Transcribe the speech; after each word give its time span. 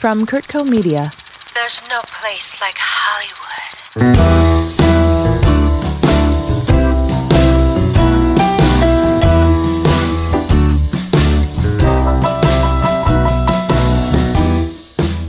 From 0.00 0.22
CurtCo 0.22 0.66
Media. 0.66 1.10
There's 1.52 1.82
no 1.90 2.00
place 2.06 2.58
like 2.62 2.76
Hollywood. 2.78 4.50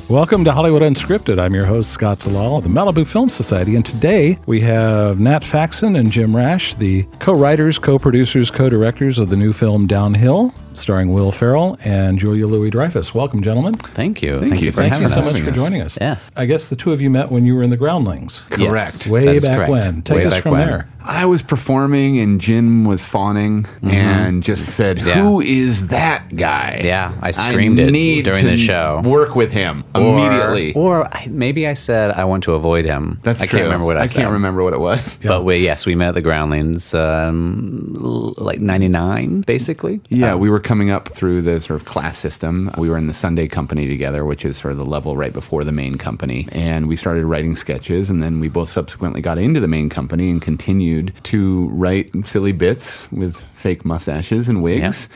Welcome 0.07 0.46
to 0.46 0.54
Hollywood 0.54 0.82
Unscripted. 0.82 1.38
I'm 1.38 1.54
your 1.54 1.66
host, 1.66 1.92
Scott 1.92 2.20
Zalal 2.20 2.58
of 2.58 2.64
the 2.64 2.70
Malibu 2.70 3.06
Film 3.06 3.28
Society. 3.28 3.76
And 3.76 3.86
today 3.86 4.38
we 4.46 4.62
have 4.62 5.20
Nat 5.20 5.44
Faxon 5.44 5.98
and 5.98 6.12
Jim 6.12 6.34
Rash, 6.34 6.76
the 6.76 7.04
co 7.20 7.34
writers, 7.34 7.78
co 7.78 8.00
producers, 8.00 8.50
co 8.50 8.70
directors 8.70 9.20
of 9.20 9.30
the 9.30 9.36
new 9.36 9.52
film 9.52 9.88
Downhill, 9.88 10.54
starring 10.74 11.14
Will 11.14 11.32
Ferrell 11.32 11.78
and 11.84 12.18
Julia 12.20 12.48
Louis 12.48 12.70
Dreyfus. 12.70 13.14
Welcome, 13.14 13.42
gentlemen. 13.42 13.74
Thank 13.74 14.22
you. 14.22 14.40
Thank 14.40 14.62
you 14.62 14.72
for 14.72 14.82
Thank 14.82 14.94
having 14.94 15.08
you 15.08 15.14
so 15.14 15.20
us. 15.20 15.34
much 15.34 15.44
for 15.44 15.52
joining 15.52 15.82
us. 15.82 15.98
Yes. 16.00 16.32
I 16.36 16.45
guess 16.45 16.70
the 16.70 16.76
two 16.76 16.91
of 16.91 17.02
you 17.02 17.09
met 17.09 17.30
when 17.32 17.45
you 17.45 17.55
were 17.55 17.64
in 17.64 17.70
the 17.70 17.78
Groundlings. 17.78 18.41
Yes, 18.58 19.08
Way 19.08 19.26
that 19.26 19.36
is 19.36 19.45
back 19.48 19.58
correct. 19.58 19.72
when. 19.72 20.02
Take 20.04 20.18
Way 20.18 20.26
us 20.26 20.38
from 20.38 20.52
when. 20.52 20.68
there. 20.68 20.88
I 21.04 21.26
was 21.26 21.42
performing 21.42 22.20
and 22.20 22.40
Jim 22.40 22.86
was 22.86 23.04
fawning 23.04 23.66
and 23.81 24.44
just 24.44 24.76
said, 24.76 25.00
Yeah. 25.00 25.16
"Who 25.23 25.42
is 25.42 25.88
that 25.88 26.23
guy?" 26.36 26.80
Yeah, 26.84 27.14
I 27.22 27.31
screamed 27.31 27.80
it 27.80 27.90
need 27.92 28.26
during 28.26 28.44
to 28.44 28.52
the 28.52 28.58
show. 28.58 29.02
Work 29.03 29.36
with 29.36 29.52
him 29.52 29.84
immediately. 29.95 30.73
Or 30.76 31.09
maybe 31.28 31.67
I 31.67 31.73
said 31.73 32.12
I 32.12 32.26
want 32.26 32.44
to 32.44 32.53
avoid 32.53 32.86
him. 32.86 33.20
That's 33.23 33.42
I 33.42 33.48
true. 33.48 33.58
can't 33.58 33.66
remember 33.66 33.86
what 33.88 33.98
I, 33.98 34.02
I 34.02 34.06
said. 34.06 34.20
I 34.20 34.22
can't 34.23 34.34
remember 34.34 34.62
what 34.64 34.73
it 34.73 34.80
was. 34.80 35.17
But 35.23 35.44
we, 35.44 35.58
yes, 35.58 35.88
we 35.88 35.95
met 35.95 36.09
at 36.09 36.14
the 36.14 36.22
Groundlings, 36.22 36.94
um, 36.94 37.94
like 38.38 38.59
'99, 38.59 39.42
basically. 39.42 40.02
Yeah, 40.09 40.36
we 40.36 40.52
were 40.52 40.59
coming 40.62 40.90
up 40.90 41.10
through 41.10 41.42
the 41.42 41.60
sort 41.62 41.80
of 41.80 41.86
class 41.86 42.18
system. 42.18 42.72
We 42.78 42.90
were 42.90 42.98
in 42.98 43.08
the 43.08 43.14
Sunday 43.14 43.48
company 43.48 43.88
together, 43.88 44.26
which 44.26 44.46
is 44.46 44.58
sort 44.58 44.72
of 44.72 44.78
the 44.78 44.86
level 44.86 45.18
right 45.18 45.34
before 45.34 45.64
the 45.64 45.72
main 45.72 45.98
company. 45.98 46.48
And 46.52 46.88
we 46.88 46.96
started 46.96 47.26
writing 47.26 47.56
sketches, 47.56 48.09
and 48.09 48.22
then 48.22 48.40
we 48.40 48.50
both 48.50 48.70
subsequently 48.70 49.22
got 49.22 49.38
into 49.38 49.59
the 49.59 49.68
main 49.68 49.90
company 49.90 50.30
and 50.30 50.42
continued 50.42 51.14
to 51.23 51.68
write 51.70 52.09
silly 52.26 52.52
bits 52.52 53.12
with 53.12 53.42
fake 53.62 53.86
mustaches 53.86 54.48
and 54.48 54.64
wigs. 54.64 55.08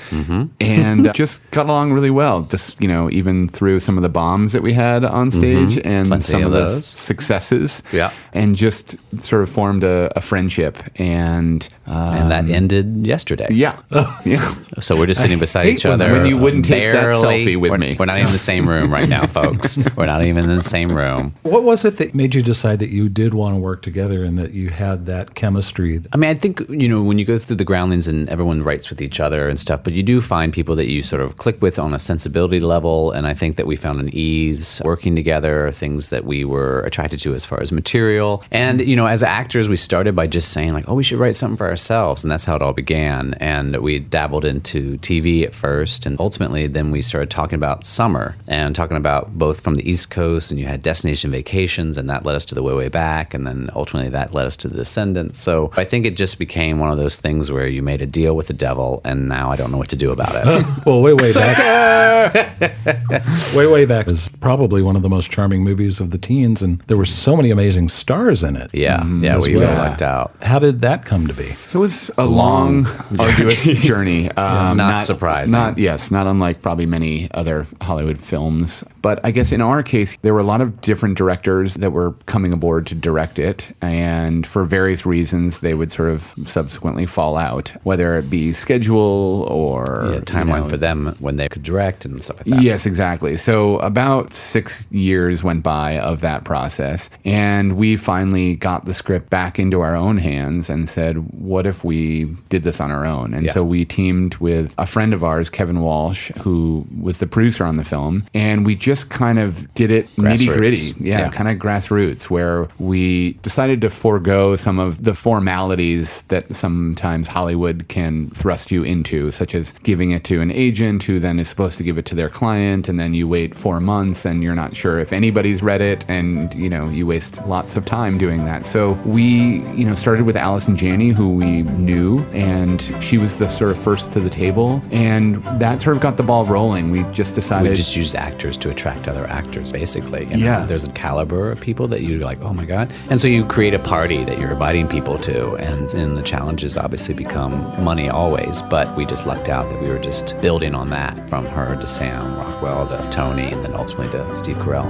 And 0.60 1.08
uh, 1.08 1.14
just 1.24 1.50
got 1.52 1.66
along 1.66 1.94
really 1.94 2.12
well. 2.12 2.44
Just, 2.44 2.80
you 2.80 2.88
know, 2.88 3.09
even 3.09 3.48
through 3.48 3.80
some 3.80 3.98
of 3.98 4.04
the 4.04 4.09
bombs 4.09 4.54
that 4.54 4.62
we 4.62 4.72
had 4.74 5.04
on 5.04 5.32
stage 5.32 5.80
and 5.84 6.08
Plenty 6.08 6.24
some 6.24 6.44
of 6.44 6.54
of, 6.54 6.76
the 6.76 6.82
successes. 6.82 7.82
Yeah. 7.92 8.12
And 8.34 8.56
just 8.56 8.98
sort 9.20 9.42
of 9.42 9.50
formed 9.50 9.84
a, 9.84 10.12
a 10.16 10.22
friendship. 10.22 10.78
And, 11.00 11.68
uh, 11.88 12.18
and 12.20 12.32
that 12.32 12.46
ended 12.54 13.08
yesterday. 13.08 13.48
yeah. 13.52 13.82
yeah. 14.26 14.48
So 14.80 14.96
we're 14.96 15.08
just 15.08 15.22
sitting 15.26 15.34
beside 15.39 15.66
hate 15.66 15.73
each 15.75 15.86
other. 15.86 16.11
When 16.11 16.25
you 16.25 16.38
wouldn't 16.38 16.66
take 16.66 16.94
that 16.94 17.16
selfie 17.16 17.59
with 17.59 17.72
we're, 17.72 17.78
me. 17.78 17.95
We're 17.97 18.05
not 18.05 18.17
even 18.17 18.28
in 18.28 18.33
the 18.33 18.39
same 18.39 18.67
room 18.67 18.91
right 18.91 19.08
now, 19.08 19.25
folks. 19.25 19.78
We're 19.95 20.05
not 20.05 20.23
even 20.23 20.50
in 20.50 20.55
the 20.55 20.64
same 20.64 20.89
room. 20.89 21.33
What 21.44 21.64
was 21.64 21.86
it 21.86 21.97
that 21.97 22.14
made 22.14 22.36
you 22.36 22.41
decide 22.41 22.80
that 22.80 22.89
you 22.89 23.09
did 23.09 23.33
want 23.33 23.56
to 23.56 23.59
work 23.59 23.81
together 23.81 24.23
and 24.23 24.38
that 24.38 24.52
you 24.53 24.69
had 24.69 25.06
that 25.06 25.36
chemistry? 25.36 26.02
I 26.13 26.17
mean, 26.17 26.30
I 26.30 26.33
think 26.33 26.61
you 26.69 26.88
know 26.88 27.03
when 27.03 27.19
you 27.19 27.25
go 27.25 27.38
through 27.38 27.58
the 27.58 27.66
groundlings 27.66 28.08
and 28.08 28.30
everyone 28.30 28.63
writes 28.63 28.89
with 28.89 29.02
each 29.02 29.19
other 29.19 29.47
and 29.47 29.59
stuff, 29.59 29.83
but 29.83 29.94
you 29.94 30.03
do 30.03 30.22
find 30.22 30.53
people 30.53 30.75
that 30.75 30.89
you 30.89 31.02
sort 31.02 31.22
of 31.22 31.38
click 31.38 31.61
with 31.61 31.80
on 31.80 31.94
a 31.94 32.00
sensibility 32.00 32.59
level, 32.59 33.11
and 33.11 33.28
I 33.28 33.33
think 33.33 33.56
that 33.56 33.67
we 33.67 33.75
found 33.75 34.00
an 34.00 34.09
ease 34.13 34.81
working 34.83 35.16
together, 35.16 35.72
things 35.72 36.09
that 36.09 36.25
we 36.25 36.45
were 36.45 36.81
attracted 36.81 37.19
to 37.22 37.33
as 37.33 37.45
far 37.45 37.61
as 37.61 37.72
material, 37.72 38.44
and 38.52 38.86
you 38.86 38.95
know, 38.95 39.08
as 39.08 39.23
actors, 39.23 39.69
we 39.69 39.78
started 39.78 40.16
by 40.16 40.28
just 40.28 40.52
saying 40.52 40.73
like, 40.73 40.88
oh, 40.88 40.94
we 40.94 41.03
should 41.03 41.19
write 41.19 41.36
something 41.36 41.58
for 41.58 41.67
ourselves, 41.67 42.23
and 42.23 42.31
that's 42.31 42.45
how 42.45 42.56
it 42.56 42.61
all 42.61 42.73
began. 42.73 43.33
And 43.36 43.78
we 43.78 44.00
dabbled 44.00 44.45
into 44.45 44.97
TV 45.00 45.25
at 45.26 45.56
first, 45.56 46.06
and 46.06 46.20
ultimately, 46.20 46.68
then 46.68 46.92
we 46.92 47.02
started 47.02 47.30
talking 47.30 47.56
about 47.56 47.84
summer 47.84 48.36
and 48.48 48.76
talking 48.76 48.98
about 48.98 49.38
both 49.38 49.62
from 49.62 49.76
the 49.76 49.90
East 49.90 50.09
Coast, 50.12 50.52
and 50.52 50.59
you 50.59 50.66
had 50.68 50.84
destination 50.84 51.31
vacations, 51.31 51.98
and 51.98 52.09
that 52.09 52.26
led 52.26 52.36
us 52.36 52.45
to 52.45 52.56
the 52.56 52.64
way 52.64 52.73
way 52.73 52.90
back, 52.90 53.34
and 53.34 53.48
then 53.48 53.70
ultimately 53.76 54.09
that 54.12 54.34
led 54.34 54.46
us 54.46 54.56
to 54.58 54.68
the 54.68 54.76
Descendants. 54.76 55.40
So 55.40 55.72
I 55.76 55.84
think 55.84 56.06
it 56.06 56.16
just 56.16 56.38
became 56.38 56.80
one 56.80 56.91
of 56.91 56.97
those 56.97 57.19
things 57.19 57.52
where 57.52 57.68
you 57.68 57.81
made 57.81 58.02
a 58.02 58.06
deal 58.06 58.36
with 58.36 58.47
the 58.47 58.53
devil, 58.53 59.02
and 59.03 59.28
now 59.28 59.50
I 59.50 59.56
don't 59.56 59.72
know 59.72 59.78
what 59.78 59.90
to 59.90 59.96
do 59.96 60.12
about 60.12 60.31
it. 60.34 60.66
Well, 60.86 61.02
way, 61.02 61.13
way 61.13 61.34
back. 61.34 62.62
way, 63.56 63.66
way 63.66 63.86
back 63.86 64.07
is 64.07 64.30
probably 64.40 64.84
one 64.84 64.96
of 64.96 65.02
the 65.02 65.09
most 65.09 65.31
charming 65.31 65.63
movies 65.63 66.00
of 66.00 66.12
the 66.12 66.18
teens, 66.18 66.62
and 66.62 66.80
there 66.81 66.97
were 66.97 67.06
so 67.06 67.36
many 67.36 67.50
amazing 67.50 67.90
stars 67.90 68.44
in 68.44 68.56
it. 68.56 68.69
yeah, 68.74 69.03
yeah, 69.06 69.38
as 69.38 69.47
we 69.47 69.56
well. 69.56 69.63
really 69.68 69.75
lucked 69.75 70.02
out. 70.03 70.36
How 70.44 70.59
did 70.59 70.81
that 70.81 71.06
come 71.06 71.25
to 71.28 71.34
be? 71.34 71.56
It 71.74 71.78
was 71.78 72.12
a 72.18 72.25
long, 72.25 72.86
arduous 73.18 73.63
journey. 73.63 74.30
Um, 74.31 74.78
not 74.78 75.03
surprising. 75.16 75.52
Not 75.52 75.78
yes, 75.78 76.12
not 76.12 76.28
unlike 76.28 76.62
probably 76.62 76.86
many 76.86 77.28
other 77.34 77.66
Hollywood 77.81 78.18
films. 78.18 78.84
But 79.02 79.20
I 79.24 79.31
guess 79.31 79.52
in 79.52 79.62
our 79.62 79.84
case, 79.84 80.18
there 80.24 80.34
were 80.34 80.40
a 80.40 80.44
lot 80.44 80.62
of 80.62 80.81
different 80.81 81.16
directors 81.18 81.76
that 81.76 81.92
were 81.92 82.12
coming 82.26 82.52
aboard 82.52 82.88
to 82.88 82.96
direct 82.96 83.38
it, 83.40 83.72
and 83.81 84.48
for 84.48 84.64
various 84.66 85.06
reasons, 85.06 85.59
they 85.59 85.74
would 85.75 85.92
sort 85.92 86.09
of 86.09 86.34
subsequently 86.46 87.06
fall 87.06 87.38
out, 87.38 87.70
whether 87.84 88.18
it 88.18 88.30
be 88.30 88.52
schedule 88.54 89.46
or 89.50 90.06
Yeah, 90.08 90.14
you 90.16 90.22
timeline 90.22 90.64
know, 90.64 90.70
for 90.70 90.78
them 90.78 91.16
when 91.20 91.36
they 91.38 91.48
could 91.50 91.62
direct 91.64 92.06
and 92.06 92.22
stuff 92.24 92.38
like 92.38 92.46
that. 92.48 92.64
Yes, 92.64 92.86
exactly. 92.88 93.38
So 93.38 93.78
about 93.80 94.34
six 94.34 94.88
years 94.92 95.44
went 95.44 95.64
by 95.64 96.00
of 96.00 96.22
that 96.22 96.44
process, 96.44 97.09
and 97.24 97.78
we 97.78 97.98
finally 97.98 98.56
got 98.56 98.86
the 98.86 98.94
script 98.94 99.30
back 99.30 99.59
into 99.59 99.81
our 99.81 99.96
own 99.96 100.18
hands 100.18 100.70
and 100.70 100.90
said, 100.90 101.18
"What 101.31 101.68
if 101.68 101.84
we 101.84 102.25
did 102.50 102.64
this 102.64 102.81
on 102.81 102.90
our 102.92 103.06
own?" 103.06 103.34
And 103.36 103.46
Yeah. 103.46 103.54
so 103.54 103.64
we 103.64 103.86
teamed 103.86 104.38
with 104.38 104.74
a 104.80 104.86
friend 104.88 105.05
of 105.14 105.24
ours, 105.24 105.50
Kevin 105.50 105.82
Walsh, 105.82 106.32
who 106.42 106.86
was 107.02 107.20
the 107.20 107.28
producer 107.28 107.64
on 107.66 107.76
the 107.76 107.84
film, 107.84 108.24
and 108.34 108.66
we 108.66 108.76
just 108.76 109.10
kind 109.10 109.40
of 109.40 109.72
did 109.74 109.92
it 109.92 110.08
nitty 110.16 110.48
gritty, 110.54 110.94
yeah, 111.00 111.20
Yeah. 111.20 111.30
kind 111.30 111.50
of 111.50 111.58
grassroots, 111.58 112.24
where 112.30 112.68
we 112.80 113.34
decided 113.42 113.82
to 113.82 113.90
forego 113.90 114.56
some 114.56 114.80
of 114.80 115.04
the 115.04 115.14
formalities 115.14 116.24
that 116.30 116.54
sometimes 116.56 117.28
Hollywood 117.28 117.86
can 117.88 118.30
thrust 118.32 118.72
you 118.72 118.84
into, 118.84 119.32
such 119.32 119.54
as 119.56 119.74
giving 119.84 120.12
it 120.12 120.24
to 120.26 120.42
an 120.42 120.52
agent 120.52 121.04
who 121.04 121.20
then 121.20 121.40
is 121.40 121.48
supposed 121.48 121.78
to 121.78 121.84
give 121.84 121.98
it 121.98 122.06
to 122.08 122.16
their 122.16 122.30
client, 122.30 122.90
and 122.90 123.00
then 123.00 123.14
you 123.14 123.28
wait 123.28 123.56
four 123.56 123.80
months 123.80 124.26
and 124.26 124.44
you're 124.44 124.56
not 124.56 124.76
sure 124.76 125.00
if 125.00 125.14
anybody's 125.14 125.62
read 125.62 125.82
it, 125.82 126.06
and 126.10 126.54
you 126.56 126.70
know 126.70 126.90
you 126.90 127.06
waste 127.06 127.40
lots 127.46 127.76
of 127.76 127.86
time 127.86 128.18
doing 128.18 128.44
that. 128.46 128.66
So 128.66 128.94
we, 129.06 129.62
you 129.74 129.86
know, 129.86 129.96
started 129.96 130.26
with 130.26 130.36
Allison 130.36 130.76
Janney, 130.76 131.10
who 131.10 131.34
we 131.34 131.62
knew, 131.64 132.24
and 132.34 132.82
she 133.00 133.18
was 133.18 133.38
the 133.40 133.48
sort 133.50 133.72
of 133.72 133.78
first 133.80 134.12
to 134.14 134.20
the 134.20 134.30
table, 134.30 134.82
and 134.95 135.44
that 135.59 135.81
sort 135.81 135.97
of 135.97 136.01
got 136.01 136.16
the 136.16 136.23
ball 136.23 136.45
rolling. 136.45 136.89
We 136.89 137.03
just 137.11 137.35
decided. 137.35 137.69
We 137.69 137.75
just 137.75 137.95
use 137.95 138.16
actors 138.16 138.57
to 138.59 138.69
attract 138.69 139.07
other 139.09 139.28
actors, 139.28 139.72
basically. 139.72 140.22
You 140.25 140.38
know, 140.38 140.45
Yeah. 140.45 140.66
There's 140.66 140.85
a 140.88 140.91
caliber 140.94 141.51
of 141.51 141.59
people 141.59 141.88
that 141.89 142.03
you're 142.03 142.22
like, 142.22 142.41
oh 142.44 142.53
my 142.53 142.63
God. 142.63 142.94
And 143.09 143.19
so 143.19 143.28
you 143.28 143.44
create 143.45 143.73
a 143.73 143.79
party 143.79 144.23
that 144.23 144.39
you're 144.39 144.51
inviting 144.51 144.88
people 144.88 145.17
to. 145.17 145.56
And, 145.56 145.94
and 145.94 146.16
the 146.16 146.22
challenges 146.23 146.78
obviously 146.78 147.13
become 147.13 147.53
money 147.83 148.07
always. 148.09 148.61
But 148.61 148.95
we 148.95 149.06
just 149.06 149.25
lucked 149.28 149.50
out 149.50 149.69
that 149.69 149.81
we 149.81 149.89
were 149.89 150.00
just 150.00 150.39
building 150.41 150.73
on 150.73 150.89
that 150.91 151.27
from 151.27 151.45
her 151.45 151.75
to 151.75 151.85
Sam 151.88 152.38
Rockwell 152.38 152.88
to 152.88 153.09
Tony 153.09 153.51
and 153.51 153.63
then 153.63 153.73
ultimately 153.73 154.12
to 154.17 154.33
Steve 154.33 154.57
Carell. 154.57 154.85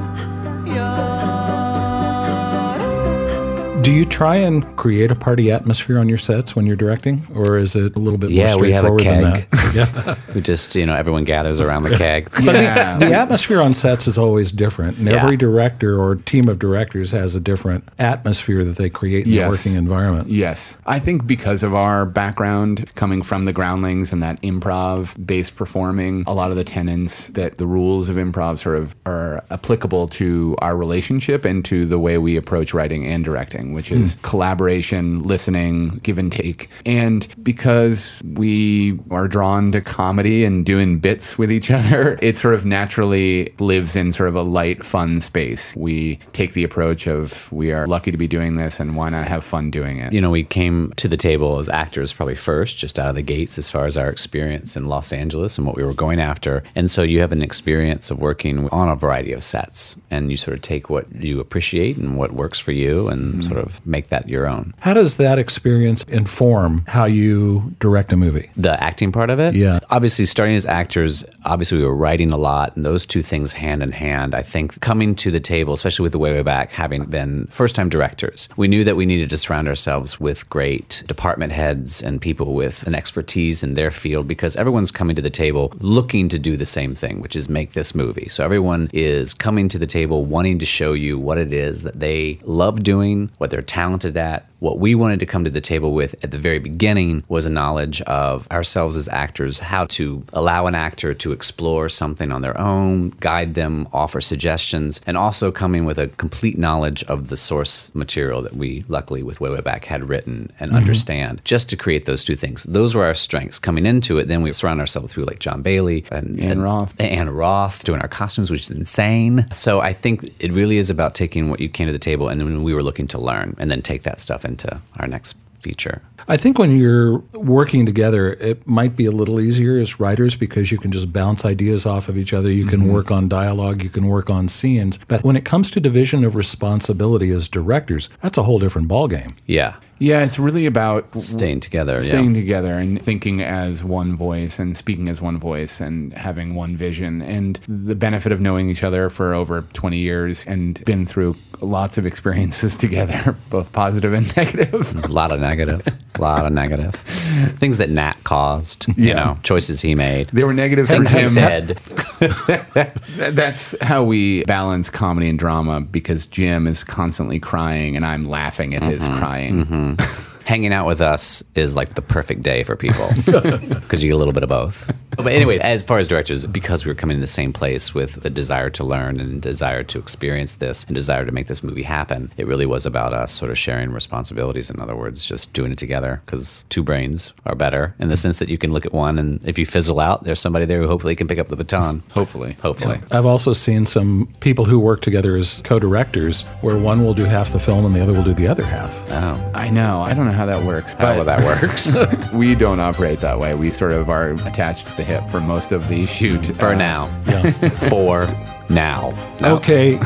Do 3.85 3.94
you 3.94 4.03
try 4.03 4.38
and 4.38 4.75
create 4.78 5.12
a 5.12 5.16
party 5.16 5.51
atmosphere 5.51 6.00
on 6.00 6.09
your 6.09 6.18
sets 6.18 6.56
when 6.56 6.66
you're 6.66 6.75
directing, 6.75 7.22
or 7.35 7.56
is 7.59 7.75
it 7.75 7.96
a 7.96 8.00
little 8.00 8.18
bit 8.18 8.31
Yeah, 8.31 8.47
more 8.53 8.62
we 8.62 8.72
have 8.72 8.84
a 8.84 8.88
straightforward 8.97 9.23
than 9.23 9.34
keg. 9.34 9.50
that? 9.51 9.62
Yeah. 9.75 10.16
We 10.35 10.41
just, 10.41 10.75
you 10.75 10.85
know, 10.85 10.96
everyone 10.96 11.23
gathers 11.23 11.59
around 11.62 11.84
the 11.84 11.96
keg. 11.97 12.29
yeah. 12.44 12.97
The 12.97 13.13
atmosphere 13.13 13.62
on 13.62 13.73
sets 13.73 14.06
is 14.07 14.18
always 14.18 14.51
different, 14.51 14.97
and 14.97 15.07
Yeah. 15.07 15.22
every 15.23 15.38
director 15.38 15.97
or 16.01 16.16
team 16.16 16.50
of 16.50 16.57
directors 16.59 17.12
has 17.12 17.35
a 17.35 17.40
different 17.40 17.84
atmosphere 18.00 18.66
that 18.66 18.75
they 18.78 18.90
create 18.90 19.28
in 19.28 19.34
Yes. 19.34 19.44
the 19.46 19.51
working 19.51 19.75
environment. 19.75 20.29
Yes. 20.29 20.78
I 20.88 20.97
think 21.00 21.28
because 21.28 21.62
of 21.62 21.73
our 21.75 22.06
background 22.06 22.90
coming 22.96 23.22
from 23.22 23.46
the 23.46 23.53
groundlings 23.53 24.12
and 24.12 24.23
that 24.23 24.41
improv 24.41 25.13
based 25.25 25.56
performing, 25.56 26.23
a 26.28 26.34
lot 26.34 26.50
of 26.52 26.57
the 26.57 26.63
tenets 26.66 27.28
that 27.29 27.57
the 27.59 27.67
rules 27.67 28.09
of 28.09 28.16
improv 28.16 28.57
sort 28.59 28.78
of 28.78 28.96
are 29.06 29.44
applicable 29.52 30.08
to 30.09 30.55
our 30.59 30.76
relationship 30.76 31.46
and 31.46 31.64
to 31.66 31.85
the 31.85 31.99
way 31.99 32.17
we 32.17 32.35
approach 32.35 32.73
writing 32.73 33.05
and 33.05 33.23
directing, 33.23 33.73
which 33.75 33.91
is 33.91 34.16
hmm. 34.16 34.22
collaboration, 34.22 35.22
listening, 35.23 35.99
give 36.03 36.17
and 36.17 36.31
take. 36.31 36.69
And 36.85 37.27
because 37.43 38.11
we 38.23 38.99
are 39.11 39.27
drawn 39.27 39.72
to 39.73 39.81
comedy 39.81 40.43
and 40.45 40.66
doing 40.66 40.99
bits 40.99 41.37
with 41.37 41.51
each 41.51 41.69
other, 41.69 42.17
it 42.22 42.37
sort 42.37 42.55
of 42.55 42.66
naturally 42.66 43.53
lives 43.59 43.95
in 43.95 44.13
sort 44.13 44.29
of 44.29 44.35
a 44.35 44.41
light, 44.41 44.83
fun 44.83 45.22
space. 45.22 45.75
We 45.75 46.16
take 46.33 46.53
the 46.53 46.63
approach 46.63 47.07
of 47.07 47.51
we 47.51 47.72
are 47.72 47.85
lucky 47.87 48.11
to 48.11 48.17
be 48.17 48.27
doing 48.27 48.55
this 48.55 48.79
and 48.79 48.95
why 48.95 49.09
not 49.09 49.27
have 49.27 49.43
fun 49.43 49.69
doing 49.69 49.99
it? 49.99 50.13
you 50.16 50.22
know, 50.22 50.29
we 50.29 50.45
came 50.45 50.93
to 50.95 51.09
the 51.09 51.17
table 51.17 51.59
as 51.59 51.67
actors 51.67 52.13
probably 52.13 52.35
first, 52.35 52.77
just 52.77 52.97
out 52.97 53.09
of 53.09 53.16
the 53.16 53.22
gates, 53.22 53.57
as 53.57 53.69
far 53.69 53.85
as 53.85 53.97
our 53.97 54.09
experience 54.09 54.77
in 54.77 54.85
Los 54.85 55.11
Angeles 55.11 55.57
and 55.57 55.67
what 55.67 55.75
we 55.75 55.83
were 55.83 55.93
going 55.93 56.22
after. 56.22 56.63
And 56.73 56.89
so 56.89 57.03
you 57.03 57.19
have 57.19 57.33
an 57.33 57.43
experience 57.43 58.09
of 58.09 58.19
working 58.19 58.69
on 58.69 58.87
a 58.87 58.95
variety 58.95 59.33
of 59.33 59.43
sets, 59.43 59.97
and 60.09 60.31
you 60.31 60.37
sort 60.37 60.55
of 60.55 60.61
take 60.61 60.89
what 60.89 61.13
you 61.13 61.41
appreciate 61.41 61.97
and 61.97 62.17
what 62.17 62.31
works 62.31 62.61
for 62.61 62.72
you 62.72 63.09
and 63.09 63.33
hmm. 63.33 63.41
sort 63.41 63.59
of 63.59 63.65
make 63.85 64.09
that 64.09 64.29
your 64.29 64.47
own. 64.47 64.73
How 64.82 64.94
does 64.94 65.17
that 65.17 65.40
experience 65.40 66.03
inform 66.08 66.85
how 66.88 67.06
you 67.06 67.76
direct 67.79 68.12
a 68.12 68.17
movie? 68.17 68.50
The 68.56 68.82
acting 68.82 69.12
part 69.12 69.29
of 69.29 69.40
it? 69.40 69.56
Yeah. 69.56 69.79
Obviously, 69.90 70.26
starting 70.26 70.56
as 70.56 70.66
actors, 70.66 71.26
obviously 71.44 71.79
we 71.79 71.85
were 71.85 71.96
writing 71.96 72.32
a 72.32 72.38
lot, 72.38 72.76
and 72.76 72.85
those 72.85 73.06
two 73.06 73.22
things 73.22 73.53
hand 73.53 73.82
in 73.82 73.91
hand. 73.91 74.35
I 74.35 74.41
think 74.41 74.79
coming 74.82 75.16
to 75.16 75.32
the 75.32 75.40
table, 75.40 75.73
especially 75.73 76.03
with 76.03 76.12
the 76.12 76.20
way 76.20 76.34
way 76.34 76.44
back, 76.44 76.72
having 76.72 77.06
been 77.06 77.47
first-time 77.47 77.90
directors, 77.90 78.50
we 78.58 78.67
knew 78.67 78.84
that 78.84 78.96
we 78.96 79.06
needed 79.06 79.29
to 79.29 79.38
surround 79.38 79.68
ourselves 79.68 80.20
with 80.20 80.50
great 80.50 81.03
department 81.08 81.52
heads 81.52 82.02
and 82.02 82.22
people 82.22 82.53
with 82.53 82.85
an 82.88 82.96
expertise 82.96 83.64
in 83.64 83.73
their 83.76 83.91
field 83.91 84.28
because 84.28 84.56
everyone's 84.56 84.91
coming 84.91 85.16
to 85.16 85.22
the 85.22 85.29
table 85.29 85.73
looking 85.79 86.29
to 86.29 86.40
do 86.40 86.58
the 86.58 86.66
same 86.66 86.96
thing, 86.96 87.22
which 87.22 87.35
is 87.35 87.50
make 87.50 87.73
this 87.73 87.96
movie. 87.96 88.28
So 88.29 88.44
everyone 88.44 88.90
is 88.94 89.34
coming 89.34 89.68
to 89.70 89.79
the 89.79 89.88
table 89.88 90.26
wanting 90.26 90.59
to 90.59 90.66
show 90.66 90.94
you 90.94 91.18
what 91.18 91.38
it 91.38 91.53
is 91.53 91.84
that 91.84 92.00
they 92.00 92.40
love 92.44 92.84
doing, 92.84 93.32
what 93.38 93.50
they're 93.50 93.54
talented 93.61 94.17
at, 94.17 94.47
what 94.59 94.79
we 94.79 94.96
wanted 94.96 95.19
to 95.19 95.25
come 95.25 95.43
to 95.43 95.49
the 95.49 95.61
table 95.61 95.93
with 95.93 96.16
at 96.23 96.31
the 96.31 96.37
very 96.37 96.59
beginning 96.59 97.23
was 97.28 97.46
a 97.46 97.49
knowledge 97.49 98.02
of 98.02 98.49
ourselves 98.52 98.96
as 98.96 99.07
actors, 99.09 99.59
how 99.59 99.85
to 99.85 100.23
allow 100.34 100.67
an 100.67 100.75
actor 100.75 101.13
to 101.13 101.31
explore 101.31 101.90
something 101.90 102.31
on 102.31 102.41
their 102.41 102.59
own, 102.59 103.09
guide 103.19 103.55
them, 103.55 103.87
offer 103.93 104.22
suggestions, 104.22 105.02
and 105.05 105.17
also 105.17 105.52
coming 105.52 105.85
with 105.85 105.97
a 105.97 106.07
complete 106.07 106.57
knowledge 106.57 107.03
of 107.05 107.29
the 107.29 107.37
source 107.37 107.93
material 107.93 108.41
that 108.41 108.55
we, 108.55 108.84
luckily, 108.87 109.23
with 109.23 109.41
Way 109.41 109.49
Way 109.49 109.61
Back 109.61 109.85
had 109.85 110.07
written 110.07 110.52
and 110.59 110.69
mm-hmm. 110.69 110.78
understand, 110.78 111.41
just 111.43 111.69
to 111.69 111.78
create 111.78 112.05
those 112.05 112.23
two 112.23 112.35
things. 112.35 112.63
Those 112.63 112.96
were 112.96 113.03
our 113.03 113.13
strengths. 113.13 113.59
Coming 113.59 113.85
into 113.85 114.17
it, 114.17 114.28
then 114.28 114.41
we 114.41 114.51
surround 114.51 114.79
ourselves 114.79 115.09
with 115.09 115.16
people 115.16 115.31
like 115.31 115.40
John 115.40 115.61
Bailey 115.61 116.05
and 116.11 116.40
Ann 116.40 116.51
and- 116.51 116.63
Roth. 116.63 116.99
Anna 116.99 117.31
Roth 117.31 117.84
doing 117.84 118.01
our 118.01 118.08
costumes, 118.08 118.49
which 118.49 118.61
is 118.61 118.72
insane. 118.72 119.46
So 119.51 119.79
I 119.79 119.93
think 119.93 120.23
it 120.40 120.51
really 120.51 120.78
is 120.78 120.90
about 120.90 121.16
taking 121.16 121.49
what 121.49 121.59
you 121.59 121.69
came 121.69 121.87
to 121.87 121.93
the 121.93 121.99
table 121.99 122.29
and 122.29 122.40
then 122.40 122.63
we 122.63 122.73
were 122.73 122.84
looking 122.84 123.08
to 123.08 123.19
learn 123.19 123.55
and 123.59 123.69
then 123.69 123.81
take 123.81 124.03
that 124.03 124.19
stuff 124.19 124.45
into 124.46 124.80
our 125.00 125.08
next 125.08 125.38
feature. 125.59 126.02
I 126.28 126.38
think 126.38 126.58
when 126.58 126.76
you're 126.76 127.20
working 127.34 127.86
together, 127.86 128.34
it 128.34 128.68
might 128.68 128.96
be 128.96 129.06
a 129.06 129.12
little 129.12 129.40
easier 129.40 129.78
as 129.80 130.00
writers 130.00 130.36
because 130.36 130.72
you 130.72 130.78
can 130.78 130.92
just 130.92 131.12
bounce 131.12 131.46
ideas 131.46 131.86
off 131.86 132.08
of 132.08 132.18
each 132.18 132.34
other. 132.34 132.52
You 132.52 132.66
can 132.66 132.82
mm-hmm. 132.82 132.94
work 132.94 133.12
on 133.12 133.28
dialogue, 133.28 133.84
you 133.84 133.90
can 133.90 134.06
work 134.08 134.30
on 134.30 134.50
scenes. 134.50 135.00
But 135.08 135.24
when 135.24 135.36
it 135.36 135.46
comes 135.46 135.70
to 135.72 135.80
division 135.80 136.24
of 136.24 136.36
responsibility 136.36 137.30
as 137.32 137.47
directors, 137.47 138.09
that's 138.22 138.38
a 138.38 138.44
whole 138.44 138.59
different 138.59 138.90
ballgame. 138.90 139.36
Yeah. 139.46 139.76
Yeah, 140.00 140.24
it's 140.24 140.38
really 140.38 140.66
about 140.66 141.16
Staying 141.16 141.62
together. 141.62 142.02
staying 142.02 142.36
yeah. 142.36 142.42
together 142.42 142.74
and 142.74 143.02
thinking 143.02 143.42
as 143.42 143.84
one 143.84 144.16
voice 144.16 144.59
and 144.59 144.76
speaking 144.76 145.08
as 145.08 145.22
one 145.22 145.38
voice 145.38 145.80
and 145.80 146.14
having 146.14 146.56
one 146.56 146.76
vision 146.76 147.22
and 147.22 147.59
the 147.68 147.96
benefit 147.96 148.32
of 148.32 148.42
knowing 148.42 148.70
each 148.70 148.84
other 148.84 149.09
for 149.09 149.34
over 149.34 149.62
20 149.74 149.97
years 149.97 150.46
and 150.46 150.84
been 150.86 151.06
through 151.06 151.36
lots 151.62 151.97
of 151.97 152.06
experiences 152.06 152.76
together 152.86 153.36
both 153.50 153.72
positive 153.72 154.14
and 154.14 154.36
negative 154.36 154.96
A 155.06 155.12
lot 155.12 155.32
of 155.32 155.40
negative. 155.40 155.88
A 156.16 156.22
lot 156.22 156.46
of 156.46 156.53
negative. 156.53 156.96
Things 156.96 157.78
that 157.78 157.90
Nat 157.90 158.16
caused, 158.24 158.88
you 158.97 159.14
know, 159.14 159.38
choices 159.44 159.82
he 159.82 159.96
made. 159.96 160.28
they 160.28 160.44
were 160.46 160.53
negative 160.53 160.88
for 160.88 161.06
Things 161.06 161.12
he 161.12 161.20
him 161.20 161.26
said. 161.28 161.78
That's 163.36 163.76
how 163.82 164.03
we 164.03 164.44
balance 164.46 164.90
comedy 164.90 165.30
and 165.30 165.38
drama 165.38 165.82
because 165.82 166.26
jim 166.26 166.68
is 166.68 166.84
constantly 166.84 167.40
crying 167.40 167.96
and 167.96 168.06
i'm 168.06 168.28
laughing 168.28 168.74
at 168.74 168.84
his 168.84 169.03
mm-hmm. 169.03 169.18
crying 169.18 169.66
mm-hmm. 169.66 169.84
Hanging 170.46 170.73
out 170.73 170.85
with 170.85 171.02
us 171.02 171.43
is 171.55 171.76
like 171.76 171.96
the 171.96 172.02
perfect 172.02 172.43
day 172.43 172.64
for 172.64 172.76
people 172.76 173.09
because 173.26 174.03
you 174.03 174.09
get 174.09 174.16
a 174.16 174.17
little 174.17 174.34
bit 174.34 174.43
of 174.43 174.49
both. 174.49 174.91
But 175.16 175.34
anyway, 175.34 175.58
as 175.59 175.84
far 175.84 176.00
as 176.00 176.08
directors, 176.08 176.46
because 176.46 176.85
we 176.85 176.91
were 176.91 176.96
coming 176.96 177.16
in 177.16 177.22
the 177.22 177.28
same 177.28 177.53
place 177.53 177.94
with 177.94 178.22
the 178.22 178.29
desire 178.29 178.70
to 178.72 178.84
learn 178.84 179.20
and 179.20 179.41
desire 179.41 179.84
to 179.84 180.00
experience 180.00 180.56
this 180.56 180.84
and 180.85 180.96
desire 180.96 181.26
to 181.26 181.32
make 181.32 181.47
this 181.47 181.64
movie 181.64 181.84
happen, 181.84 182.32
it 182.38 182.47
really 182.47 182.66
was 182.66 182.85
about 182.85 183.14
us 183.14 183.32
sort 183.32 183.52
of 183.52 183.58
sharing 183.58 183.91
responsibilities. 183.91 184.70
In 184.70 184.79
other 184.79 184.96
words, 184.96 185.26
just 185.26 185.53
doing 185.53 185.72
it 185.72 185.78
together 185.78 186.22
because 186.26 186.66
two 186.70 186.84
brains 186.84 187.34
are 187.46 187.56
better 187.56 187.96
in 188.00 188.09
the 188.09 188.17
sense 188.17 188.40
that 188.40 188.50
you 188.50 188.58
can 188.58 188.72
look 188.72 188.85
at 188.85 188.94
one 188.94 189.17
and 189.17 189.44
if 189.47 189.58
you 189.58 189.66
fizzle 189.66 190.00
out, 190.00 190.23
there's 190.23 190.40
somebody 190.40 190.66
there 190.66 190.82
who 190.82 190.88
hopefully 190.88 191.16
can 191.16 191.28
pick 191.28 191.40
up 191.40 191.47
the 191.47 191.56
baton. 191.56 192.03
hopefully 192.11 192.53
Hopefully. 192.61 193.00
I've 193.11 193.26
also 193.26 193.53
seen 193.53 193.85
some 193.85 194.28
people 194.40 194.66
who 194.66 194.79
work 194.79 195.02
together 195.02 195.35
as 195.35 195.61
co 195.64 195.79
directors 195.79 196.44
where 196.61 196.78
one 196.78 197.03
will 197.03 197.14
do 197.14 197.26
half 197.26 197.52
the 197.52 197.59
film 197.59 197.85
and 197.85 197.96
the 197.96 198.02
other 198.02 198.14
will 198.14 198.23
do 198.23 198.34
the 198.34 198.47
other 198.47 198.64
half. 198.64 198.94
Oh, 199.11 199.52
i 199.53 199.70
know 199.70 200.02
i 200.02 200.14
don't 200.14 200.26
know 200.26 200.32
how 200.32 200.46
that 200.46 200.64
works 200.64 200.94
how 200.94 201.23
that 201.23 201.40
works. 201.41 201.97
we 202.34 202.56
don't 202.56 202.79
operate 202.79 203.20
that 203.22 203.40
way 203.40 203.53
we 203.53 203.72
sort 203.72 203.91
of 203.91 204.09
are 204.09 204.32
attached 204.47 204.88
to 204.88 204.96
the 204.96 205.03
hip 205.05 205.29
for 205.29 205.40
most 205.40 205.72
of 205.72 205.87
the 205.87 206.05
shoot 206.05 206.46
For 206.47 206.67
Uh, 206.69 206.75
now. 206.75 207.07
For 207.90 208.28
now. 208.69 209.13
No. 209.40 209.55
Okay, 209.57 209.99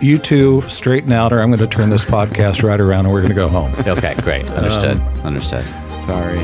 you 0.00 0.18
two 0.18 0.62
straighten 0.68 1.12
out, 1.12 1.32
or 1.32 1.40
I'm 1.40 1.50
going 1.50 1.60
to 1.60 1.66
turn 1.66 1.90
this 1.90 2.04
podcast 2.04 2.62
right 2.62 2.80
around 2.80 3.06
and 3.06 3.12
we're 3.14 3.20
going 3.20 3.30
to 3.30 3.36
go 3.36 3.48
home. 3.48 3.72
Okay, 3.86 4.14
great. 4.22 4.46
Understood. 4.50 4.98
Understood. 5.24 5.64
sorry 6.06 6.40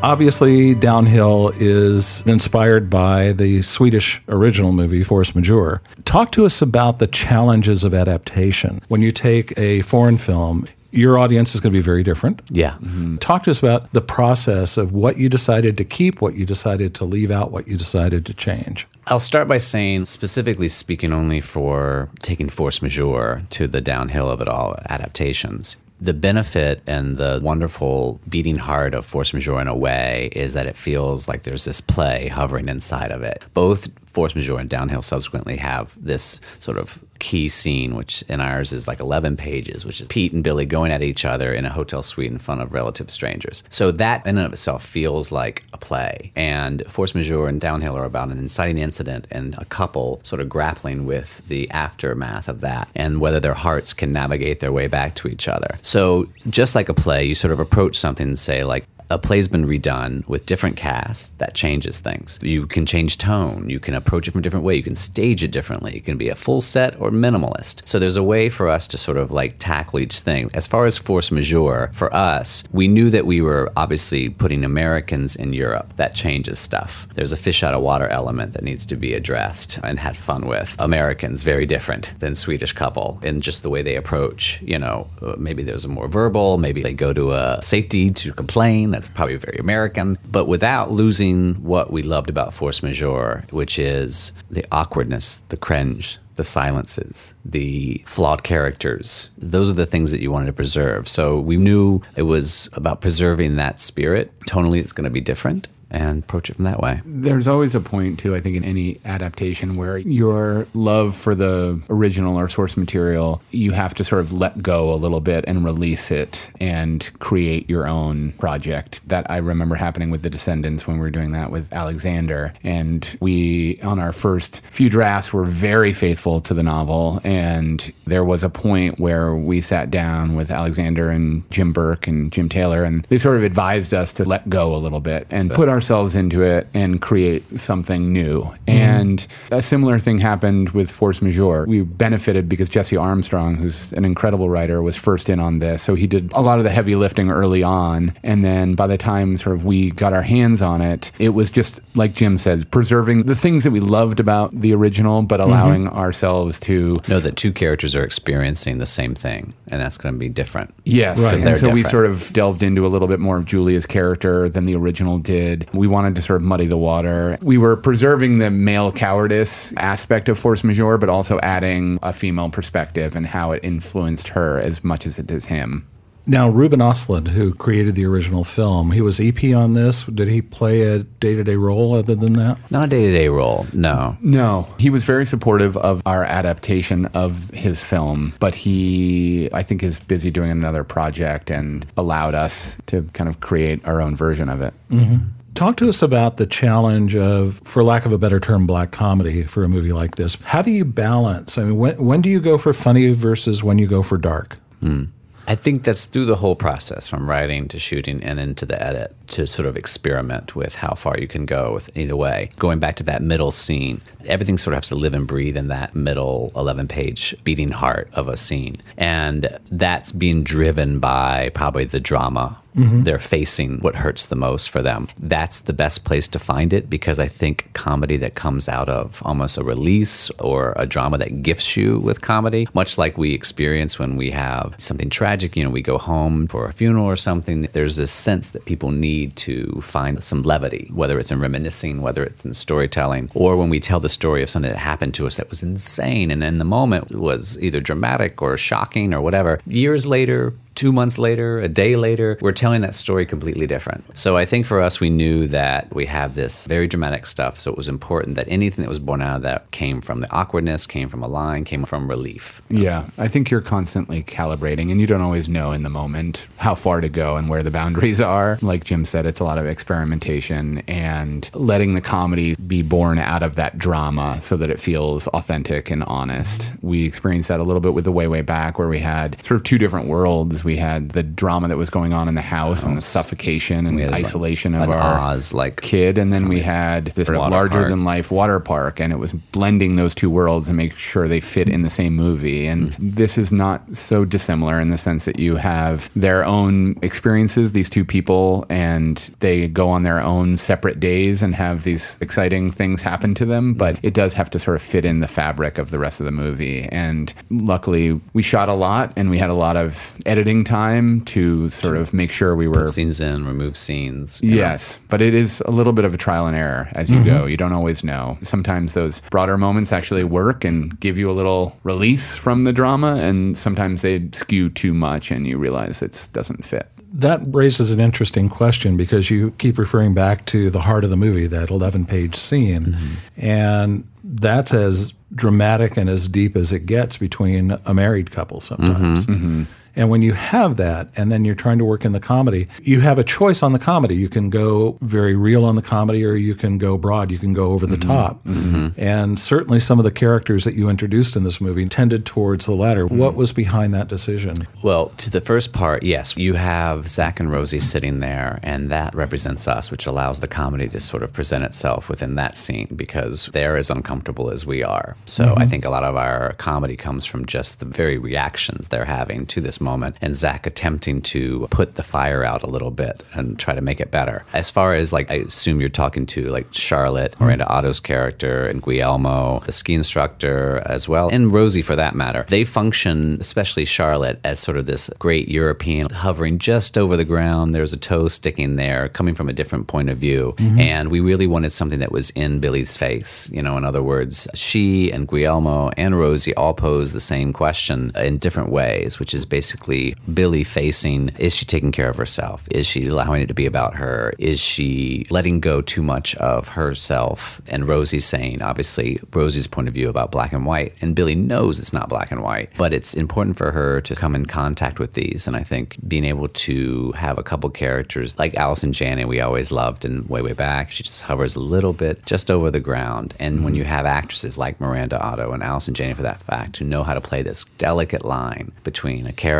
Obviously, 0.00 0.74
Downhill 0.76 1.50
is 1.56 2.24
inspired 2.24 2.88
by 2.88 3.32
the 3.32 3.62
Swedish 3.62 4.22
original 4.28 4.70
movie, 4.70 5.02
Force 5.02 5.34
Majeure. 5.34 5.82
Talk 6.04 6.30
to 6.32 6.46
us 6.46 6.62
about 6.62 7.00
the 7.00 7.08
challenges 7.08 7.82
of 7.82 7.92
adaptation. 7.92 8.80
When 8.86 9.02
you 9.02 9.10
take 9.10 9.58
a 9.58 9.82
foreign 9.82 10.16
film, 10.16 10.66
your 10.90 11.18
audience 11.18 11.54
is 11.54 11.60
going 11.60 11.72
to 11.72 11.78
be 11.78 11.82
very 11.82 12.02
different. 12.02 12.42
Yeah. 12.50 12.72
Mm-hmm. 12.72 13.16
Talk 13.16 13.42
to 13.44 13.50
us 13.50 13.58
about 13.58 13.92
the 13.92 14.00
process 14.00 14.76
of 14.76 14.92
what 14.92 15.18
you 15.18 15.28
decided 15.28 15.76
to 15.76 15.84
keep, 15.84 16.22
what 16.22 16.34
you 16.34 16.46
decided 16.46 16.94
to 16.96 17.04
leave 17.04 17.30
out, 17.30 17.50
what 17.50 17.68
you 17.68 17.76
decided 17.76 18.24
to 18.26 18.34
change. 18.34 18.86
I'll 19.06 19.20
start 19.20 19.48
by 19.48 19.58
saying, 19.58 20.06
specifically 20.06 20.68
speaking 20.68 21.12
only 21.12 21.40
for 21.40 22.10
taking 22.20 22.48
force 22.48 22.82
majeure 22.82 23.42
to 23.50 23.66
the 23.66 23.80
downhill 23.80 24.30
of 24.30 24.40
it 24.40 24.48
all 24.48 24.76
adaptations. 24.88 25.76
The 26.00 26.14
benefit 26.14 26.80
and 26.86 27.16
the 27.16 27.40
wonderful 27.42 28.20
beating 28.28 28.56
heart 28.56 28.94
of 28.94 29.04
force 29.04 29.34
majeure 29.34 29.60
in 29.60 29.66
a 29.66 29.76
way 29.76 30.28
is 30.32 30.52
that 30.52 30.66
it 30.66 30.76
feels 30.76 31.26
like 31.26 31.42
there's 31.42 31.64
this 31.64 31.80
play 31.80 32.28
hovering 32.28 32.68
inside 32.68 33.10
of 33.10 33.22
it. 33.22 33.44
Both 33.52 33.88
force 34.08 34.34
majeure 34.34 34.60
and 34.60 34.70
downhill 34.70 35.02
subsequently 35.02 35.56
have 35.56 35.96
this 36.00 36.40
sort 36.60 36.78
of 36.78 37.02
key 37.18 37.48
scene, 37.48 37.94
which 37.94 38.22
in 38.28 38.40
ours 38.40 38.72
is 38.72 38.88
like 38.88 39.00
11 39.00 39.36
pages, 39.36 39.84
which 39.84 40.00
is 40.00 40.08
Pete 40.08 40.32
and 40.32 40.44
Billy 40.44 40.66
going 40.66 40.92
at 40.92 41.02
each 41.02 41.24
other 41.24 41.52
in 41.52 41.64
a 41.64 41.70
hotel 41.70 42.02
suite 42.02 42.30
in 42.30 42.38
front 42.38 42.60
of 42.60 42.72
relative 42.72 43.10
strangers. 43.10 43.62
So 43.68 43.90
that 43.92 44.26
in 44.26 44.38
and 44.38 44.46
of 44.46 44.52
itself 44.52 44.84
feels 44.84 45.32
like 45.32 45.64
a 45.72 45.78
play. 45.78 46.32
And 46.36 46.84
Force 46.86 47.14
Majeure 47.14 47.48
and 47.48 47.60
Downhill 47.60 47.96
are 47.96 48.04
about 48.04 48.28
an 48.28 48.38
inciting 48.38 48.78
incident 48.78 49.26
and 49.30 49.56
a 49.58 49.64
couple 49.64 50.20
sort 50.22 50.40
of 50.40 50.48
grappling 50.48 51.06
with 51.06 51.46
the 51.48 51.70
aftermath 51.70 52.48
of 52.48 52.60
that 52.60 52.88
and 52.94 53.20
whether 53.20 53.40
their 53.40 53.54
hearts 53.54 53.92
can 53.92 54.12
navigate 54.12 54.60
their 54.60 54.72
way 54.72 54.86
back 54.86 55.14
to 55.16 55.28
each 55.28 55.48
other. 55.48 55.78
So 55.82 56.26
just 56.48 56.74
like 56.74 56.88
a 56.88 56.94
play, 56.94 57.24
you 57.24 57.34
sort 57.34 57.52
of 57.52 57.60
approach 57.60 57.96
something 57.96 58.26
and 58.26 58.38
say 58.38 58.64
like, 58.64 58.86
a 59.10 59.18
play's 59.18 59.48
been 59.48 59.66
redone 59.66 60.26
with 60.28 60.46
different 60.46 60.76
casts 60.76 61.30
that 61.32 61.54
changes 61.54 62.00
things. 62.00 62.38
You 62.42 62.66
can 62.66 62.84
change 62.86 63.18
tone 63.18 63.68
you 63.70 63.80
can 63.80 63.94
approach 63.94 64.28
it 64.28 64.32
from 64.32 64.40
a 64.40 64.42
different 64.42 64.64
way 64.64 64.74
you 64.74 64.82
can 64.82 64.94
stage 64.94 65.42
it 65.42 65.50
differently. 65.50 65.96
It 65.96 66.04
can 66.04 66.18
be 66.18 66.28
a 66.28 66.34
full 66.34 66.60
set 66.60 67.00
or 67.00 67.10
minimalist. 67.10 67.86
So 67.88 67.98
there's 67.98 68.16
a 68.16 68.22
way 68.22 68.48
for 68.48 68.68
us 68.68 68.86
to 68.88 68.98
sort 68.98 69.16
of 69.16 69.30
like 69.30 69.56
tackle 69.58 70.00
each 70.00 70.20
thing. 70.20 70.50
As 70.54 70.66
far 70.66 70.86
as 70.86 70.98
force 70.98 71.30
majeure 71.30 71.90
for 71.94 72.14
us 72.14 72.64
we 72.72 72.88
knew 72.88 73.10
that 73.10 73.26
we 73.26 73.40
were 73.40 73.70
obviously 73.76 74.28
putting 74.28 74.64
americans 74.64 75.36
in 75.36 75.52
europe. 75.52 75.96
That 75.96 76.14
changes 76.14 76.58
stuff. 76.58 77.08
There's 77.14 77.32
a 77.32 77.36
fish 77.36 77.62
out 77.62 77.74
of 77.74 77.82
water 77.82 78.08
element 78.08 78.52
that 78.52 78.64
needs 78.64 78.84
to 78.86 78.96
be 78.96 79.14
addressed 79.14 79.78
and 79.82 79.98
had 79.98 80.16
fun 80.16 80.46
with. 80.46 80.76
Americans 80.78 81.42
very 81.42 81.66
different 81.66 82.12
than 82.18 82.34
swedish 82.34 82.72
couple 82.72 83.18
in 83.22 83.40
just 83.40 83.62
the 83.62 83.70
way 83.70 83.82
they 83.82 83.96
approach 83.96 84.60
you 84.62 84.78
know 84.78 85.08
uh, 85.22 85.34
maybe 85.38 85.62
there's 85.62 85.84
a 85.84 85.88
more 85.88 86.08
verbal 86.08 86.58
maybe 86.58 86.82
they 86.82 86.92
go 86.92 87.12
to 87.12 87.32
a 87.32 87.58
safety 87.62 88.10
to 88.10 88.32
complain 88.32 88.90
that's 88.98 89.08
probably 89.08 89.36
very 89.36 89.58
American, 89.58 90.18
but 90.28 90.46
without 90.46 90.90
losing 90.90 91.54
what 91.62 91.92
we 91.92 92.02
loved 92.02 92.28
about 92.28 92.52
Force 92.52 92.82
Majeure, 92.82 93.44
which 93.50 93.78
is 93.78 94.32
the 94.50 94.64
awkwardness, 94.72 95.36
the 95.50 95.56
cringe, 95.56 96.18
the 96.34 96.42
silences, 96.42 97.34
the 97.44 98.02
flawed 98.06 98.42
characters. 98.42 99.30
Those 99.38 99.70
are 99.70 99.74
the 99.74 99.86
things 99.86 100.10
that 100.10 100.20
you 100.20 100.32
wanted 100.32 100.46
to 100.46 100.52
preserve. 100.52 101.08
So 101.08 101.38
we 101.38 101.56
knew 101.56 102.02
it 102.16 102.22
was 102.22 102.68
about 102.72 103.00
preserving 103.00 103.54
that 103.54 103.80
spirit. 103.80 104.36
Tonally, 104.48 104.80
it's 104.80 104.90
going 104.90 105.04
to 105.04 105.10
be 105.10 105.20
different 105.20 105.68
and 105.90 106.22
approach 106.22 106.50
it 106.50 106.56
from 106.56 106.64
that 106.66 106.80
way. 106.80 107.00
There's 107.04 107.48
always 107.48 107.74
a 107.74 107.80
point, 107.80 108.18
too, 108.18 108.34
I 108.34 108.40
think, 108.40 108.56
in 108.56 108.64
any 108.64 108.98
adaptation 109.04 109.76
where 109.76 109.98
your 109.98 110.66
love 110.74 111.14
for 111.14 111.34
the 111.34 111.80
original 111.88 112.38
or 112.38 112.48
source 112.48 112.76
material, 112.76 113.42
you 113.50 113.72
have 113.72 113.94
to 113.94 114.04
sort 114.04 114.20
of 114.20 114.32
let 114.32 114.62
go 114.62 114.92
a 114.92 114.96
little 114.96 115.20
bit 115.20 115.44
and 115.46 115.64
release 115.64 116.10
it 116.10 116.50
and 116.60 117.10
create 117.18 117.70
your 117.70 117.88
own 117.88 118.32
project. 118.32 119.00
That 119.08 119.30
I 119.30 119.38
remember 119.38 119.76
happening 119.76 120.10
with 120.10 120.22
The 120.22 120.30
Descendants 120.30 120.86
when 120.86 120.96
we 120.96 121.02
were 121.02 121.10
doing 121.10 121.32
that 121.32 121.50
with 121.50 121.72
Alexander. 121.72 122.52
And 122.62 123.16
we, 123.20 123.80
on 123.82 123.98
our 123.98 124.12
first 124.12 124.60
few 124.70 124.90
drafts, 124.90 125.32
were 125.32 125.44
very 125.44 125.92
faithful 125.92 126.40
to 126.42 126.54
the 126.54 126.62
novel. 126.62 127.20
And 127.24 127.92
there 128.06 128.24
was 128.24 128.44
a 128.44 128.50
point 128.50 128.98
where 128.98 129.34
we 129.34 129.60
sat 129.60 129.90
down 129.90 130.36
with 130.36 130.50
Alexander 130.50 131.10
and 131.10 131.48
Jim 131.50 131.72
Burke 131.72 132.06
and 132.06 132.30
Jim 132.32 132.48
Taylor, 132.48 132.84
and 132.84 133.04
they 133.04 133.18
sort 133.18 133.36
of 133.36 133.42
advised 133.42 133.94
us 133.94 134.12
to 134.12 134.24
let 134.24 134.48
go 134.48 134.74
a 134.74 134.78
little 134.78 135.00
bit 135.00 135.26
and 135.30 135.50
put 135.50 135.68
our 135.68 135.77
ourselves 135.78 136.16
into 136.16 136.42
it 136.42 136.66
and 136.74 137.00
create 137.00 137.44
something 137.56 138.12
new. 138.12 138.52
And 138.66 139.24
a 139.52 139.62
similar 139.62 140.00
thing 140.00 140.18
happened 140.18 140.70
with 140.70 140.90
Force 140.90 141.22
Majeure. 141.22 141.66
We 141.68 141.82
benefited 141.82 142.48
because 142.48 142.68
Jesse 142.68 142.96
Armstrong, 142.96 143.54
who's 143.54 143.92
an 143.92 144.04
incredible 144.04 144.50
writer, 144.50 144.82
was 144.82 144.96
first 144.96 145.28
in 145.28 145.38
on 145.38 145.60
this. 145.60 145.80
So 145.84 145.94
he 145.94 146.08
did 146.08 146.32
a 146.32 146.40
lot 146.40 146.58
of 146.58 146.64
the 146.64 146.70
heavy 146.70 146.96
lifting 146.96 147.30
early 147.30 147.62
on. 147.62 148.12
And 148.24 148.44
then 148.44 148.74
by 148.74 148.88
the 148.88 148.98
time 148.98 149.38
sort 149.38 149.54
of 149.54 149.64
we 149.64 149.92
got 149.92 150.12
our 150.12 150.22
hands 150.22 150.62
on 150.62 150.82
it, 150.82 151.12
it 151.20 151.28
was 151.28 151.48
just 151.48 151.80
like 151.94 152.12
Jim 152.14 152.38
said, 152.38 152.68
preserving 152.72 153.24
the 153.24 153.36
things 153.36 153.62
that 153.62 153.70
we 153.70 153.78
loved 153.78 154.18
about 154.18 154.50
the 154.50 154.74
original, 154.74 155.22
but 155.22 155.38
mm-hmm. 155.38 155.50
allowing 155.50 155.88
ourselves 155.88 156.58
to 156.60 156.98
Know 157.08 157.20
that 157.20 157.36
two 157.36 157.52
characters 157.52 157.94
are 157.94 158.04
experiencing 158.04 158.78
the 158.78 158.86
same 158.86 159.14
thing, 159.14 159.54
and 159.68 159.80
that's 159.80 159.98
going 159.98 160.14
to 160.14 160.18
be 160.18 160.28
different. 160.28 160.74
Yes. 160.84 161.20
Right. 161.20 161.42
And 161.42 161.56
so 161.56 161.70
we 161.70 161.82
sort 161.82 162.06
of 162.06 162.32
delved 162.32 162.62
into 162.62 162.86
a 162.86 162.88
little 162.88 163.08
bit 163.08 163.20
more 163.20 163.36
of 163.36 163.44
Julia's 163.44 163.86
character 163.86 164.48
than 164.48 164.66
the 164.66 164.74
original 164.74 165.18
did. 165.18 165.67
We 165.72 165.86
wanted 165.86 166.16
to 166.16 166.22
sort 166.22 166.40
of 166.40 166.46
muddy 166.46 166.66
the 166.66 166.78
water. 166.78 167.38
We 167.42 167.58
were 167.58 167.76
preserving 167.76 168.38
the 168.38 168.50
male 168.50 168.92
cowardice 168.92 169.74
aspect 169.76 170.28
of 170.28 170.38
Force 170.38 170.64
Majeure, 170.64 170.98
but 170.98 171.08
also 171.08 171.38
adding 171.40 171.98
a 172.02 172.12
female 172.12 172.50
perspective 172.50 173.16
and 173.16 173.26
how 173.26 173.52
it 173.52 173.64
influenced 173.64 174.28
her 174.28 174.58
as 174.58 174.82
much 174.84 175.06
as 175.06 175.18
it 175.18 175.26
does 175.26 175.46
him. 175.46 175.86
Now, 176.28 176.50
Ruben 176.50 176.80
Ostlund, 176.80 177.28
who 177.28 177.54
created 177.54 177.94
the 177.94 178.04
original 178.04 178.44
film, 178.44 178.92
he 178.92 179.00
was 179.00 179.18
EP 179.18 179.42
on 179.54 179.72
this. 179.72 180.04
Did 180.04 180.28
he 180.28 180.42
play 180.42 180.82
a 180.82 180.98
day 180.98 181.34
to 181.34 181.42
day 181.42 181.56
role 181.56 181.94
other 181.94 182.14
than 182.14 182.34
that? 182.34 182.58
Not 182.70 182.84
a 182.84 182.88
day 182.88 183.06
to 183.06 183.10
day 183.10 183.28
role, 183.28 183.66
no. 183.72 184.14
No, 184.20 184.68
he 184.78 184.90
was 184.90 185.04
very 185.04 185.24
supportive 185.24 185.74
of 185.78 186.02
our 186.04 186.24
adaptation 186.24 187.06
of 187.06 187.48
his 187.54 187.82
film, 187.82 188.34
but 188.40 188.54
he, 188.54 189.48
I 189.54 189.62
think, 189.62 189.82
is 189.82 190.04
busy 190.04 190.30
doing 190.30 190.50
another 190.50 190.84
project 190.84 191.50
and 191.50 191.86
allowed 191.96 192.34
us 192.34 192.78
to 192.88 193.08
kind 193.14 193.30
of 193.30 193.40
create 193.40 193.88
our 193.88 194.02
own 194.02 194.14
version 194.14 194.50
of 194.50 194.60
it. 194.60 194.74
Mm-hmm. 194.90 195.28
Talk 195.54 195.76
to 195.78 195.88
us 195.88 196.02
about 196.02 196.36
the 196.36 196.46
challenge 196.46 197.16
of, 197.16 197.60
for 197.64 197.82
lack 197.82 198.06
of 198.06 198.12
a 198.12 198.18
better 198.18 198.38
term, 198.38 198.66
black 198.66 198.92
comedy 198.92 199.42
for 199.42 199.64
a 199.64 199.68
movie 199.68 199.92
like 199.92 200.14
this. 200.14 200.40
How 200.42 200.62
do 200.62 200.70
you 200.70 200.84
balance? 200.84 201.58
I 201.58 201.64
mean, 201.64 201.76
when, 201.76 202.04
when 202.04 202.20
do 202.20 202.28
you 202.28 202.40
go 202.40 202.58
for 202.58 202.72
funny 202.72 203.12
versus 203.12 203.64
when 203.64 203.78
you 203.78 203.88
go 203.88 204.02
for 204.02 204.18
dark? 204.18 204.56
Hmm. 204.80 205.04
I 205.48 205.54
think 205.54 205.82
that's 205.82 206.06
through 206.06 206.26
the 206.26 206.36
whole 206.36 206.54
process 206.54 207.08
from 207.08 207.28
writing 207.28 207.68
to 207.68 207.78
shooting 207.78 208.22
and 208.22 208.38
into 208.38 208.66
the 208.66 208.80
edit 208.80 209.16
to 209.28 209.46
sort 209.46 209.66
of 209.66 209.76
experiment 209.76 210.56
with 210.56 210.76
how 210.76 210.94
far 210.94 211.18
you 211.18 211.28
can 211.28 211.46
go 211.46 211.74
with 211.74 211.96
either 211.96 212.16
way. 212.16 212.50
Going 212.58 212.78
back 212.78 212.96
to 212.96 213.04
that 213.04 213.22
middle 213.22 213.50
scene, 213.50 214.00
everything 214.26 214.58
sort 214.58 214.74
of 214.74 214.78
has 214.78 214.88
to 214.88 214.94
live 214.94 215.14
and 215.14 215.26
breathe 215.26 215.56
in 215.56 215.68
that 215.68 215.94
middle 215.94 216.52
11 216.56 216.88
page 216.88 217.34
beating 217.44 217.70
heart 217.70 218.08
of 218.12 218.28
a 218.28 218.36
scene. 218.36 218.76
And 218.96 219.58
that's 219.70 220.12
being 220.12 220.42
driven 220.42 220.98
by 220.98 221.50
probably 221.54 221.84
the 221.84 222.00
drama. 222.00 222.60
Mm-hmm. 222.78 223.02
They're 223.02 223.18
facing 223.18 223.80
what 223.80 223.96
hurts 223.96 224.26
the 224.26 224.36
most 224.36 224.70
for 224.70 224.82
them. 224.82 225.08
That's 225.18 225.62
the 225.62 225.72
best 225.72 226.04
place 226.04 226.28
to 226.28 226.38
find 226.38 226.72
it 226.72 226.88
because 226.88 227.18
I 227.18 227.26
think 227.26 227.72
comedy 227.72 228.16
that 228.18 228.36
comes 228.36 228.68
out 228.68 228.88
of 228.88 229.20
almost 229.24 229.58
a 229.58 229.64
release 229.64 230.30
or 230.38 230.74
a 230.76 230.86
drama 230.86 231.18
that 231.18 231.42
gifts 231.42 231.76
you 231.76 231.98
with 231.98 232.20
comedy, 232.20 232.68
much 232.74 232.96
like 232.96 233.18
we 233.18 233.34
experience 233.34 233.98
when 233.98 234.16
we 234.16 234.30
have 234.30 234.74
something 234.78 235.10
tragic, 235.10 235.56
you 235.56 235.64
know, 235.64 235.70
we 235.70 235.82
go 235.82 235.98
home 235.98 236.46
for 236.46 236.66
a 236.66 236.72
funeral 236.72 237.06
or 237.06 237.16
something, 237.16 237.62
there's 237.72 237.96
this 237.96 238.12
sense 238.12 238.50
that 238.50 238.64
people 238.64 238.92
need 238.92 239.17
to 239.26 239.80
find 239.82 240.22
some 240.22 240.42
levity, 240.42 240.88
whether 240.94 241.18
it's 241.18 241.30
in 241.30 241.40
reminiscing, 241.40 242.00
whether 242.00 242.24
it's 242.24 242.44
in 242.44 242.54
storytelling, 242.54 243.28
or 243.34 243.56
when 243.56 243.68
we 243.68 243.80
tell 243.80 244.00
the 244.00 244.08
story 244.08 244.42
of 244.42 244.48
something 244.48 244.70
that 244.70 244.78
happened 244.78 245.14
to 245.14 245.26
us 245.26 245.36
that 245.36 245.50
was 245.50 245.62
insane 245.62 246.30
and 246.30 246.42
in 246.42 246.58
the 246.58 246.64
moment 246.64 247.10
was 247.10 247.58
either 247.60 247.80
dramatic 247.80 248.40
or 248.40 248.56
shocking 248.56 249.12
or 249.12 249.20
whatever. 249.20 249.60
Years 249.66 250.06
later, 250.06 250.54
two 250.74 250.92
months 250.92 251.18
later, 251.18 251.58
a 251.58 251.68
day 251.68 251.96
later, 251.96 252.38
we're 252.40 252.52
telling 252.52 252.82
that 252.82 252.94
story 252.94 253.26
completely 253.26 253.66
different. 253.66 254.16
So 254.16 254.36
I 254.36 254.44
think 254.44 254.66
for 254.66 254.80
us, 254.80 255.00
we 255.00 255.10
knew 255.10 255.46
that 255.48 255.94
we 255.94 256.06
have 256.06 256.34
this 256.34 256.66
very 256.66 256.86
dramatic 256.86 257.26
stuff. 257.26 257.58
So 257.58 257.70
it 257.70 257.76
was 257.76 257.88
important 257.88 258.36
that 258.36 258.46
anything 258.48 258.82
that 258.82 258.88
was 258.88 258.98
born 258.98 259.22
out 259.22 259.36
of 259.36 259.42
that 259.42 259.70
came 259.70 260.00
from 260.00 260.20
the 260.20 260.30
awkwardness, 260.32 260.86
came 260.86 261.08
from 261.08 261.22
a 261.22 261.28
line, 261.28 261.64
came 261.64 261.84
from 261.84 262.08
relief. 262.08 262.62
Yeah, 262.68 263.06
I 263.18 263.28
think 263.28 263.50
you're 263.50 263.60
constantly 263.60 264.22
calibrating, 264.22 264.90
and 264.90 265.00
you 265.00 265.06
don't 265.06 265.20
always 265.20 265.48
know 265.48 265.72
in 265.72 265.82
the 265.82 265.90
moment 265.90 266.46
how 266.56 266.74
far 266.74 267.00
to 267.00 267.08
go 267.08 267.36
and 267.36 267.48
where 267.48 267.62
the 267.62 267.70
boundaries 267.70 268.20
are. 268.20 268.58
Like 268.62 268.84
Jim 268.84 269.04
said, 269.04 269.26
it's 269.26 269.40
a 269.40 269.44
lot 269.44 269.58
of 269.58 269.66
experimentation 269.66 270.82
and 270.86 271.50
letting 271.54 271.94
the 271.94 272.00
comedy 272.00 272.54
be 272.54 272.82
born 272.82 273.18
out 273.18 273.42
of 273.42 273.56
that 273.56 273.78
drama 273.78 274.38
so 274.40 274.56
that 274.56 274.70
it 274.70 274.78
feels 274.78 275.26
authentic 275.28 275.90
and 275.90 276.04
honest. 276.04 276.70
We 276.82 277.06
experienced 277.06 277.48
that 277.48 277.60
a 277.60 277.64
little 277.64 277.80
bit 277.80 277.94
with 277.94 278.04
The 278.04 278.12
Way, 278.12 278.28
Way 278.28 278.42
Back, 278.42 278.78
where 278.78 278.88
we 278.88 279.00
had 279.00 279.44
sort 279.44 279.56
of 279.60 279.64
two 279.64 279.78
different 279.78 280.06
worlds. 280.06 280.64
We 280.68 280.76
had 280.76 281.12
the 281.12 281.22
drama 281.22 281.68
that 281.68 281.78
was 281.78 281.88
going 281.88 282.12
on 282.12 282.28
in 282.28 282.34
the 282.34 282.42
house 282.42 282.82
and 282.82 282.94
the 282.94 283.00
suffocation 283.00 283.86
and 283.86 283.98
had, 283.98 284.10
like, 284.10 284.26
isolation 284.26 284.74
of 284.74 284.90
our 284.90 285.32
Oz, 285.32 285.54
like 285.54 285.80
kid, 285.80 286.18
and 286.18 286.30
then 286.30 286.46
we 286.46 286.60
had 286.60 287.06
this 287.16 287.28
sort 287.28 287.36
of 287.36 287.40
Water 287.40 287.54
larger 287.56 287.78
park. 287.78 287.88
than 287.88 288.04
life 288.04 288.30
water 288.30 288.60
park, 288.60 289.00
and 289.00 289.10
it 289.10 289.16
was 289.16 289.32
blending 289.32 289.96
those 289.96 290.14
two 290.14 290.28
worlds 290.28 290.68
and 290.68 290.76
make 290.76 290.92
sure 290.92 291.26
they 291.26 291.40
fit 291.40 291.70
in 291.70 291.80
the 291.84 291.88
same 291.88 292.14
movie. 292.14 292.66
And 292.66 292.94
hmm. 292.94 293.10
this 293.14 293.38
is 293.38 293.50
not 293.50 293.96
so 293.96 294.26
dissimilar 294.26 294.78
in 294.78 294.90
the 294.90 294.98
sense 294.98 295.24
that 295.24 295.38
you 295.38 295.56
have 295.56 296.10
their 296.14 296.44
own 296.44 296.96
experiences, 297.00 297.72
these 297.72 297.88
two 297.88 298.04
people, 298.04 298.66
and 298.68 299.16
they 299.40 299.68
go 299.68 299.88
on 299.88 300.02
their 300.02 300.20
own 300.20 300.58
separate 300.58 301.00
days 301.00 301.42
and 301.42 301.54
have 301.54 301.84
these 301.84 302.18
exciting 302.20 302.72
things 302.72 303.00
happen 303.00 303.34
to 303.36 303.46
them. 303.46 303.72
Hmm. 303.72 303.78
But 303.78 304.00
it 304.02 304.12
does 304.12 304.34
have 304.34 304.50
to 304.50 304.58
sort 304.58 304.76
of 304.76 304.82
fit 304.82 305.06
in 305.06 305.20
the 305.20 305.28
fabric 305.28 305.78
of 305.78 305.90
the 305.90 305.98
rest 305.98 306.20
of 306.20 306.26
the 306.26 306.32
movie. 306.32 306.82
And 306.92 307.32
luckily, 307.48 308.20
we 308.34 308.42
shot 308.42 308.68
a 308.68 308.74
lot, 308.74 309.14
and 309.16 309.30
we 309.30 309.38
had 309.38 309.50
a 309.50 309.54
lot 309.54 309.76
of 309.76 310.14
editing 310.26 310.47
time 310.64 311.20
to 311.22 311.70
sort 311.70 311.96
of 311.96 312.12
make 312.12 312.30
sure 312.30 312.56
we 312.56 312.68
were 312.68 312.86
scenes 312.86 313.20
in, 313.20 313.44
remove 313.44 313.76
scenes. 313.76 314.40
you 314.42 314.50
know. 314.50 314.56
Yes, 314.56 314.98
but 315.08 315.20
it 315.20 315.34
is 315.34 315.60
a 315.62 315.70
little 315.70 315.92
bit 315.92 316.04
of 316.04 316.14
a 316.14 316.16
trial 316.16 316.46
and 316.46 316.56
error 316.56 316.88
as 316.92 317.10
you 317.10 317.16
mm-hmm. 317.16 317.26
go. 317.26 317.46
You 317.46 317.56
don't 317.56 317.72
always 317.72 318.02
know. 318.02 318.38
Sometimes 318.42 318.94
those 318.94 319.20
broader 319.30 319.56
moments 319.56 319.92
actually 319.92 320.24
work 320.24 320.64
and 320.64 320.98
give 321.00 321.18
you 321.18 321.30
a 321.30 321.32
little 321.32 321.78
release 321.82 322.36
from 322.36 322.64
the 322.64 322.72
drama, 322.72 323.16
and 323.16 323.56
sometimes 323.56 324.02
they 324.02 324.28
skew 324.32 324.70
too 324.70 324.94
much 324.94 325.30
and 325.30 325.46
you 325.46 325.58
realize 325.58 326.02
it 326.02 326.28
doesn't 326.32 326.64
fit. 326.64 326.88
That 327.12 327.40
raises 327.48 327.90
an 327.90 328.00
interesting 328.00 328.48
question 328.48 328.96
because 328.96 329.30
you 329.30 329.52
keep 329.52 329.78
referring 329.78 330.14
back 330.14 330.44
to 330.46 330.70
the 330.70 330.80
heart 330.80 331.04
of 331.04 331.10
the 331.10 331.16
movie, 331.16 331.46
that 331.46 331.70
11 331.70 332.06
page 332.06 332.36
scene. 332.36 332.86
Mm-hmm. 332.86 333.14
And 333.38 334.06
that's 334.22 334.74
as 334.74 335.14
dramatic 335.34 335.96
and 335.96 336.08
as 336.08 336.28
deep 336.28 336.56
as 336.56 336.72
it 336.72 336.86
gets 336.86 337.16
between 337.16 337.76
a 337.84 337.94
married 337.94 338.30
couple 338.30 338.60
sometimes. 338.60 339.26
Mm-hmm. 339.26 339.62
And 339.98 340.10
when 340.10 340.22
you 340.22 340.32
have 340.32 340.76
that, 340.76 341.08
and 341.16 341.32
then 341.32 341.44
you're 341.44 341.56
trying 341.56 341.78
to 341.78 341.84
work 341.84 342.04
in 342.04 342.12
the 342.12 342.20
comedy, 342.20 342.68
you 342.80 343.00
have 343.00 343.18
a 343.18 343.24
choice 343.24 343.64
on 343.64 343.72
the 343.72 343.80
comedy. 343.80 344.14
You 344.14 344.28
can 344.28 344.48
go 344.48 344.96
very 345.00 345.34
real 345.34 345.64
on 345.64 345.74
the 345.74 345.82
comedy, 345.82 346.24
or 346.24 346.34
you 346.34 346.54
can 346.54 346.78
go 346.78 346.96
broad. 346.96 347.32
You 347.32 347.38
can 347.38 347.52
go 347.52 347.72
over 347.72 347.84
the 347.84 347.96
mm-hmm. 347.96 348.08
top. 348.08 348.44
Mm-hmm. 348.44 349.00
And 349.00 349.40
certainly, 349.40 349.80
some 349.80 349.98
of 349.98 350.04
the 350.04 350.12
characters 350.12 350.62
that 350.62 350.74
you 350.74 350.88
introduced 350.88 351.34
in 351.34 351.42
this 351.42 351.60
movie 351.60 351.88
tended 351.88 352.24
towards 352.24 352.66
the 352.66 352.74
latter. 352.74 353.06
Mm-hmm. 353.06 353.18
What 353.18 353.34
was 353.34 353.52
behind 353.52 353.92
that 353.94 354.06
decision? 354.06 354.68
Well, 354.84 355.08
to 355.16 355.30
the 355.30 355.40
first 355.40 355.72
part, 355.72 356.04
yes, 356.04 356.36
you 356.36 356.54
have 356.54 357.08
Zach 357.08 357.40
and 357.40 357.50
Rosie 357.50 357.80
sitting 357.80 358.20
there, 358.20 358.60
and 358.62 358.92
that 358.92 359.16
represents 359.16 359.66
us, 359.66 359.90
which 359.90 360.06
allows 360.06 360.38
the 360.38 360.46
comedy 360.46 360.88
to 360.90 361.00
sort 361.00 361.24
of 361.24 361.32
present 361.32 361.64
itself 361.64 362.08
within 362.08 362.36
that 362.36 362.56
scene 362.56 362.86
because 362.94 363.46
they're 363.46 363.76
as 363.76 363.90
uncomfortable 363.90 364.50
as 364.52 364.64
we 364.64 364.84
are. 364.84 365.16
So 365.24 365.54
I 365.56 365.66
think 365.66 365.84
a 365.84 365.90
lot 365.90 366.04
of 366.04 366.14
our 366.14 366.52
comedy 366.52 366.94
comes 366.94 367.24
from 367.26 367.46
just 367.46 367.80
the 367.80 367.86
very 367.86 368.16
reactions 368.16 368.86
they're 368.86 369.04
having 369.04 369.44
to 369.46 369.60
this 369.60 369.80
moment, 369.80 369.87
and 370.20 370.36
Zach 370.36 370.66
attempting 370.66 371.22
to 371.22 371.66
put 371.70 371.94
the 371.94 372.02
fire 372.02 372.44
out 372.44 372.62
a 372.62 372.66
little 372.66 372.90
bit 372.90 373.22
and 373.32 373.58
try 373.58 373.74
to 373.74 373.80
make 373.80 374.00
it 374.00 374.10
better. 374.10 374.44
As 374.52 374.70
far 374.70 374.94
as 374.94 375.12
like, 375.12 375.30
I 375.30 375.36
assume 375.36 375.80
you're 375.80 375.88
talking 375.88 376.26
to 376.26 376.42
like 376.44 376.72
Charlotte, 376.72 377.34
hmm. 377.34 377.44
Miranda 377.44 377.66
Otto's 377.66 378.00
character, 378.00 378.66
and 378.66 378.82
Guillermo, 378.82 379.60
the 379.60 379.72
ski 379.72 379.94
instructor 379.94 380.82
as 380.86 381.08
well, 381.08 381.28
and 381.30 381.52
Rosie 381.52 381.82
for 381.82 381.96
that 381.96 382.14
matter. 382.14 382.44
They 382.48 382.64
function, 382.64 383.38
especially 383.40 383.84
Charlotte, 383.84 384.40
as 384.44 384.60
sort 384.60 384.76
of 384.76 384.86
this 384.86 385.10
great 385.18 385.48
European 385.48 386.10
hovering 386.10 386.58
just 386.58 386.98
over 386.98 387.16
the 387.16 387.24
ground. 387.24 387.74
There's 387.74 387.92
a 387.92 387.98
toe 387.98 388.28
sticking 388.28 388.76
there, 388.76 389.08
coming 389.08 389.34
from 389.34 389.48
a 389.48 389.52
different 389.52 389.86
point 389.86 390.08
of 390.08 390.18
view. 390.18 390.54
Mm-hmm. 390.56 390.80
And 390.80 391.10
we 391.10 391.20
really 391.20 391.46
wanted 391.46 391.70
something 391.70 391.98
that 392.00 392.12
was 392.12 392.30
in 392.30 392.60
Billy's 392.60 392.96
face. 392.96 393.50
You 393.50 393.62
know, 393.62 393.76
in 393.76 393.84
other 393.84 394.02
words, 394.02 394.48
she 394.54 395.10
and 395.10 395.26
Guillermo 395.28 395.90
and 395.96 396.18
Rosie 396.18 396.54
all 396.54 396.74
pose 396.74 397.12
the 397.12 397.20
same 397.20 397.52
question 397.52 398.12
in 398.16 398.38
different 398.38 398.70
ways, 398.70 399.18
which 399.18 399.34
is 399.34 399.44
basically 399.44 399.77
Billy 399.86 400.64
facing 400.64 401.28
is 401.38 401.54
she 401.54 401.64
taking 401.64 401.92
care 401.92 402.08
of 402.08 402.16
herself? 402.16 402.68
Is 402.70 402.86
she 402.86 403.06
allowing 403.06 403.42
it 403.42 403.46
to 403.46 403.54
be 403.54 403.66
about 403.66 403.94
her? 403.94 404.34
Is 404.38 404.60
she 404.60 405.26
letting 405.30 405.60
go 405.60 405.80
too 405.80 406.02
much 406.02 406.34
of 406.36 406.68
herself? 406.68 407.60
And 407.68 407.86
Rosie's 407.86 408.24
saying, 408.24 408.62
obviously, 408.62 409.20
Rosie's 409.32 409.66
point 409.66 409.88
of 409.88 409.94
view 409.94 410.08
about 410.08 410.32
black 410.32 410.52
and 410.52 410.66
white. 410.66 410.94
And 411.00 411.14
Billy 411.14 411.34
knows 411.34 411.78
it's 411.78 411.92
not 411.92 412.08
black 412.08 412.30
and 412.30 412.42
white, 412.42 412.70
but 412.76 412.92
it's 412.92 413.14
important 413.14 413.56
for 413.56 413.72
her 413.72 414.00
to 414.02 414.14
come 414.14 414.34
in 414.34 414.46
contact 414.46 414.98
with 414.98 415.14
these. 415.14 415.46
And 415.46 415.56
I 415.56 415.62
think 415.62 415.96
being 416.06 416.24
able 416.24 416.48
to 416.48 417.12
have 417.12 417.38
a 417.38 417.42
couple 417.42 417.70
characters 417.70 418.38
like 418.38 418.56
Allison 418.56 418.92
Janney, 418.92 419.24
we 419.24 419.40
always 419.40 419.70
loved, 419.70 420.04
and 420.04 420.28
way, 420.28 420.42
way 420.42 420.52
back, 420.52 420.90
she 420.90 421.02
just 421.02 421.22
hovers 421.22 421.56
a 421.56 421.60
little 421.60 421.92
bit 421.92 422.24
just 422.26 422.50
over 422.50 422.70
the 422.70 422.80
ground. 422.80 423.34
And 423.38 423.64
when 423.64 423.74
you 423.74 423.84
have 423.84 424.06
actresses 424.06 424.58
like 424.58 424.80
Miranda 424.80 425.20
Otto 425.20 425.52
and 425.52 425.62
Allison 425.62 425.94
Janney, 425.94 426.14
for 426.14 426.22
that 426.22 426.40
fact, 426.40 426.78
who 426.78 426.84
know 426.84 427.02
how 427.02 427.14
to 427.14 427.20
play 427.20 427.42
this 427.42 427.64
delicate 427.78 428.24
line 428.24 428.72
between 428.82 429.26
a 429.26 429.32
character 429.32 429.57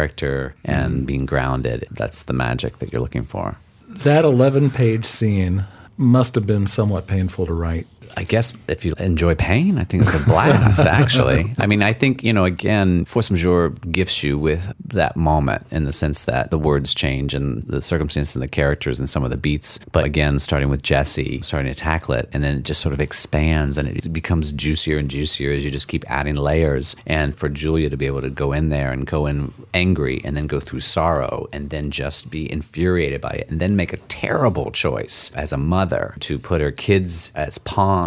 and 0.65 1.07
being 1.07 1.27
grounded, 1.27 1.87
that's 1.91 2.23
the 2.23 2.33
magic 2.33 2.79
that 2.79 2.93
you're 2.93 3.03
looking 3.03 3.25
for. 3.25 3.57
That 3.89 4.25
11 4.25 4.71
page 4.71 5.05
scene 5.05 5.65
must 5.97 6.35
have 6.35 6.47
been 6.47 6.67
somewhat 6.67 7.07
painful 7.07 7.47
to 7.47 7.55
write. 7.55 7.87
I 8.17 8.25
guess 8.25 8.53
if 8.69 8.85
you 8.85 8.93
enjoy 8.99 9.35
pain, 9.35 9.79
I 9.79 9.85
think 9.85 10.03
it's 10.03 10.21
a 10.21 10.25
blast, 10.25 10.87
actually. 10.87 11.53
I 11.59 11.67
mean, 11.67 11.83
I 11.83 11.93
think, 11.93 12.23
you 12.23 12.33
know, 12.33 12.45
again, 12.45 13.05
Force 13.05 13.31
Majeure 13.31 13.71
gifts 13.91 14.23
you 14.23 14.39
with 14.39 14.75
that 14.85 15.17
moment 15.17 15.67
in 15.71 15.85
the 15.85 15.93
sense 15.93 16.25
that 16.25 16.51
the 16.51 16.59
words 16.59 16.95
change 16.95 17.35
and 17.35 17.63
the 17.65 17.81
circumstances 17.81 18.37
and 18.37 18.43
the 18.43 18.49
characters 18.49 18.99
and 18.99 19.09
some 19.09 19.25
of 19.25 19.31
the 19.31 19.37
beats. 19.37 19.79
But 19.93 20.05
again, 20.05 20.39
starting 20.39 20.69
with 20.69 20.83
Jesse, 20.83 21.43
starting 21.43 21.73
to 21.73 21.79
tackle 21.79 22.15
it, 22.15 22.29
and 22.33 22.43
then 22.43 22.57
it 22.57 22.65
just 22.65 22.81
sort 22.81 22.93
of 22.93 23.01
expands 23.01 23.79
and 23.79 23.89
it 23.89 24.13
becomes 24.13 24.53
juicier 24.53 24.99
and 24.99 25.11
juicier 25.11 25.53
as 25.53 25.65
you 25.65 25.71
just 25.71 25.89
keep 25.89 26.05
adding 26.11 26.37
layers. 26.37 26.97
And 27.07 27.35
for 27.35 27.49
Julia 27.49 27.91
to 27.91 27.97
be 27.97 28.07
able 28.07 28.23
to 28.23 28.31
go 28.31 28.53
in 28.53 28.69
there 28.69 28.93
and 28.93 29.07
go 29.07 29.27
in 29.27 29.53
angry 29.75 30.21
and 30.25 30.37
then 30.37 30.47
go 30.47 30.61
through 30.61 30.81
sorrow 30.81 31.47
and 31.53 31.71
then 31.71 31.91
just 31.91 32.31
be 32.31 32.51
infuriated 32.51 33.21
by 33.21 33.31
it 33.31 33.51
and 33.51 33.61
then 33.61 33.77
make 33.77 33.93
a 33.93 33.99
terrible 34.09 34.71
choice 34.71 35.31
as 35.35 35.53
a 35.53 35.57
mother 35.57 36.15
to 36.21 36.39
put 36.39 36.61
her 36.61 36.71
kids 36.71 37.33
as 37.35 37.59
pawns 37.59 37.98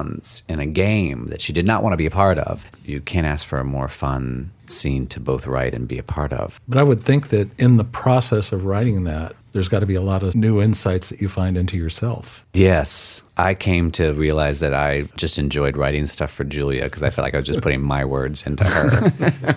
in 0.48 0.60
a 0.60 0.66
game 0.66 1.28
that 1.28 1.42
she 1.42 1.54
did 1.54 1.66
not 1.66 1.84
want 1.84 1.94
to 1.94 1.98
be 1.98 2.06
a 2.06 2.12
part 2.12 2.38
of. 2.38 2.66
You 2.86 3.02
can't 3.02 3.28
ask 3.28 3.46
for 3.46 3.60
a 3.60 3.64
more 3.64 3.88
fun 3.88 4.52
scene 4.66 5.08
to 5.08 5.20
both 5.20 5.48
write 5.48 5.74
and 5.74 5.88
be 5.88 5.98
a 5.98 6.04
part 6.04 6.34
of. 6.34 6.60
But 6.68 6.78
I 6.78 6.84
would 6.84 7.02
think 7.04 7.30
that 7.30 7.54
in 7.60 7.78
the 7.78 7.84
process 7.84 8.52
of 8.52 8.66
writing 8.66 9.04
that, 9.04 9.34
there's 9.52 9.70
got 9.70 9.80
to 9.80 9.86
be 9.86 9.96
a 9.96 10.02
lot 10.02 10.24
of 10.24 10.34
new 10.34 10.62
insights 10.62 11.10
that 11.10 11.22
you 11.22 11.28
find 11.28 11.58
into 11.58 11.78
yourself. 11.78 12.46
Yes. 12.54 13.24
I 13.42 13.54
came 13.56 13.92
to 13.94 14.14
realize 14.14 14.60
that 14.60 14.74
I 14.74 15.04
just 15.18 15.40
enjoyed 15.40 15.76
writing 15.78 16.06
stuff 16.08 16.32
for 16.32 16.44
Julia 16.44 16.84
because 16.84 17.04
I 17.04 17.10
felt 17.10 17.26
like 17.26 17.34
I 17.34 17.38
was 17.38 17.48
just 17.48 17.62
putting 17.62 17.82
my 17.84 18.06
words 18.06 18.46
into 18.46 18.64
her. 18.64 18.90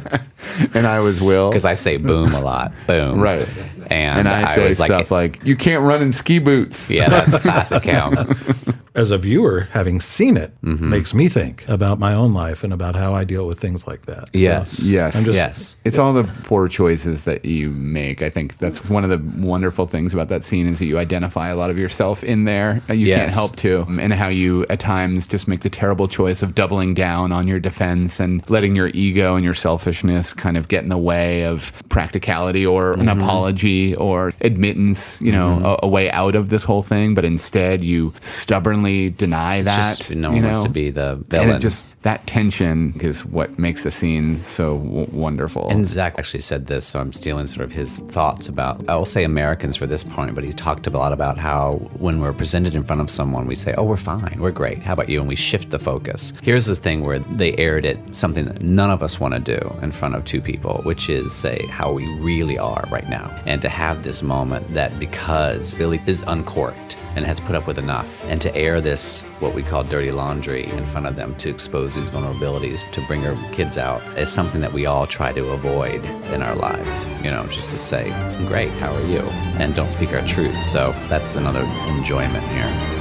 and 0.75 0.87
I 0.87 1.01
was 1.01 1.21
Will. 1.21 1.49
Because 1.49 1.65
I 1.65 1.75
say 1.75 1.97
boom 1.97 2.33
a 2.33 2.41
lot. 2.41 2.73
Boom. 2.87 3.21
Right. 3.21 3.47
And, 3.91 4.21
And 4.21 4.29
I, 4.29 4.47
say 4.47 4.67
was 4.67 4.77
stuff 4.79 5.11
like, 5.11 5.45
"You 5.45 5.57
can't 5.57 5.83
run 5.83 6.01
in 6.01 6.11
ski 6.13 6.39
boots." 6.39 6.91
yeah, 6.91 7.09
that's 7.11 7.39
classic 7.41 7.85
him. 7.95 8.15
As 8.95 9.11
a 9.11 9.19
viewer, 9.19 9.69
having 9.73 10.01
seen 10.01 10.37
it 10.39 10.53
Mm-hmm. 10.63 10.89
makes 10.89 11.13
me 11.13 11.29
think 11.29 11.69
about 11.69 11.99
my 11.99 12.15
own 12.15 12.33
life 12.33 12.65
and 12.65 12.73
about 12.73 12.95
how 12.97 13.13
I 13.15 13.25
deal 13.25 13.47
with 13.47 13.59
things 13.61 13.87
like 13.87 14.07
that. 14.07 14.21
So 14.29 14.29
Yes. 14.33 14.89
Yes. 14.89 15.17
I'm 15.17 15.25
just- 15.25 15.35
yes. 15.37 15.77
It's 15.85 15.99
all 15.99 16.13
the 16.15 16.25
poor 16.45 16.69
choices 16.69 17.25
that 17.25 17.45
you 17.45 17.69
make. 17.71 18.23
I 18.23 18.31
think 18.31 18.57
that's 18.57 18.89
one 18.89 19.05
of 19.05 19.11
the 19.11 19.21
wonderful 19.47 19.87
things 19.87 20.15
about 20.15 20.29
that 20.29 20.45
scene 20.45 20.67
is 20.69 20.79
that 20.79 20.87
you 20.87 20.97
identify 20.99 21.49
a 21.51 21.57
lot 21.57 21.69
of 21.71 21.79
yourself 21.79 22.25
in 22.25 22.45
there. 22.45 22.81
You 22.89 23.15
can't 23.15 23.33
help 23.33 23.57
to, 23.57 23.74
And 23.83 24.13
how 24.13 24.29
you 24.29 24.65
at 24.71 24.81
times 24.81 25.27
just 25.27 25.49
make 25.49 25.61
the 25.61 25.71
terrible 25.71 26.09
choice 26.09 26.43
of 26.43 26.55
doubling 26.55 26.95
down 26.95 27.33
on 27.33 27.47
your 27.49 27.61
defense 27.61 28.21
and 28.21 28.49
letting 28.51 28.75
your 28.77 28.91
ego 28.95 29.35
and 29.37 29.45
your 29.45 29.55
selfishness 29.55 30.33
kind 30.35 30.57
of 30.57 30.69
get 30.69 30.83
in 30.83 30.89
the 30.89 30.99
way 30.99 31.45
of 31.45 31.73
practicality 31.89 32.65
or 32.67 32.93
an 32.95 33.01
Mm-hmm. 33.01 33.21
apology 33.21 33.95
or 33.97 34.33
admittance. 34.41 35.21
You 35.21 35.33
know, 35.33 35.79
a, 35.83 35.87
a 35.87 35.89
way 35.89 36.11
out 36.11 36.35
of 36.35 36.49
this 36.49 36.65
whole 36.65 36.83
thing. 36.83 37.15
But 37.15 37.25
instead, 37.25 37.83
you 37.85 38.13
stubbornly 38.21 39.11
deny 39.11 39.63
that. 39.63 39.77
Just 39.77 40.11
no 40.11 40.29
you 40.31 40.37
one 40.37 40.45
wants 40.45 40.61
to 40.61 40.69
be 40.69 40.91
the 40.91 41.17
villain. 41.29 41.61
that 42.03 42.27
tension 42.27 42.93
is 43.01 43.25
what 43.25 43.59
makes 43.59 43.83
the 43.85 43.91
scene 43.91 44.37
so 44.37 44.77
w- 44.79 45.07
wonderful. 45.11 45.69
And 45.71 45.87
Zach 45.87 46.15
actually 46.19 46.41
said 46.41 46.67
this, 46.67 46.87
so 46.87 47.01
I'm 47.01 47.13
stealing 47.15 47.47
sort 47.47 47.65
of 47.65 47.73
his 47.73 47.99
thoughts 47.99 48.47
about, 48.49 48.87
I 48.91 48.97
will 48.97 49.07
say 49.07 49.25
Americans 49.25 49.77
for 49.77 49.87
this 49.87 50.05
point, 50.05 50.35
but 50.35 50.45
he 50.45 50.51
talked 50.53 50.87
a 50.87 50.91
lot 50.91 51.13
about 51.15 51.39
how 51.39 51.77
when 51.99 52.21
we're 52.21 52.35
presented 52.35 52.75
in 52.75 52.85
front 52.85 53.01
of 53.01 53.09
someone, 53.11 53.47
we 53.47 53.54
say, 53.55 53.75
oh, 53.77 53.85
we're 53.85 53.97
fine, 53.97 54.37
we're 54.39 54.51
great, 54.51 54.83
how 54.83 54.93
about 54.93 55.09
you? 55.09 55.21
And 55.21 55.29
we 55.29 55.37
shift 55.37 55.71
the 55.71 55.79
focus. 55.79 56.33
Here's 56.43 56.67
the 56.67 56.77
thing 56.77 57.03
where 57.03 57.19
they 57.19 57.55
aired 57.57 57.85
it, 57.85 57.99
something 58.15 58.45
that 58.47 58.63
none 58.63 58.91
of 58.91 59.03
us 59.03 59.21
want 59.21 59.35
to 59.35 59.41
do 59.41 59.77
in 59.83 59.93
front 59.93 60.15
of 60.15 60.25
two 60.25 60.41
people, 60.41 60.81
which 60.85 61.09
is 61.09 61.33
say 61.33 61.67
how 61.71 61.93
we 61.93 62.07
really 62.19 62.59
are 62.59 62.85
right 62.91 63.09
now. 63.09 63.31
And 63.47 63.61
to 63.63 63.69
have 63.69 64.03
this 64.03 64.23
moment 64.23 64.73
that 64.75 64.99
because 64.99 65.75
Billy 65.75 66.01
is 66.07 66.23
uncorked, 66.27 66.97
and 67.17 67.25
has 67.25 67.41
put 67.41 67.55
up 67.55 67.67
with 67.67 67.79
enough. 67.79 68.25
And 68.25 68.41
to 68.43 68.55
air 68.57 68.81
this, 68.81 69.23
what 69.41 69.55
we 69.55 69.63
call 69.63 69.85
dirty 69.85 70.11
laundry, 70.11 70.69
in 70.71 70.85
front 70.87 71.07
of 71.07 71.17
them 71.17 71.35
to 71.37 71.51
expose 71.51 71.95
these 71.95 72.11
vulnerabilities, 72.11 72.91
to 72.93 73.01
bring 73.07 73.27
our 73.27 73.37
kids 73.53 73.79
out, 73.79 74.03
is 74.19 74.33
something 74.33 74.61
that 74.61 74.73
we 74.73 74.87
all 74.87 75.07
try 75.07 75.33
to 75.33 75.51
avoid 75.51 76.05
in 76.05 76.43
our 76.43 76.57
lives. 76.57 77.07
You 77.23 77.31
know, 77.31 77.47
just 77.47 77.71
to 77.71 77.79
say, 77.79 78.09
great, 78.49 78.71
how 78.71 78.95
are 78.95 79.07
you? 79.07 79.21
And 79.59 79.75
don't 79.75 79.91
speak 79.91 80.13
our 80.13 80.27
truth. 80.27 80.59
So 80.61 80.93
that's 81.09 81.37
another 81.37 81.63
enjoyment 81.89 82.45
here. 82.49 82.94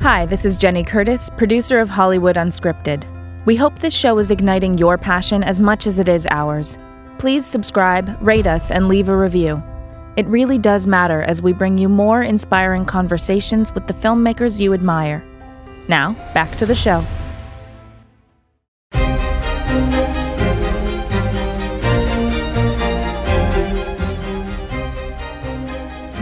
Hi, 0.00 0.24
this 0.24 0.46
is 0.46 0.56
Jenny 0.56 0.82
Curtis, 0.82 1.28
producer 1.36 1.78
of 1.78 1.90
Hollywood 1.90 2.36
Unscripted. 2.36 3.04
We 3.44 3.54
hope 3.54 3.78
this 3.78 3.92
show 3.92 4.18
is 4.18 4.30
igniting 4.30 4.78
your 4.78 4.96
passion 4.96 5.44
as 5.44 5.60
much 5.60 5.86
as 5.86 5.98
it 5.98 6.08
is 6.08 6.26
ours. 6.30 6.78
Please 7.18 7.44
subscribe, 7.44 8.16
rate 8.22 8.46
us, 8.46 8.70
and 8.70 8.88
leave 8.88 9.10
a 9.10 9.16
review. 9.16 9.62
It 10.16 10.24
really 10.26 10.56
does 10.56 10.86
matter 10.86 11.20
as 11.24 11.42
we 11.42 11.52
bring 11.52 11.76
you 11.76 11.90
more 11.90 12.22
inspiring 12.22 12.86
conversations 12.86 13.74
with 13.74 13.86
the 13.88 13.92
filmmakers 13.92 14.58
you 14.58 14.72
admire. 14.72 15.22
Now, 15.86 16.14
back 16.32 16.56
to 16.56 16.64
the 16.64 16.74
show. 16.74 17.04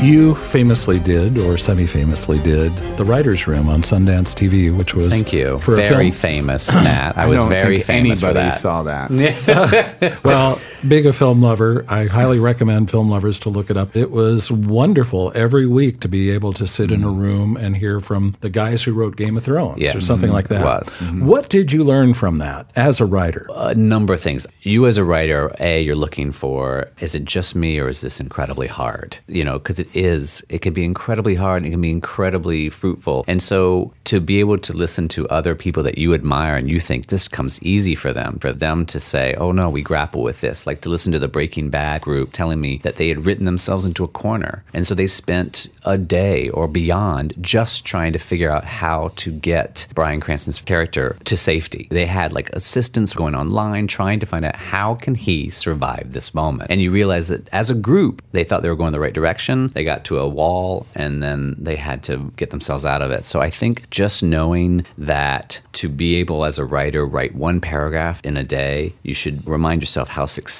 You 0.01 0.37
famously 0.37 1.01
did, 1.01 1.39
or 1.39 1.59
semi-famously 1.59 2.39
did, 2.39 2.75
the 2.97 3.05
writers' 3.05 3.49
room 3.49 3.69
on 3.69 3.83
Sundance 3.83 4.33
TV, 4.33 4.75
which 4.75 4.95
was 4.95 5.11
Thank 5.11 5.33
you. 5.33 5.59
for 5.59 5.73
a 5.75 5.77
very 5.77 6.13
film. 6.13 6.47
famous, 6.47 6.73
Matt. 6.73 7.19
I, 7.19 7.27
was 7.27 7.41
don't 7.43 7.51
very 7.51 7.81
think 7.81 8.05
famous 8.05 8.21
for 8.21 8.33
that. 8.33 8.55
saw 8.61 8.85
that. 8.85 9.11
Well, 10.25 10.61
being 10.87 11.07
a 11.07 11.12
film 11.12 11.43
lover, 11.43 11.85
I 11.88 12.07
highly 12.07 12.38
recommend 12.38 12.91
film 12.91 13.11
lovers 13.11 13.38
to 13.41 13.49
look 13.49 13.71
it 13.71 13.77
up. 13.77 13.97
It 13.97 14.11
was 14.11 14.51
wonderful 14.51 15.33
every 15.35 15.67
week 15.67 16.01
to 16.01 16.09
be 16.09 16.31
able 16.31 16.53
to 16.55 16.67
sit 16.67 16.91
in 16.91 17.03
a 17.03 17.07
mm-hmm. 17.07 17.21
room 17.21 17.57
and 17.57 17.77
hear 17.77 18.01
from 18.01 18.37
the 18.41 18.51
guys 18.51 18.83
who 18.83 18.93
wrote 18.93 19.17
Game 19.17 19.37
of 19.37 19.45
Thrones 19.45 19.83
or 19.83 20.01
something 20.01 20.31
like 20.31 20.47
mm-hmm. 20.47 20.62
that. 20.62 20.85
was. 20.85 21.01
Mm-hmm. 21.01 21.27
What 21.27 21.49
did 21.49 21.73
you 21.73 21.85
learn 21.85 22.14
from 22.14 22.38
that 22.38 22.71
as 22.77 23.01
a 23.01 23.07
writer? 23.07 23.49
a 23.55 23.75
number 23.75 24.14
of 24.14 24.21
things. 24.21 24.47
You 24.62 24.87
as 24.87 24.97
a 24.97 25.05
writer, 25.05 25.55
A, 25.61 25.83
you're 25.83 25.97
looking 25.97 26.33
for 26.33 26.91
is 27.01 27.14
it 27.14 27.25
just 27.25 27.55
me 27.55 27.79
or 27.79 27.88
is 27.88 28.01
this 28.01 28.21
incredibly 28.21 28.67
hard? 28.67 29.19
You 29.27 29.45
know, 29.45 29.59
because 29.59 29.79
it 29.79 29.95
is. 29.95 30.45
It 30.49 30.62
can 30.62 30.73
be 30.73 30.85
incredibly 30.85 31.35
hard 31.35 31.62
and 31.62 31.67
it 31.67 31.71
can 31.71 31.81
be 31.81 31.91
incredibly 31.91 32.69
fruitful. 32.69 33.25
And 33.29 33.43
so 33.43 33.93
to 34.05 34.21
be 34.21 34.41
able 34.41 34.59
to 34.59 34.73
listen 34.73 35.09
to 35.09 35.29
other 35.29 35.55
people 35.55 35.83
that 35.83 35.99
you 35.99 36.14
admire 36.14 36.57
and 36.57 36.71
you 36.71 36.81
think 36.81 37.07
this 37.07 37.29
comes 37.29 37.62
easy 37.62 37.95
for 37.95 38.12
them, 38.12 38.38
for 38.38 38.53
them 38.53 38.87
to 38.87 39.01
say, 39.01 39.35
oh 39.35 39.53
no, 39.53 39.69
we 39.69 39.83
grapple 39.83 40.23
with 40.23 40.41
this. 40.41 40.67
Like 40.69 40.83
to 40.83 40.91
listen 40.91 41.13
to 41.13 41.19
the 41.19 41.29
Breaking 41.29 41.71
Bad 41.71 42.03
group 42.03 42.31
telling 42.31 42.61
me 42.61 42.77
that 42.83 42.97
they 42.97 43.09
had 43.09 43.25
written 43.25 43.47
themselves 43.47 43.87
into 43.87 44.05
a 44.05 44.09
corner. 44.09 44.65
And 44.75 44.87
so 44.87 44.95
they 44.95 45.07
spent 45.07 45.67
a 45.87 45.97
day 45.97 46.51
or 46.51 46.69
beyond 46.69 47.33
just 47.41 47.87
trying 47.87 48.13
to 48.13 48.19
figure 48.19 48.51
out 48.51 48.67
how 48.67 49.13
to 49.17 49.33
get 49.33 49.87
Bryan 49.95 50.21
Cranston's 50.21 50.61
character 50.61 51.17
to 51.25 51.39
safety. 51.39 51.89
They 51.91 52.05
had 52.05 52.35
like 52.35 52.51
assistants 52.51 53.15
going 53.15 53.35
online 53.35 53.87
trying 53.87 54.21
to 54.21 54.27
find 54.27 54.45
out 54.45 54.57
how 54.57 54.95
can 54.95 55.15
he 55.15 55.49
survive 55.49 56.13
this 56.13 56.35
moment. 56.35 56.71
And 56.71 56.83
you 56.83 56.91
realize 56.91 57.29
that 57.29 57.49
as 57.51 57.71
a 57.71 57.75
group, 57.75 58.21
they 58.33 58.45
thought 58.45 58.61
they 58.61 58.69
were 58.69 58.77
going 58.77 58.93
the 58.93 59.01
right 59.01 59.15
direction. 59.15 59.69
They 59.69 59.85
got 59.85 60.05
to 60.05 60.19
a 60.19 60.29
wall 60.29 60.87
and 60.95 61.23
then 61.23 61.57
they 61.59 61.77
had 61.77 62.03
to 62.05 62.31
get 62.37 62.51
themselves 62.51 62.85
out 62.85 63.01
of 63.01 63.11
it. 63.11 63.25
So 63.25 63.41
I 63.41 63.49
think 63.49 63.89
just 63.89 64.23
knowing 64.23 64.85
that 64.99 65.63
to 65.73 65.89
be 65.89 66.17
able 66.17 66.45
as 66.45 66.59
a 66.59 66.65
writer 66.65 67.07
write 67.07 67.35
one 67.35 67.61
paragraph 67.61 68.21
in 68.25 68.37
a 68.37 68.45
day, 68.45 68.93
you 69.03 69.15
should 69.15 69.47
remind 69.47 69.81
yourself 69.81 70.09
how 70.09 70.27
successful 70.27 70.58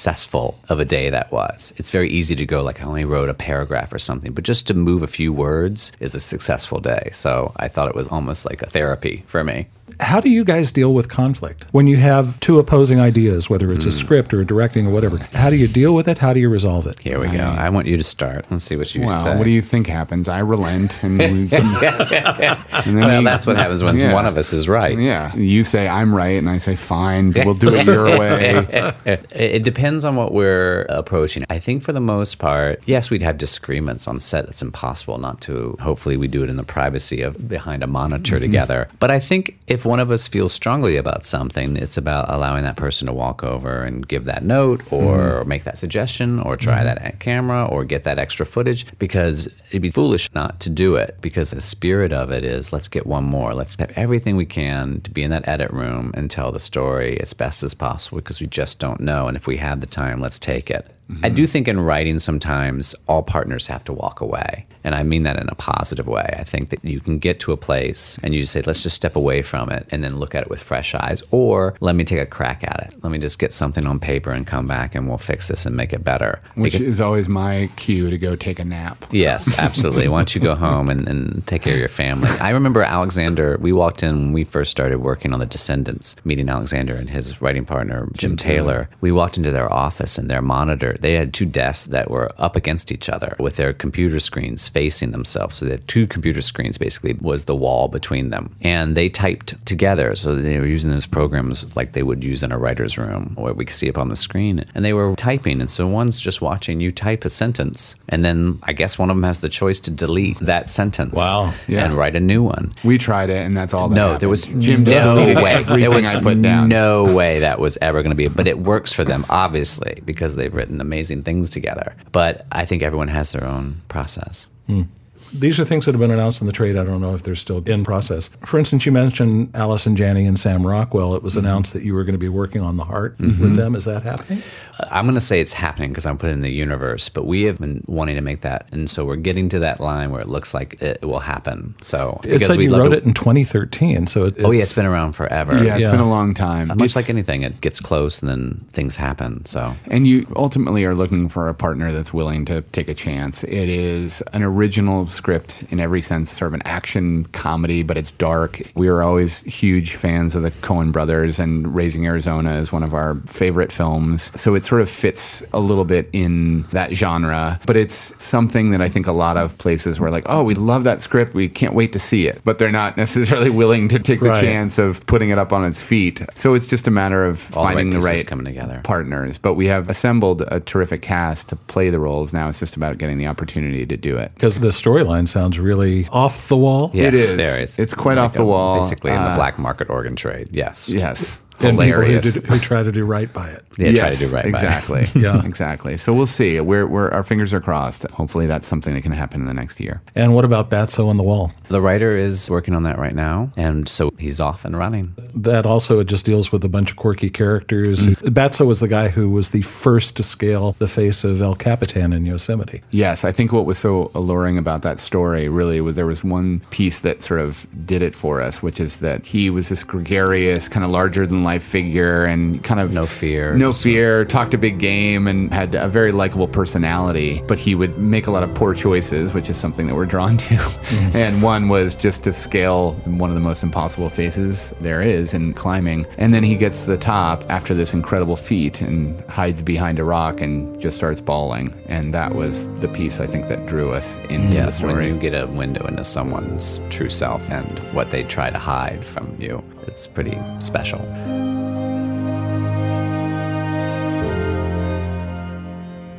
of 0.69 0.79
a 0.79 0.85
day 0.85 1.09
that 1.09 1.31
was. 1.31 1.73
It's 1.77 1.91
very 1.91 2.09
easy 2.09 2.35
to 2.35 2.45
go 2.45 2.63
like 2.63 2.81
I 2.81 2.85
only 2.85 3.05
wrote 3.05 3.29
a 3.29 3.33
paragraph 3.33 3.93
or 3.93 3.99
something, 3.99 4.33
but 4.33 4.43
just 4.43 4.67
to 4.67 4.73
move 4.73 5.03
a 5.03 5.07
few 5.07 5.33
words 5.33 5.91
is 5.99 6.15
a 6.15 6.19
successful 6.19 6.79
day. 6.79 7.09
So 7.11 7.51
I 7.57 7.67
thought 7.67 7.89
it 7.89 7.95
was 7.95 8.09
almost 8.09 8.45
like 8.45 8.61
a 8.61 8.69
therapy 8.69 9.23
for 9.27 9.43
me. 9.43 9.67
How 9.99 10.21
do 10.21 10.29
you 10.29 10.45
guys 10.45 10.71
deal 10.71 10.93
with 10.93 11.09
conflict 11.09 11.65
when 11.71 11.85
you 11.85 11.97
have 11.97 12.39
two 12.39 12.57
opposing 12.57 13.01
ideas, 13.01 13.49
whether 13.49 13.69
it's 13.71 13.85
a 13.85 13.89
mm. 13.89 13.93
script 13.93 14.33
or 14.33 14.39
a 14.39 14.45
directing 14.45 14.87
or 14.87 14.91
whatever? 14.91 15.17
How 15.33 15.49
do 15.49 15.57
you 15.57 15.67
deal 15.67 15.93
with 15.93 16.07
it? 16.07 16.19
How 16.19 16.31
do 16.31 16.39
you 16.39 16.47
resolve 16.47 16.87
it? 16.87 16.99
Here 16.99 17.19
we 17.19 17.27
go. 17.27 17.39
I 17.39 17.69
want 17.69 17.85
you 17.85 17.97
to 17.97 18.03
start. 18.03 18.45
Let's 18.49 18.63
see 18.63 18.77
what 18.77 18.95
you 18.95 19.05
Well, 19.05 19.19
say. 19.19 19.35
what 19.35 19.43
do 19.43 19.49
you 19.49 19.61
think 19.61 19.87
happens? 19.87 20.29
I 20.29 20.39
relent, 20.39 21.03
and, 21.03 21.17
we, 21.19 21.25
and 21.25 21.49
then 21.49 22.95
well, 22.95 23.19
we- 23.19 23.25
that's 23.25 23.45
what 23.45 23.57
happens 23.57 23.83
when 23.83 23.97
Yeah. 23.97 24.13
one 24.13 24.25
of 24.25 24.37
us 24.37 24.53
is 24.53 24.69
right. 24.69 24.97
Yeah, 24.97 25.35
you 25.35 25.65
say 25.65 25.89
I'm 25.89 26.15
right, 26.15 26.37
and 26.37 26.49
I 26.49 26.59
say 26.59 26.77
fine. 26.77 27.33
We'll 27.35 27.53
do 27.53 27.73
it 27.73 27.85
your 27.85 28.05
way. 28.19 28.95
It, 29.05 29.35
it 29.35 29.63
depends 29.65 30.05
on 30.05 30.15
what 30.15 30.31
we're 30.31 30.83
approaching. 30.83 31.43
I 31.49 31.59
think 31.59 31.83
for 31.83 31.91
the 31.91 31.99
most 31.99 32.39
part, 32.39 32.81
yes, 32.85 33.09
we'd 33.09 33.21
have 33.21 33.37
disagreements 33.37 34.07
on 34.07 34.21
set. 34.21 34.45
It's 34.45 34.61
impossible 34.61 35.17
not 35.17 35.41
to. 35.41 35.75
Hopefully, 35.81 36.15
we 36.15 36.29
do 36.29 36.41
it 36.43 36.49
in 36.49 36.55
the 36.55 36.63
privacy 36.63 37.21
of 37.21 37.49
behind 37.49 37.83
a 37.83 37.87
monitor 37.87 38.35
mm-hmm. 38.35 38.45
together. 38.45 38.87
But 38.99 39.11
I 39.11 39.19
think 39.19 39.57
if 39.67 39.85
one 39.89 39.99
of 39.99 40.11
us 40.11 40.27
feels 40.27 40.53
strongly 40.53 40.97
about 40.97 41.23
something, 41.23 41.75
it's 41.75 41.97
about 41.97 42.29
allowing 42.29 42.63
that 42.63 42.75
person 42.75 43.07
to 43.07 43.13
walk 43.13 43.43
over 43.43 43.81
and 43.81 44.07
give 44.07 44.25
that 44.25 44.43
note 44.43 44.81
mm-hmm. 44.81 44.95
or 44.95 45.43
make 45.45 45.63
that 45.63 45.79
suggestion 45.79 46.39
or 46.41 46.55
try 46.55 46.83
that 46.83 47.01
at 47.01 47.19
camera 47.19 47.65
or 47.65 47.83
get 47.83 48.03
that 48.03 48.19
extra 48.19 48.45
footage 48.45 48.85
because 48.99 49.47
it'd 49.69 49.81
be 49.81 49.89
foolish 49.89 50.31
not 50.35 50.59
to 50.59 50.69
do 50.69 50.95
it 50.95 51.17
because 51.21 51.49
the 51.49 51.59
spirit 51.59 52.13
of 52.13 52.31
it 52.31 52.43
is 52.43 52.71
let's 52.71 52.87
get 52.87 53.07
one 53.07 53.23
more. 53.23 53.55
Let's 53.55 53.79
have 53.79 53.91
everything 53.95 54.35
we 54.35 54.45
can 54.45 55.01
to 55.01 55.09
be 55.09 55.23
in 55.23 55.31
that 55.31 55.47
edit 55.47 55.71
room 55.71 56.11
and 56.13 56.29
tell 56.29 56.51
the 56.51 56.59
story 56.59 57.19
as 57.19 57.33
best 57.33 57.63
as 57.63 57.73
possible 57.73 58.19
because 58.19 58.39
we 58.39 58.45
just 58.45 58.77
don't 58.77 58.99
know. 58.99 59.27
And 59.27 59.35
if 59.35 59.47
we 59.47 59.57
have 59.57 59.81
the 59.81 59.87
time, 59.87 60.21
let's 60.21 60.37
take 60.37 60.69
it. 60.69 60.85
Mm-hmm. 61.09 61.25
I 61.25 61.29
do 61.29 61.47
think 61.47 61.67
in 61.67 61.79
writing 61.79 62.19
sometimes 62.19 62.93
all 63.07 63.23
partners 63.23 63.65
have 63.65 63.83
to 63.85 63.93
walk 63.93 64.21
away. 64.21 64.67
And 64.83 64.93
I 64.93 65.01
mean 65.01 65.23
that 65.23 65.37
in 65.37 65.49
a 65.49 65.55
positive 65.55 66.07
way. 66.07 66.35
I 66.37 66.43
think 66.43 66.69
that 66.69 66.85
you 66.85 66.99
can 66.99 67.17
get 67.17 67.39
to 67.41 67.51
a 67.51 67.57
place 67.57 68.19
and 68.21 68.33
you 68.35 68.41
just 68.41 68.53
say, 68.53 68.61
let's 68.61 68.83
just 68.83 68.95
step 68.95 69.15
away 69.15 69.41
from 69.41 69.71
it 69.71 69.78
and 69.91 70.03
then 70.03 70.17
look 70.17 70.35
at 70.35 70.43
it 70.43 70.49
with 70.49 70.61
fresh 70.61 70.93
eyes. 70.95 71.23
Or 71.31 71.75
let 71.79 71.95
me 71.95 72.03
take 72.03 72.19
a 72.19 72.25
crack 72.25 72.63
at 72.63 72.87
it. 72.87 73.03
Let 73.03 73.11
me 73.11 73.17
just 73.17 73.39
get 73.39 73.53
something 73.53 73.85
on 73.85 73.99
paper 73.99 74.31
and 74.31 74.45
come 74.45 74.67
back 74.67 74.95
and 74.95 75.07
we'll 75.07 75.17
fix 75.17 75.47
this 75.47 75.65
and 75.65 75.75
make 75.75 75.93
it 75.93 76.03
better. 76.03 76.39
Which 76.55 76.73
Because- 76.73 76.87
is 76.87 77.01
always 77.01 77.27
my 77.29 77.69
cue 77.75 78.09
to 78.09 78.17
go 78.17 78.35
take 78.35 78.59
a 78.59 78.65
nap. 78.65 79.05
Yes, 79.11 79.57
absolutely. 79.59 80.07
Why 80.07 80.19
don't 80.19 80.35
you 80.35 80.41
go 80.41 80.55
home 80.55 80.89
and, 80.89 81.07
and 81.07 81.45
take 81.47 81.63
care 81.63 81.73
of 81.73 81.79
your 81.79 81.89
family? 81.89 82.29
I 82.41 82.51
remember 82.51 82.81
Alexander, 82.81 83.57
we 83.59 83.71
walked 83.71 84.03
in 84.03 84.17
when 84.17 84.33
we 84.33 84.43
first 84.43 84.71
started 84.71 84.99
working 84.99 85.33
on 85.33 85.39
The 85.39 85.45
Descendants, 85.45 86.15
meeting 86.25 86.49
Alexander 86.49 86.95
and 86.95 87.09
his 87.09 87.41
writing 87.41 87.65
partner, 87.65 88.07
Jim 88.15 88.31
mm-hmm. 88.31 88.47
Taylor. 88.47 88.89
We 89.01 89.11
walked 89.11 89.37
into 89.37 89.51
their 89.51 89.71
office 89.71 90.17
and 90.17 90.29
their 90.29 90.41
monitor, 90.41 90.95
they 90.99 91.15
had 91.15 91.33
two 91.33 91.45
desks 91.45 91.87
that 91.87 92.09
were 92.09 92.31
up 92.37 92.55
against 92.55 92.91
each 92.91 93.09
other 93.09 93.35
with 93.39 93.55
their 93.55 93.73
computer 93.73 94.19
screens 94.19 94.67
facing 94.69 95.11
themselves. 95.11 95.55
So 95.55 95.65
they 95.65 95.71
had 95.71 95.87
two 95.87 96.07
computer 96.07 96.41
screens 96.41 96.77
basically 96.77 97.13
was 97.13 97.45
the 97.45 97.55
wall 97.55 97.87
between 97.87 98.29
them. 98.29 98.55
And 98.61 98.95
they 98.95 99.09
typed 99.09 99.65
together. 99.69 100.15
So 100.15 100.35
they 100.35 100.59
were 100.59 100.65
using 100.65 100.91
those 100.91 101.07
programs 101.07 101.75
like 101.77 101.93
they 101.93 102.03
would 102.03 102.23
use 102.23 102.43
in 102.43 102.51
a 102.51 102.57
writer's 102.57 102.97
room 102.97 103.33
where 103.37 103.53
we 103.53 103.63
could 103.65 103.75
see 103.75 103.89
up 103.89 103.97
on 103.97 104.09
the 104.09 104.15
screen. 104.17 104.65
And 104.75 104.83
they 104.83 104.91
were 104.93 105.15
typing. 105.15 105.61
And 105.61 105.69
so 105.69 105.87
one's 105.87 106.19
just 106.19 106.41
watching 106.41 106.81
you 106.81 106.91
type 106.91 107.23
a 107.23 107.29
sentence. 107.29 107.95
And 108.09 108.25
then 108.25 108.59
I 108.63 108.73
guess 108.73 108.99
one 108.99 109.09
of 109.09 109.15
them 109.15 109.23
has 109.23 109.39
the 109.41 109.49
choice 109.49 109.79
to 109.81 109.91
delete 109.91 110.37
that 110.39 110.67
sentence 110.69 111.13
Wow. 111.15 111.53
Yeah. 111.67 111.85
and 111.85 111.93
write 111.93 112.15
a 112.15 112.19
new 112.19 112.43
one. 112.43 112.73
We 112.83 112.97
tried 112.97 113.29
it, 113.29 113.45
and 113.45 113.55
that's 113.55 113.73
all 113.73 113.87
that 113.89 113.95
No, 113.95 114.01
happened. 114.03 114.21
there 114.21 114.29
was 114.29 114.47
Jim 114.47 114.83
just 114.85 115.01
no 115.05 115.15
deleted 115.15 115.43
way. 115.43 115.51
everything 115.51 115.79
there 115.79 115.91
was 115.91 116.15
I 116.15 116.21
put 116.21 116.41
down. 116.41 116.67
no 116.67 117.15
way 117.15 117.39
that 117.39 117.59
was 117.59 117.77
ever 117.81 118.01
going 118.03 118.11
to 118.11 118.15
be. 118.15 118.27
But 118.27 118.47
it 118.47 118.59
works 118.59 118.91
for 118.91 119.05
them, 119.05 119.25
obviously, 119.29 120.01
because 120.05 120.35
they've 120.35 120.53
written 120.53 120.81
amazing 120.81 121.23
things 121.23 121.49
together. 121.49 121.95
But 122.11 122.45
I 122.51 122.65
think 122.65 122.83
everyone 122.83 123.07
has 123.09 123.31
their 123.31 123.45
own 123.45 123.81
process. 123.87 124.47
Hmm. 124.67 124.83
These 125.33 125.59
are 125.59 125.65
things 125.65 125.85
that 125.85 125.93
have 125.93 125.99
been 125.99 126.11
announced 126.11 126.41
in 126.41 126.47
the 126.47 126.53
trade. 126.53 126.77
I 126.77 126.83
don't 126.83 127.01
know 127.01 127.13
if 127.13 127.23
they're 127.23 127.35
still 127.35 127.63
in 127.67 127.83
process. 127.83 128.29
For 128.41 128.57
instance, 128.57 128.85
you 128.85 128.91
mentioned 128.91 129.51
Allison 129.53 129.95
Janney 129.95 130.25
and 130.25 130.39
Sam 130.39 130.65
Rockwell. 130.65 131.15
It 131.15 131.23
was 131.23 131.35
mm-hmm. 131.35 131.45
announced 131.45 131.73
that 131.73 131.83
you 131.83 131.93
were 131.93 132.03
going 132.03 132.13
to 132.13 132.19
be 132.19 132.29
working 132.29 132.61
on 132.61 132.77
The 132.77 132.83
Heart 132.83 133.17
mm-hmm. 133.17 133.41
with 133.41 133.55
them. 133.55 133.75
Is 133.75 133.85
that 133.85 134.03
happening? 134.03 134.41
Uh, 134.79 134.87
I'm 134.91 135.05
going 135.05 135.15
to 135.15 135.21
say 135.21 135.39
it's 135.39 135.53
happening 135.53 135.89
because 135.89 136.05
I'm 136.05 136.17
putting 136.17 136.33
it 136.33 136.37
in 136.37 136.41
the 136.41 136.51
universe, 136.51 137.09
but 137.09 137.25
we 137.25 137.43
have 137.43 137.59
been 137.59 137.83
wanting 137.87 138.15
to 138.15 138.21
make 138.21 138.41
that, 138.41 138.67
and 138.71 138.89
so 138.89 139.05
we're 139.05 139.15
getting 139.15 139.49
to 139.49 139.59
that 139.59 139.79
line 139.79 140.11
where 140.11 140.21
it 140.21 140.27
looks 140.27 140.53
like 140.53 140.81
it 140.81 141.03
will 141.03 141.19
happen. 141.19 141.75
So 141.81 142.19
It 142.23 142.45
said 142.45 142.57
we'd 142.57 142.69
you 142.69 142.77
wrote 142.77 142.89
to- 142.89 142.97
it 142.97 143.03
in 143.03 143.13
2013. 143.13 144.07
So 144.07 144.25
it, 144.25 144.37
Oh 144.43 144.51
yeah, 144.51 144.63
it's 144.63 144.73
been 144.73 144.85
around 144.85 145.13
forever. 145.13 145.53
Yeah, 145.63 145.75
it's 145.75 145.81
Yeah. 145.81 145.91
been 145.91 145.99
a 145.99 146.09
long 146.09 146.33
time. 146.33 146.69
Much 146.69 146.77
It's- 146.77 146.95
like 146.95 147.09
anything, 147.09 147.43
it 147.43 147.61
gets 147.61 147.79
close 147.79 148.21
and 148.21 148.29
then 148.29 148.65
things 148.71 148.97
happen. 148.97 149.45
So 149.45 149.75
And 149.89 150.07
you 150.07 150.25
ultimately 150.35 150.85
are 150.85 150.95
looking 150.95 151.29
for 151.29 151.49
a 151.49 151.53
partner 151.53 151.91
that's 151.91 152.13
willing 152.13 152.45
to 152.45 152.61
take 152.61 152.87
a 152.87 152.93
chance. 152.93 153.43
It 153.43 153.69
is 153.69 154.21
an 154.33 154.43
original 154.43 155.07
script 155.23 155.63
in 155.69 155.79
every 155.81 156.01
sense, 156.01 156.35
sort 156.35 156.47
of 156.49 156.53
an 156.55 156.61
action 156.65 157.25
comedy, 157.33 157.83
but 157.83 157.97
it's 157.97 158.11
dark. 158.11 158.61
We 158.75 158.87
are 158.87 159.03
always 159.03 159.41
huge 159.43 159.95
fans 159.95 160.33
of 160.33 160.43
the 160.43 160.51
Coen 160.51 160.91
brothers, 160.93 161.39
and 161.39 161.75
Raising 161.75 162.05
Arizona 162.07 162.53
is 162.53 162.71
one 162.71 162.83
of 162.83 162.93
our 162.93 163.15
favorite 163.27 163.71
films. 163.71 164.31
So 164.39 164.55
it 164.55 164.63
sort 164.63 164.81
of 164.81 164.89
fits 164.89 165.43
a 165.53 165.59
little 165.59 165.83
bit 165.85 166.09
in 166.13 166.63
that 166.71 166.91
genre, 166.93 167.59
but 167.67 167.75
it's 167.75 167.99
something 168.23 168.71
that 168.71 168.81
I 168.81 168.87
think 168.87 169.07
a 169.07 169.11
lot 169.11 169.35
of 169.35 169.57
places 169.57 169.99
were 169.99 170.09
like, 170.09 170.23
oh, 170.27 170.43
we 170.43 170.55
love 170.55 170.85
that 170.85 171.01
script. 171.01 171.33
We 171.33 171.49
can't 171.49 171.73
wait 171.75 171.91
to 171.93 171.99
see 171.99 172.27
it. 172.27 172.41
But 172.45 172.57
they're 172.59 172.71
not 172.71 172.95
necessarily 173.05 173.49
willing 173.49 173.89
to 173.89 173.99
take 173.99 174.21
the 174.21 174.29
Right. 174.29 174.41
chance 174.43 174.77
of 174.77 175.05
putting 175.07 175.29
it 175.31 175.37
up 175.37 175.51
on 175.51 175.65
its 175.65 175.81
feet. 175.81 176.21
So 176.35 176.53
it's 176.53 176.67
just 176.67 176.87
a 176.87 176.91
matter 176.91 177.25
of 177.25 177.37
All 177.57 177.63
the 177.63 177.67
right 177.67 177.73
finding 177.75 177.99
the 177.99 178.05
right 178.05 178.25
coming 178.25 178.45
together. 178.45 178.79
partners, 178.83 179.37
but 179.37 179.55
we 179.55 179.65
have 179.65 179.89
assembled 179.89 180.43
a 180.47 180.59
terrific 180.59 181.01
cast 181.01 181.49
to 181.49 181.55
play 181.55 181.89
the 181.89 181.99
roles. 181.99 182.31
Now 182.31 182.47
it's 182.47 182.59
just 182.59 182.75
about 182.77 182.97
getting 182.99 183.17
the 183.17 183.27
opportunity 183.27 183.85
to 183.85 183.97
do 183.97 184.15
it. 184.17 184.31
because 184.35 184.59
the 184.59 184.69
storyline 184.69 185.08
sounds 185.25 185.59
really 185.59 186.07
off 186.11 186.47
the 186.47 186.57
wall. 186.57 186.91
yes, 186.93 187.07
It 187.07 187.13
is. 187.13 187.33
very. 187.33 187.63
It's 187.63 187.93
quite 187.93 188.17
off 188.17 188.33
the 188.33 188.41
a- 188.43 188.45
wall. 188.45 188.75
Basically, 188.79 189.11
in 189.11 189.17
the 189.23 189.29
Uh, 189.29 189.35
black 189.35 189.57
market 189.59 189.89
organ 189.89 190.15
trade. 190.15 190.49
Yes. 190.51 190.89
Yes. 190.89 191.39
And 191.61 191.77
people 191.77 191.83
who, 191.83 191.91
Hilarious. 191.91 192.33
do, 192.33 192.39
who 192.41 192.57
try 192.59 192.83
to 192.83 192.91
do 192.91 193.03
right 193.05 193.31
by 193.31 193.49
it. 193.49 193.61
Yeah, 193.77 193.91
try 193.93 194.11
to 194.11 194.17
do 194.17 194.29
right 194.29 194.43
by 194.43 194.49
it. 194.49 194.53
Exactly. 194.53 195.05
Yeah. 195.19 195.45
Exactly. 195.45 195.97
So 195.97 196.13
we'll 196.13 196.27
see. 196.27 196.59
We're, 196.61 196.87
we're 196.87 197.09
our 197.09 197.23
fingers 197.23 197.53
are 197.53 197.59
crossed. 197.59 198.09
Hopefully 198.11 198.45
that's 198.45 198.67
something 198.67 198.93
that 198.93 199.01
can 199.01 199.11
happen 199.11 199.41
in 199.41 199.47
the 199.47 199.53
next 199.53 199.79
year. 199.79 200.01
And 200.15 200.33
what 200.33 200.45
about 200.45 200.69
Batso 200.69 201.07
on 201.07 201.17
the 201.17 201.23
Wall? 201.23 201.51
The 201.67 201.81
writer 201.81 202.09
is 202.09 202.49
working 202.49 202.73
on 202.73 202.83
that 202.83 202.97
right 202.97 203.13
now, 203.13 203.51
and 203.57 203.89
so 203.89 204.11
he's 204.17 204.39
off 204.39 204.63
and 204.65 204.77
running. 204.77 205.13
That 205.35 205.65
also 205.65 205.99
it 205.99 206.05
just 206.05 206.25
deals 206.25 206.51
with 206.51 206.63
a 206.63 206.69
bunch 206.69 206.91
of 206.91 206.97
quirky 206.97 207.29
characters. 207.29 207.99
Mm. 207.99 208.13
Batso 208.29 208.65
was 208.65 208.79
the 208.79 208.87
guy 208.87 209.09
who 209.09 209.29
was 209.29 209.49
the 209.49 209.61
first 209.63 210.15
to 210.17 210.23
scale 210.23 210.73
the 210.79 210.87
face 210.87 211.23
of 211.23 211.41
El 211.41 211.55
Capitan 211.55 212.13
in 212.13 212.25
Yosemite. 212.25 212.81
Yes, 212.91 213.25
I 213.25 213.31
think 213.31 213.51
what 213.51 213.65
was 213.65 213.77
so 213.77 214.11
alluring 214.15 214.57
about 214.57 214.83
that 214.83 214.99
story 214.99 215.49
really 215.49 215.81
was 215.81 215.95
there 215.95 216.05
was 216.05 216.23
one 216.23 216.61
piece 216.69 216.99
that 217.01 217.21
sort 217.21 217.41
of 217.41 217.67
did 217.85 218.01
it 218.01 218.15
for 218.15 218.41
us, 218.41 218.63
which 218.63 218.79
is 218.79 218.97
that 218.99 219.25
he 219.25 219.49
was 219.49 219.69
this 219.69 219.83
gregarious, 219.83 220.69
kind 220.69 220.85
of 220.85 220.91
larger 220.91 221.27
than 221.27 221.43
life 221.43 221.48
figure 221.57 222.25
and 222.25 222.63
kind 222.63 222.79
of 222.79 222.93
No 222.93 223.07
fear. 223.07 223.55
No 223.55 223.73
fear, 223.73 224.25
talked 224.25 224.53
a 224.53 224.57
big 224.57 224.77
game 224.77 225.27
and 225.27 225.51
had 225.51 225.73
a 225.73 225.87
very 225.87 226.11
likable 226.11 226.47
personality, 226.47 227.41
but 227.47 227.57
he 227.57 227.73
would 227.73 227.97
make 227.97 228.27
a 228.27 228.31
lot 228.31 228.43
of 228.43 228.53
poor 228.53 228.75
choices, 228.75 229.33
which 229.33 229.49
is 229.49 229.57
something 229.57 229.87
that 229.87 229.95
we're 229.95 230.05
drawn 230.05 230.37
to. 230.37 230.79
and 231.15 231.41
one 231.41 231.69
was 231.69 231.95
just 231.95 232.23
to 232.25 232.33
scale 232.33 232.91
one 233.05 233.29
of 233.29 233.35
the 233.35 233.41
most 233.41 233.63
impossible 233.63 234.09
faces 234.09 234.73
there 234.81 235.01
is 235.01 235.33
in 235.33 235.53
climbing. 235.53 236.05
And 236.17 236.33
then 236.33 236.43
he 236.43 236.55
gets 236.55 236.83
to 236.83 236.91
the 236.91 236.97
top 236.97 237.43
after 237.49 237.73
this 237.73 237.93
incredible 237.93 238.35
feat 238.35 238.81
and 238.81 239.19
hides 239.29 239.61
behind 239.61 239.97
a 239.99 240.03
rock 240.03 240.41
and 240.41 240.79
just 240.79 240.97
starts 240.97 241.21
bawling. 241.21 241.73
And 241.87 242.13
that 242.13 242.35
was 242.35 242.67
the 242.75 242.87
piece 242.89 243.19
I 243.19 243.25
think 243.25 243.47
that 243.47 243.65
drew 243.65 243.91
us 243.91 244.17
into 244.29 244.57
the 244.57 244.71
story. 244.71 244.93
when 244.93 245.15
you 245.15 245.19
get 245.19 245.33
a 245.33 245.47
window 245.47 245.85
into 245.87 246.03
someone's 246.03 246.81
true 246.89 247.09
self 247.09 247.49
and 247.49 247.79
what 247.93 248.11
they 248.11 248.23
try 248.23 248.49
to 248.49 248.57
hide 248.57 249.05
from 249.05 249.35
you, 249.39 249.63
it's 249.89 250.05
pretty 250.05 250.37
special. 250.59 250.99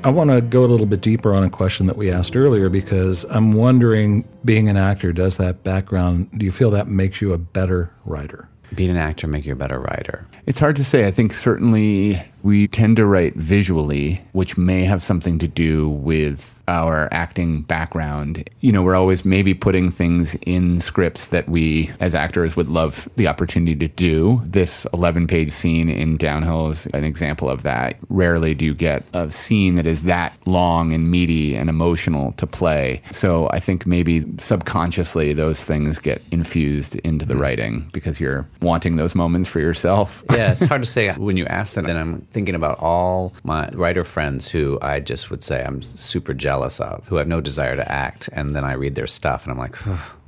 I 0.02 0.08
want 0.08 0.30
to 0.30 0.40
go 0.40 0.64
a 0.64 0.66
little 0.66 0.86
bit 0.86 1.02
deeper 1.02 1.32
on 1.34 1.44
a 1.44 1.50
question 1.50 1.86
that 1.86 1.96
we 1.96 2.10
asked 2.10 2.34
earlier 2.34 2.68
because 2.68 3.24
I'm 3.24 3.52
wondering, 3.52 4.26
being 4.44 4.68
an 4.68 4.76
actor, 4.76 5.12
does 5.12 5.36
that 5.36 5.62
background, 5.62 6.30
do 6.36 6.44
you 6.44 6.50
feel 6.50 6.70
that 6.72 6.88
makes 6.88 7.20
you 7.20 7.32
a 7.32 7.38
better 7.38 7.92
writer? 8.04 8.48
Being 8.74 8.90
an 8.90 8.96
actor 8.96 9.28
make 9.28 9.44
you 9.44 9.52
a 9.52 9.56
better 9.56 9.78
writer. 9.78 10.26
It's 10.46 10.58
hard 10.58 10.76
to 10.76 10.84
say. 10.84 11.06
I 11.06 11.10
think 11.10 11.32
certainly 11.32 12.20
we 12.42 12.66
tend 12.66 12.96
to 12.96 13.06
write 13.06 13.34
visually, 13.34 14.22
which 14.32 14.56
may 14.56 14.84
have 14.84 15.02
something 15.02 15.38
to 15.38 15.46
do 15.48 15.88
with 15.88 16.59
our 16.70 17.08
acting 17.10 17.62
background. 17.62 18.48
You 18.60 18.70
know, 18.70 18.82
we're 18.82 18.94
always 18.94 19.24
maybe 19.24 19.52
putting 19.52 19.90
things 19.90 20.36
in 20.46 20.80
scripts 20.80 21.26
that 21.26 21.48
we 21.48 21.90
as 21.98 22.14
actors 22.14 22.54
would 22.56 22.68
love 22.68 23.08
the 23.16 23.26
opportunity 23.26 23.74
to 23.76 23.88
do. 23.88 24.40
This 24.44 24.86
11 24.94 25.26
page 25.26 25.50
scene 25.50 25.88
in 25.88 26.16
Downhill 26.16 26.68
is 26.68 26.86
an 26.86 27.02
example 27.04 27.50
of 27.50 27.62
that. 27.64 27.96
Rarely 28.08 28.54
do 28.54 28.64
you 28.64 28.74
get 28.74 29.04
a 29.12 29.30
scene 29.32 29.74
that 29.74 29.86
is 29.86 30.04
that 30.04 30.32
long 30.46 30.92
and 30.94 31.10
meaty 31.10 31.56
and 31.56 31.68
emotional 31.68 32.32
to 32.32 32.46
play. 32.46 33.02
So 33.10 33.48
I 33.50 33.58
think 33.58 33.84
maybe 33.84 34.24
subconsciously 34.38 35.32
those 35.32 35.64
things 35.64 35.98
get 35.98 36.22
infused 36.30 36.94
into 37.00 37.26
the 37.26 37.36
writing 37.36 37.88
because 37.92 38.20
you're 38.20 38.46
wanting 38.62 38.96
those 38.96 39.14
moments 39.14 39.48
for 39.48 39.60
yourself. 39.60 40.24
Yeah, 40.40 40.52
it's 40.52 40.64
hard 40.64 40.80
to 40.80 40.88
say 40.88 41.12
when 41.14 41.36
you 41.36 41.44
ask 41.46 41.74
that. 41.74 41.84
Then 41.84 41.98
I'm 41.98 42.22
thinking 42.22 42.54
about 42.54 42.78
all 42.78 43.34
my 43.44 43.68
writer 43.74 44.04
friends 44.04 44.50
who 44.50 44.78
I 44.80 45.00
just 45.00 45.30
would 45.30 45.42
say 45.42 45.62
I'm 45.62 45.82
super 45.82 46.32
jealous 46.32 46.59
of, 46.62 47.06
who 47.08 47.16
have 47.16 47.28
no 47.28 47.40
desire 47.40 47.76
to 47.76 47.90
act. 47.90 48.28
And 48.32 48.54
then 48.54 48.64
I 48.64 48.74
read 48.74 48.94
their 48.94 49.06
stuff 49.06 49.44
and 49.44 49.52
I'm 49.52 49.58
like, 49.58 49.76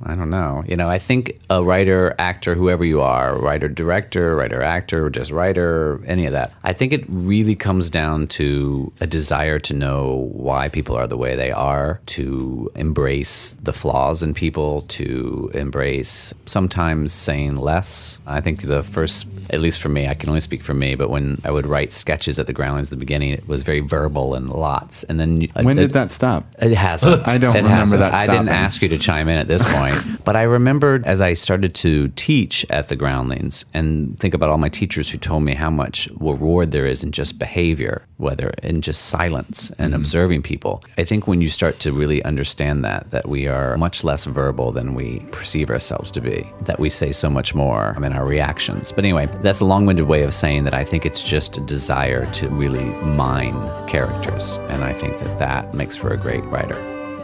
I 0.03 0.15
don't 0.15 0.29
know. 0.29 0.63
You 0.67 0.75
know, 0.75 0.89
I 0.89 0.99
think 0.99 1.39
a 1.49 1.63
writer, 1.63 2.15
actor, 2.19 2.55
whoever 2.55 2.83
you 2.83 3.01
are, 3.01 3.37
writer, 3.37 3.69
director, 3.69 4.35
writer, 4.35 4.61
actor, 4.61 5.09
just 5.09 5.31
writer, 5.31 6.01
any 6.05 6.25
of 6.25 6.33
that, 6.33 6.53
I 6.63 6.73
think 6.73 6.93
it 6.93 7.05
really 7.07 7.55
comes 7.55 7.89
down 7.89 8.27
to 8.27 8.91
a 8.99 9.07
desire 9.07 9.59
to 9.59 9.73
know 9.73 10.29
why 10.33 10.69
people 10.69 10.95
are 10.95 11.07
the 11.07 11.17
way 11.17 11.35
they 11.35 11.51
are, 11.51 12.01
to 12.07 12.71
embrace 12.75 13.53
the 13.53 13.73
flaws 13.73 14.23
in 14.23 14.33
people, 14.33 14.81
to 14.83 15.51
embrace 15.53 16.33
sometimes 16.45 17.13
saying 17.13 17.55
less. 17.57 18.19
I 18.25 18.41
think 18.41 18.63
the 18.63 18.83
first, 18.83 19.27
at 19.49 19.59
least 19.59 19.81
for 19.81 19.89
me, 19.89 20.07
I 20.07 20.13
can 20.13 20.29
only 20.29 20.41
speak 20.41 20.63
for 20.63 20.73
me, 20.73 20.95
but 20.95 21.09
when 21.09 21.41
I 21.43 21.51
would 21.51 21.65
write 21.65 21.91
sketches 21.91 22.39
at 22.39 22.47
the 22.47 22.53
Groundlings 22.53 22.91
at 22.91 22.97
the 22.97 23.05
beginning, 23.05 23.31
it 23.31 23.47
was 23.47 23.63
very 23.63 23.79
verbal 23.79 24.35
and 24.35 24.49
lots. 24.49 25.03
And 25.03 25.19
then 25.19 25.47
When 25.53 25.77
uh, 25.77 25.81
did 25.81 25.93
that 25.93 26.11
start? 26.11 26.22
Up. 26.23 26.45
It 26.59 26.73
hasn't. 26.73 27.27
I 27.27 27.37
don't 27.37 27.55
It 27.55 27.59
remember 27.63 27.75
hasn't. 27.79 27.99
that 28.01 28.13
I 28.13 28.27
didn't 28.27 28.49
ask 28.49 28.81
you 28.81 28.89
to 28.89 28.97
chime 28.97 29.27
in 29.29 29.37
at 29.37 29.47
this 29.47 29.63
point, 29.77 30.23
but 30.25 30.35
I 30.35 30.43
remembered 30.43 31.03
as 31.05 31.21
I 31.21 31.33
started 31.33 31.75
to 31.75 32.07
teach 32.09 32.65
at 32.69 32.89
the 32.89 32.95
Groundlings 32.95 33.65
and 33.73 34.17
think 34.19 34.33
about 34.33 34.49
all 34.49 34.57
my 34.57 34.69
teachers 34.69 35.09
who 35.09 35.17
told 35.17 35.43
me 35.43 35.53
how 35.53 35.69
much 35.69 36.07
reward 36.19 36.71
there 36.71 36.85
is 36.85 37.03
in 37.03 37.11
just 37.11 37.39
behavior, 37.39 38.05
whether 38.17 38.49
in 38.63 38.81
just 38.81 39.05
silence 39.07 39.69
and 39.71 39.93
Mm-hmm. 39.93 40.01
observing 40.01 40.41
people. 40.43 40.83
I 40.97 41.03
think 41.03 41.27
when 41.27 41.41
you 41.41 41.49
start 41.49 41.79
to 41.81 41.91
really 41.91 42.23
understand 42.23 42.83
that, 42.85 43.09
that 43.11 43.27
we 43.27 43.47
are 43.47 43.77
much 43.77 44.03
less 44.03 44.25
verbal 44.25 44.71
than 44.71 44.95
we 44.95 45.19
perceive 45.31 45.69
ourselves 45.69 46.11
to 46.13 46.21
be, 46.21 46.49
that 46.61 46.79
we 46.79 46.89
say 46.89 47.11
so 47.11 47.29
much 47.29 47.53
more 47.53 47.95
in 48.03 48.13
our 48.13 48.25
reactions. 48.25 48.91
But 48.91 49.03
anyway, 49.03 49.27
that's 49.41 49.59
a 49.59 49.65
long-winded 49.65 50.05
way 50.07 50.23
of 50.23 50.33
saying 50.33 50.63
that 50.63 50.73
I 50.73 50.83
think 50.83 51.05
it's 51.05 51.21
just 51.21 51.57
a 51.57 51.61
desire 51.61 52.25
to 52.33 52.47
really 52.47 52.85
mine 53.05 53.53
characters, 53.87 54.57
and 54.69 54.83
I 54.83 54.93
think 54.93 55.19
that 55.19 55.37
that 55.39 55.73
makes 55.73 55.95
for 55.97 56.12
a 56.13 56.17
great 56.17 56.43
writer. 56.45 56.75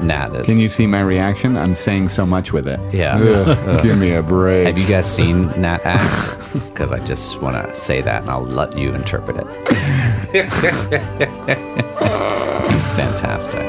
Nah, 0.02 0.30
that's, 0.30 0.48
Can 0.48 0.58
you 0.58 0.68
see 0.68 0.88
my 0.88 1.02
reaction? 1.02 1.58
I'm 1.58 1.76
saying 1.76 2.08
so 2.10 2.26
much 2.26 2.54
with 2.54 2.68
it. 2.70 2.80
Yeah. 2.94 3.18
Ugh, 3.22 3.82
give 3.84 3.98
me 3.98 4.14
a 4.14 4.24
break. 4.24 4.66
Have 4.68 4.78
you 4.78 4.88
guys 4.88 5.14
seen 5.18 5.48
Nat 5.62 5.82
act? 5.84 6.54
Because 6.54 6.92
I 6.94 7.00
just 7.04 7.42
want 7.42 7.58
to 7.58 7.76
say 7.76 8.02
that, 8.02 8.22
and 8.22 8.32
I'll 8.32 8.46
let 8.46 8.78
you 8.78 8.94
interpret 8.94 9.38
it. 9.38 9.48
He's 12.72 12.94
fantastic. 12.94 13.66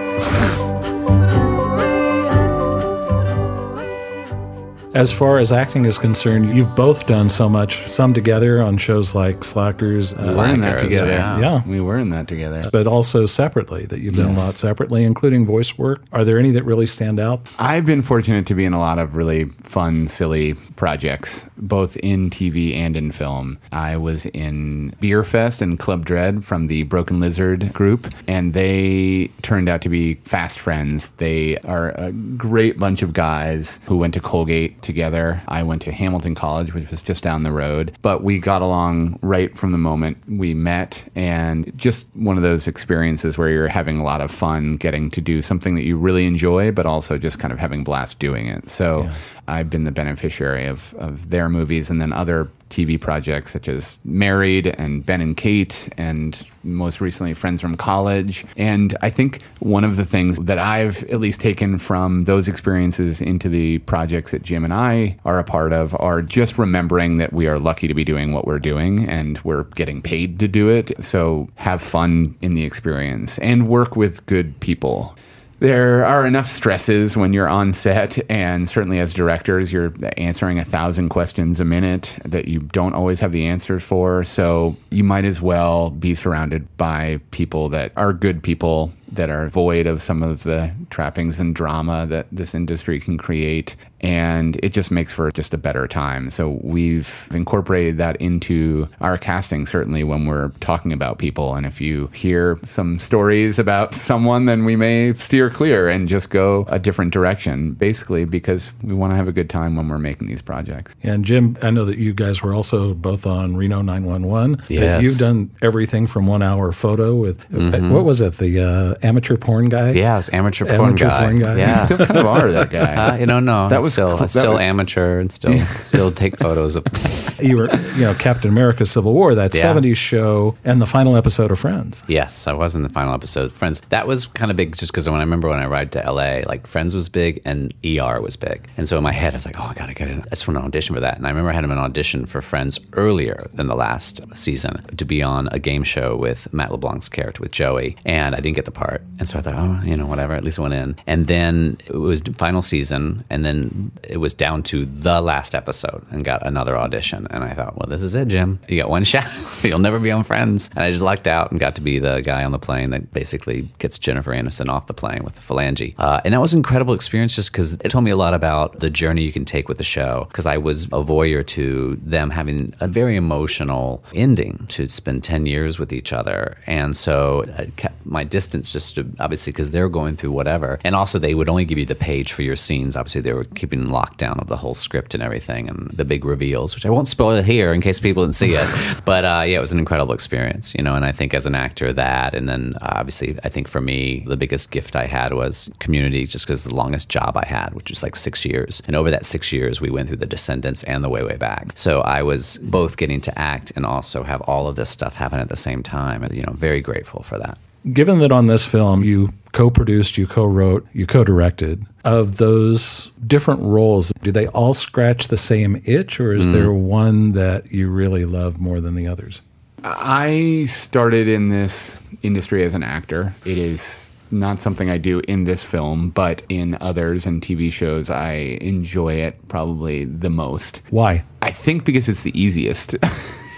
As 4.92 5.12
far 5.12 5.38
as 5.38 5.52
acting 5.52 5.84
is 5.84 5.98
concerned, 5.98 6.56
you've 6.56 6.74
both 6.74 7.06
done 7.06 7.28
so 7.28 7.48
much, 7.48 7.86
some 7.86 8.12
together 8.12 8.60
on 8.60 8.76
shows 8.76 9.14
like 9.14 9.44
Slackers, 9.44 10.12
uh, 10.14 10.34
we 10.34 10.34
were 10.36 10.48
in 10.48 10.60
that 10.62 10.80
together. 10.80 11.10
yeah. 11.12 11.38
Yeah. 11.38 11.62
We 11.64 11.80
were 11.80 11.96
in 11.96 12.08
that 12.08 12.26
together. 12.26 12.68
but 12.72 12.88
also 12.88 13.24
separately, 13.24 13.86
that 13.86 14.00
you've 14.00 14.16
done 14.16 14.34
a 14.34 14.38
lot 14.38 14.54
separately, 14.54 15.04
including 15.04 15.46
voice 15.46 15.78
work. 15.78 16.02
Are 16.10 16.24
there 16.24 16.40
any 16.40 16.50
that 16.52 16.64
really 16.64 16.86
stand 16.86 17.20
out? 17.20 17.46
I've 17.56 17.86
been 17.86 18.02
fortunate 18.02 18.46
to 18.46 18.54
be 18.56 18.64
in 18.64 18.72
a 18.72 18.80
lot 18.80 18.98
of 18.98 19.14
really 19.14 19.44
fun, 19.44 20.08
silly 20.08 20.54
projects, 20.74 21.46
both 21.56 21.96
in 21.98 22.28
TV 22.28 22.74
and 22.74 22.96
in 22.96 23.12
film. 23.12 23.58
I 23.70 23.96
was 23.96 24.26
in 24.26 24.92
Beer 25.00 25.22
Fest 25.22 25.62
and 25.62 25.78
Club 25.78 26.04
Dread 26.04 26.44
from 26.44 26.66
the 26.66 26.82
Broken 26.82 27.20
Lizard 27.20 27.72
group, 27.72 28.08
and 28.26 28.54
they 28.54 29.30
turned 29.42 29.68
out 29.68 29.82
to 29.82 29.88
be 29.88 30.14
fast 30.24 30.58
friends. 30.58 31.10
They 31.10 31.58
are 31.58 31.90
a 31.92 32.10
great 32.10 32.76
bunch 32.76 33.02
of 33.02 33.12
guys 33.12 33.78
who 33.84 33.96
went 33.96 34.14
to 34.14 34.20
Colgate 34.20 34.78
together. 34.82 35.42
I 35.48 35.62
went 35.62 35.82
to 35.82 35.92
Hamilton 35.92 36.34
College, 36.34 36.74
which 36.74 36.90
was 36.90 37.02
just 37.02 37.22
down 37.22 37.42
the 37.42 37.52
road, 37.52 37.92
but 38.02 38.22
we 38.22 38.38
got 38.38 38.62
along 38.62 39.18
right 39.22 39.56
from 39.56 39.72
the 39.72 39.78
moment 39.78 40.18
we 40.28 40.54
met, 40.54 41.08
and 41.14 41.76
just 41.76 42.08
one 42.14 42.36
of 42.36 42.42
those 42.42 42.66
experiences 42.66 43.38
where 43.38 43.48
you're 43.48 43.68
having 43.68 43.98
a 43.98 44.04
lot 44.04 44.20
of 44.20 44.30
fun 44.30 44.76
getting 44.76 45.10
to 45.10 45.20
do 45.20 45.42
something 45.42 45.74
that 45.74 45.82
you 45.82 45.96
really 45.96 46.26
enjoy, 46.26 46.72
but 46.72 46.86
also 46.86 47.18
just 47.18 47.38
kind 47.38 47.52
of 47.52 47.58
having 47.58 47.84
blast 47.84 48.18
doing 48.18 48.46
it. 48.46 48.68
So 48.70 49.08
I've 49.50 49.68
been 49.70 49.84
the 49.84 49.92
beneficiary 49.92 50.66
of, 50.66 50.94
of 50.94 51.30
their 51.30 51.48
movies 51.48 51.90
and 51.90 52.00
then 52.00 52.12
other 52.12 52.48
TV 52.70 52.98
projects 52.98 53.50
such 53.50 53.68
as 53.68 53.98
Married 54.04 54.68
and 54.78 55.04
Ben 55.04 55.20
and 55.20 55.36
Kate 55.36 55.88
and 55.98 56.46
most 56.62 57.00
recently 57.00 57.34
Friends 57.34 57.60
from 57.60 57.76
College. 57.76 58.46
And 58.56 58.96
I 59.02 59.10
think 59.10 59.42
one 59.58 59.84
of 59.84 59.96
the 59.96 60.04
things 60.04 60.38
that 60.38 60.58
I've 60.58 61.02
at 61.04 61.18
least 61.20 61.40
taken 61.40 61.78
from 61.78 62.22
those 62.22 62.48
experiences 62.48 63.20
into 63.20 63.48
the 63.48 63.78
projects 63.80 64.30
that 64.30 64.42
Jim 64.42 64.64
and 64.64 64.72
I 64.72 65.18
are 65.24 65.38
a 65.38 65.44
part 65.44 65.72
of 65.72 65.94
are 66.00 66.22
just 66.22 66.58
remembering 66.58 67.18
that 67.18 67.32
we 67.32 67.48
are 67.48 67.58
lucky 67.58 67.88
to 67.88 67.94
be 67.94 68.04
doing 68.04 68.32
what 68.32 68.46
we're 68.46 68.58
doing 68.58 69.08
and 69.08 69.38
we're 69.40 69.64
getting 69.64 70.00
paid 70.00 70.38
to 70.40 70.48
do 70.48 70.70
it. 70.70 70.92
So 71.02 71.48
have 71.56 71.82
fun 71.82 72.36
in 72.40 72.54
the 72.54 72.64
experience 72.64 73.38
and 73.38 73.68
work 73.68 73.96
with 73.96 74.24
good 74.26 74.58
people. 74.60 75.16
There 75.60 76.06
are 76.06 76.26
enough 76.26 76.46
stresses 76.46 77.18
when 77.18 77.34
you're 77.34 77.48
on 77.48 77.74
set, 77.74 78.18
and 78.30 78.66
certainly 78.66 78.98
as 78.98 79.12
directors, 79.12 79.70
you're 79.70 79.92
answering 80.16 80.58
a 80.58 80.64
thousand 80.64 81.10
questions 81.10 81.60
a 81.60 81.66
minute 81.66 82.18
that 82.24 82.48
you 82.48 82.60
don't 82.60 82.94
always 82.94 83.20
have 83.20 83.32
the 83.32 83.44
answers 83.44 83.82
for. 83.84 84.24
So 84.24 84.74
you 84.88 85.04
might 85.04 85.26
as 85.26 85.42
well 85.42 85.90
be 85.90 86.14
surrounded 86.14 86.66
by 86.78 87.20
people 87.30 87.68
that 87.68 87.92
are 87.98 88.14
good 88.14 88.42
people 88.42 88.90
that 89.12 89.30
are 89.30 89.48
void 89.48 89.86
of 89.86 90.02
some 90.02 90.22
of 90.22 90.42
the 90.44 90.72
trappings 90.90 91.38
and 91.38 91.54
drama 91.54 92.06
that 92.06 92.26
this 92.30 92.54
industry 92.54 93.00
can 93.00 93.18
create. 93.18 93.76
And 94.02 94.56
it 94.62 94.72
just 94.72 94.90
makes 94.90 95.12
for 95.12 95.30
just 95.30 95.52
a 95.52 95.58
better 95.58 95.86
time. 95.86 96.30
So 96.30 96.58
we've 96.62 97.28
incorporated 97.32 97.98
that 97.98 98.16
into 98.16 98.88
our 99.02 99.18
casting, 99.18 99.66
certainly 99.66 100.04
when 100.04 100.24
we're 100.24 100.48
talking 100.60 100.90
about 100.92 101.18
people. 101.18 101.54
And 101.54 101.66
if 101.66 101.82
you 101.82 102.06
hear 102.14 102.58
some 102.64 102.98
stories 102.98 103.58
about 103.58 103.92
someone, 103.92 104.46
then 104.46 104.64
we 104.64 104.74
may 104.74 105.12
steer 105.12 105.50
clear 105.50 105.90
and 105.90 106.08
just 106.08 106.30
go 106.30 106.64
a 106.68 106.78
different 106.78 107.12
direction, 107.12 107.74
basically 107.74 108.24
because 108.24 108.72
we 108.82 108.94
want 108.94 109.12
to 109.12 109.16
have 109.16 109.28
a 109.28 109.32
good 109.32 109.50
time 109.50 109.76
when 109.76 109.86
we're 109.88 109.98
making 109.98 110.28
these 110.28 110.40
projects. 110.40 110.96
And 111.02 111.22
Jim, 111.22 111.58
I 111.62 111.68
know 111.68 111.84
that 111.84 111.98
you 111.98 112.14
guys 112.14 112.42
were 112.42 112.54
also 112.54 112.94
both 112.94 113.26
on 113.26 113.54
Reno 113.54 113.82
911. 113.82 114.62
Yes. 114.68 115.02
You've 115.04 115.18
done 115.18 115.50
everything 115.62 116.06
from 116.06 116.26
one 116.26 116.40
hour 116.40 116.72
photo 116.72 117.16
with, 117.16 117.44
what 117.52 118.04
was 118.04 118.22
it, 118.22 118.34
the 118.38 118.60
uh, 118.60 118.99
amateur 119.02 119.36
porn 119.36 119.68
guy? 119.68 119.90
Yeah, 119.92 120.14
I 120.14 120.16
was 120.18 120.32
amateur 120.32 120.64
porn 120.66 120.88
Amateur 120.90 121.08
guy. 121.08 121.20
porn 121.24 121.38
guy. 121.40 121.58
Yeah. 121.58 121.84
Still 121.86 121.98
kind 122.06 122.18
of 122.18 122.26
are 122.26 122.50
that 122.52 122.70
guy. 122.70 122.90
Uh, 123.00 123.16
you 123.16 123.26
know, 123.26 123.40
no. 123.40 123.68
That 123.68 123.80
was 123.80 123.92
still, 123.92 124.10
cl- 124.10 124.24
it's 124.24 124.34
that 124.34 124.40
still 124.40 124.52
was- 124.52 124.60
amateur 124.60 125.20
and 125.20 125.32
still 125.32 125.58
still 125.84 126.10
take 126.12 126.36
photos 126.38 126.76
of. 126.76 126.84
You 127.40 127.56
were, 127.56 127.70
you 127.94 128.02
know, 128.02 128.12
Captain 128.12 128.50
America 128.50 128.84
Civil 128.84 129.14
War, 129.14 129.34
that 129.34 129.54
Yeah. 129.54 129.72
70s 129.74 129.96
show, 129.96 130.56
and 130.62 130.78
the 130.82 130.84
final 130.86 131.16
episode 131.16 131.50
of 131.50 131.58
Friends. 131.58 132.04
Yes, 132.06 132.46
I 132.46 132.52
was 132.52 132.76
in 132.76 132.82
the 132.82 132.90
final 132.90 133.14
episode. 133.14 133.46
of 133.46 133.52
Friends. 133.54 133.80
That 133.88 134.06
was 134.06 134.26
kind 134.26 134.50
of 134.50 134.58
big, 134.58 134.76
just 134.76 134.92
because 134.92 135.08
when 135.08 135.18
I 135.18 135.22
remember 135.22 135.48
when 135.48 135.58
I 135.58 135.64
arrived 135.64 135.92
to 135.94 136.00
LA, 136.00 136.40
like 136.46 136.66
Friends 136.66 136.94
was 136.94 137.08
big 137.08 137.40
and 137.46 137.72
ER 137.82 138.20
was 138.20 138.36
big, 138.36 138.68
and 138.76 138.86
so 138.86 138.98
in 138.98 139.02
my 139.02 139.12
head 139.12 139.32
I 139.32 139.36
was 139.38 139.46
like, 139.46 139.58
oh, 139.58 139.62
I 139.70 139.72
gotta 139.72 139.94
get 139.94 140.08
in. 140.08 140.20
I 140.20 140.28
just 140.30 140.46
want 140.46 140.58
to 140.58 140.64
audition 140.64 140.94
for 140.94 141.00
that. 141.00 141.16
And 141.16 141.26
I 141.26 141.30
remember 141.30 141.50
I 141.50 141.54
had 141.54 141.64
an 141.64 141.70
audition 141.72 142.26
for 142.26 142.42
Friends 142.42 142.78
earlier 142.92 143.46
than 143.54 143.68
the 143.68 143.74
last 143.76 144.20
season 144.36 144.84
to 144.98 145.04
be 145.06 145.22
on 145.22 145.48
a 145.50 145.58
game 145.58 145.82
show 145.82 146.16
with 146.16 146.52
Matt 146.52 146.70
LeBlanc's 146.72 147.08
character 147.08 147.40
with 147.40 147.52
Joey, 147.52 147.96
and 148.04 148.34
I 148.34 148.40
didn't 148.40 148.56
get 148.56 148.66
the 148.66 148.70
part. 148.70 148.89
And 149.18 149.28
so 149.28 149.38
I 149.38 149.42
thought, 149.42 149.54
oh, 149.56 149.80
you 149.84 149.96
know, 149.96 150.06
whatever. 150.06 150.34
At 150.34 150.44
least 150.44 150.58
I 150.58 150.62
went 150.62 150.74
in. 150.74 150.96
And 151.06 151.26
then 151.26 151.76
it 151.86 151.96
was 151.96 152.22
final 152.36 152.62
season, 152.62 153.22
and 153.30 153.44
then 153.44 153.92
it 154.02 154.16
was 154.16 154.34
down 154.34 154.62
to 154.64 154.86
the 154.86 155.20
last 155.20 155.54
episode, 155.54 156.04
and 156.10 156.24
got 156.24 156.46
another 156.46 156.76
audition. 156.76 157.26
And 157.30 157.44
I 157.44 157.50
thought, 157.50 157.76
well, 157.76 157.88
this 157.88 158.02
is 158.02 158.14
it, 158.14 158.28
Jim. 158.28 158.58
You 158.68 158.78
got 158.78 158.90
one 158.90 159.04
shot. 159.12 159.28
You'll 159.62 159.78
never 159.78 159.98
be 159.98 160.10
on 160.10 160.24
Friends. 160.24 160.70
And 160.74 160.84
I 160.84 160.90
just 160.90 161.02
lucked 161.02 161.26
out 161.26 161.50
and 161.50 161.60
got 161.60 161.74
to 161.76 161.80
be 161.80 161.98
the 161.98 162.20
guy 162.20 162.44
on 162.44 162.52
the 162.52 162.58
plane 162.58 162.90
that 162.90 163.12
basically 163.12 163.68
gets 163.78 163.98
Jennifer 163.98 164.32
Aniston 164.32 164.68
off 164.68 164.86
the 164.86 164.94
plane 164.94 165.22
with 165.24 165.34
the 165.34 165.40
phalange. 165.40 165.94
Uh, 165.98 166.20
and 166.24 166.34
that 166.34 166.40
was 166.40 166.52
an 166.52 166.58
incredible 166.58 166.94
experience 166.94 167.34
just 167.36 167.52
because 167.52 167.74
it 167.74 167.90
told 167.90 168.04
me 168.04 168.10
a 168.10 168.16
lot 168.16 168.34
about 168.34 168.80
the 168.80 168.90
journey 168.90 169.22
you 169.22 169.32
can 169.32 169.44
take 169.44 169.68
with 169.68 169.78
the 169.78 169.84
show. 169.84 170.26
Because 170.28 170.46
I 170.46 170.56
was 170.56 170.84
a 170.84 171.02
voyeur 171.02 171.46
to 171.48 171.96
them 171.96 172.30
having 172.30 172.72
a 172.80 172.88
very 172.88 173.16
emotional 173.16 174.04
ending 174.14 174.66
to 174.68 174.88
spend 174.88 175.24
10 175.24 175.46
years 175.46 175.78
with 175.78 175.92
each 175.92 176.12
other. 176.12 176.56
And 176.66 176.96
so 176.96 177.44
kept 177.76 178.04
my 178.06 178.24
distance 178.24 178.72
just 178.72 178.79
to, 178.92 179.06
obviously 179.18 179.52
because 179.52 179.70
they're 179.70 179.88
going 179.88 180.16
through 180.16 180.32
whatever. 180.32 180.78
And 180.84 180.94
also, 180.94 181.18
they 181.18 181.34
would 181.34 181.48
only 181.48 181.64
give 181.64 181.78
you 181.78 181.86
the 181.86 181.94
page 181.94 182.32
for 182.32 182.42
your 182.42 182.56
scenes. 182.56 182.96
Obviously, 182.96 183.20
they 183.20 183.32
were 183.32 183.44
keeping 183.44 183.86
lockdown 183.86 184.40
of 184.40 184.48
the 184.48 184.56
whole 184.56 184.74
script 184.74 185.14
and 185.14 185.22
everything 185.22 185.68
and 185.68 185.90
the 185.90 186.04
big 186.04 186.24
reveals, 186.24 186.74
which 186.74 186.86
I 186.86 186.90
won't 186.90 187.08
spoil 187.08 187.42
here 187.42 187.72
in 187.72 187.80
case 187.80 188.00
people 188.00 188.22
didn't 188.22 188.34
see 188.34 188.52
it. 188.54 189.00
but 189.04 189.24
uh, 189.24 189.42
yeah, 189.46 189.58
it 189.58 189.60
was 189.60 189.72
an 189.72 189.78
incredible 189.78 190.14
experience, 190.14 190.74
you 190.74 190.82
know. 190.82 190.94
And 190.94 191.04
I 191.04 191.12
think 191.12 191.34
as 191.34 191.46
an 191.46 191.54
actor, 191.54 191.92
that, 191.92 192.34
and 192.34 192.48
then 192.48 192.74
uh, 192.80 192.94
obviously, 192.96 193.36
I 193.44 193.48
think 193.48 193.68
for 193.68 193.80
me, 193.80 194.24
the 194.26 194.36
biggest 194.36 194.70
gift 194.70 194.96
I 194.96 195.06
had 195.06 195.32
was 195.34 195.70
community, 195.78 196.26
just 196.26 196.46
because 196.46 196.64
the 196.64 196.74
longest 196.74 197.08
job 197.08 197.36
I 197.36 197.46
had, 197.46 197.74
which 197.74 197.90
was 197.90 198.02
like 198.02 198.16
six 198.16 198.44
years. 198.44 198.82
And 198.86 198.96
over 198.96 199.10
that 199.10 199.26
six 199.26 199.52
years, 199.52 199.80
we 199.80 199.90
went 199.90 200.08
through 200.08 200.18
the 200.18 200.26
Descendants 200.26 200.82
and 200.84 201.04
the 201.04 201.08
Way 201.08 201.22
Way 201.22 201.36
Back. 201.36 201.72
So 201.74 202.00
I 202.00 202.22
was 202.22 202.58
both 202.58 202.96
getting 202.96 203.20
to 203.22 203.38
act 203.38 203.72
and 203.76 203.84
also 203.86 204.22
have 204.22 204.40
all 204.42 204.66
of 204.66 204.76
this 204.76 204.88
stuff 204.88 205.16
happen 205.16 205.40
at 205.40 205.48
the 205.48 205.56
same 205.56 205.82
time. 205.82 206.22
And, 206.22 206.34
you 206.34 206.42
know, 206.42 206.52
very 206.52 206.80
grateful 206.80 207.22
for 207.22 207.38
that. 207.38 207.58
Given 207.92 208.18
that 208.20 208.32
on 208.32 208.46
this 208.46 208.66
film 208.66 209.02
you 209.02 209.28
co 209.52 209.70
produced, 209.70 210.18
you 210.18 210.26
co 210.26 210.44
wrote, 210.44 210.86
you 210.92 211.06
co 211.06 211.24
directed, 211.24 211.84
of 212.04 212.36
those 212.36 213.10
different 213.26 213.62
roles, 213.62 214.12
do 214.22 214.30
they 214.30 214.46
all 214.48 214.74
scratch 214.74 215.28
the 215.28 215.36
same 215.36 215.80
itch, 215.84 216.20
or 216.20 216.32
is 216.32 216.44
mm-hmm. 216.44 216.54
there 216.54 216.72
one 216.72 217.32
that 217.32 217.72
you 217.72 217.90
really 217.90 218.24
love 218.24 218.60
more 218.60 218.80
than 218.80 218.94
the 218.94 219.06
others? 219.06 219.42
I 219.82 220.64
started 220.68 221.26
in 221.26 221.48
this 221.48 221.98
industry 222.22 222.64
as 222.64 222.74
an 222.74 222.82
actor. 222.82 223.34
It 223.46 223.58
is 223.58 224.12
not 224.30 224.60
something 224.60 224.90
I 224.90 224.98
do 224.98 225.20
in 225.26 225.44
this 225.44 225.62
film, 225.62 226.10
but 226.10 226.42
in 226.48 226.76
others 226.80 227.26
and 227.26 227.42
TV 227.42 227.72
shows, 227.72 228.10
I 228.10 228.58
enjoy 228.60 229.14
it 229.14 229.48
probably 229.48 230.04
the 230.04 230.30
most. 230.30 230.82
Why? 230.90 231.24
I 231.42 231.50
think 231.50 231.84
because 231.84 232.08
it's 232.08 232.22
the 232.22 232.40
easiest. 232.40 232.96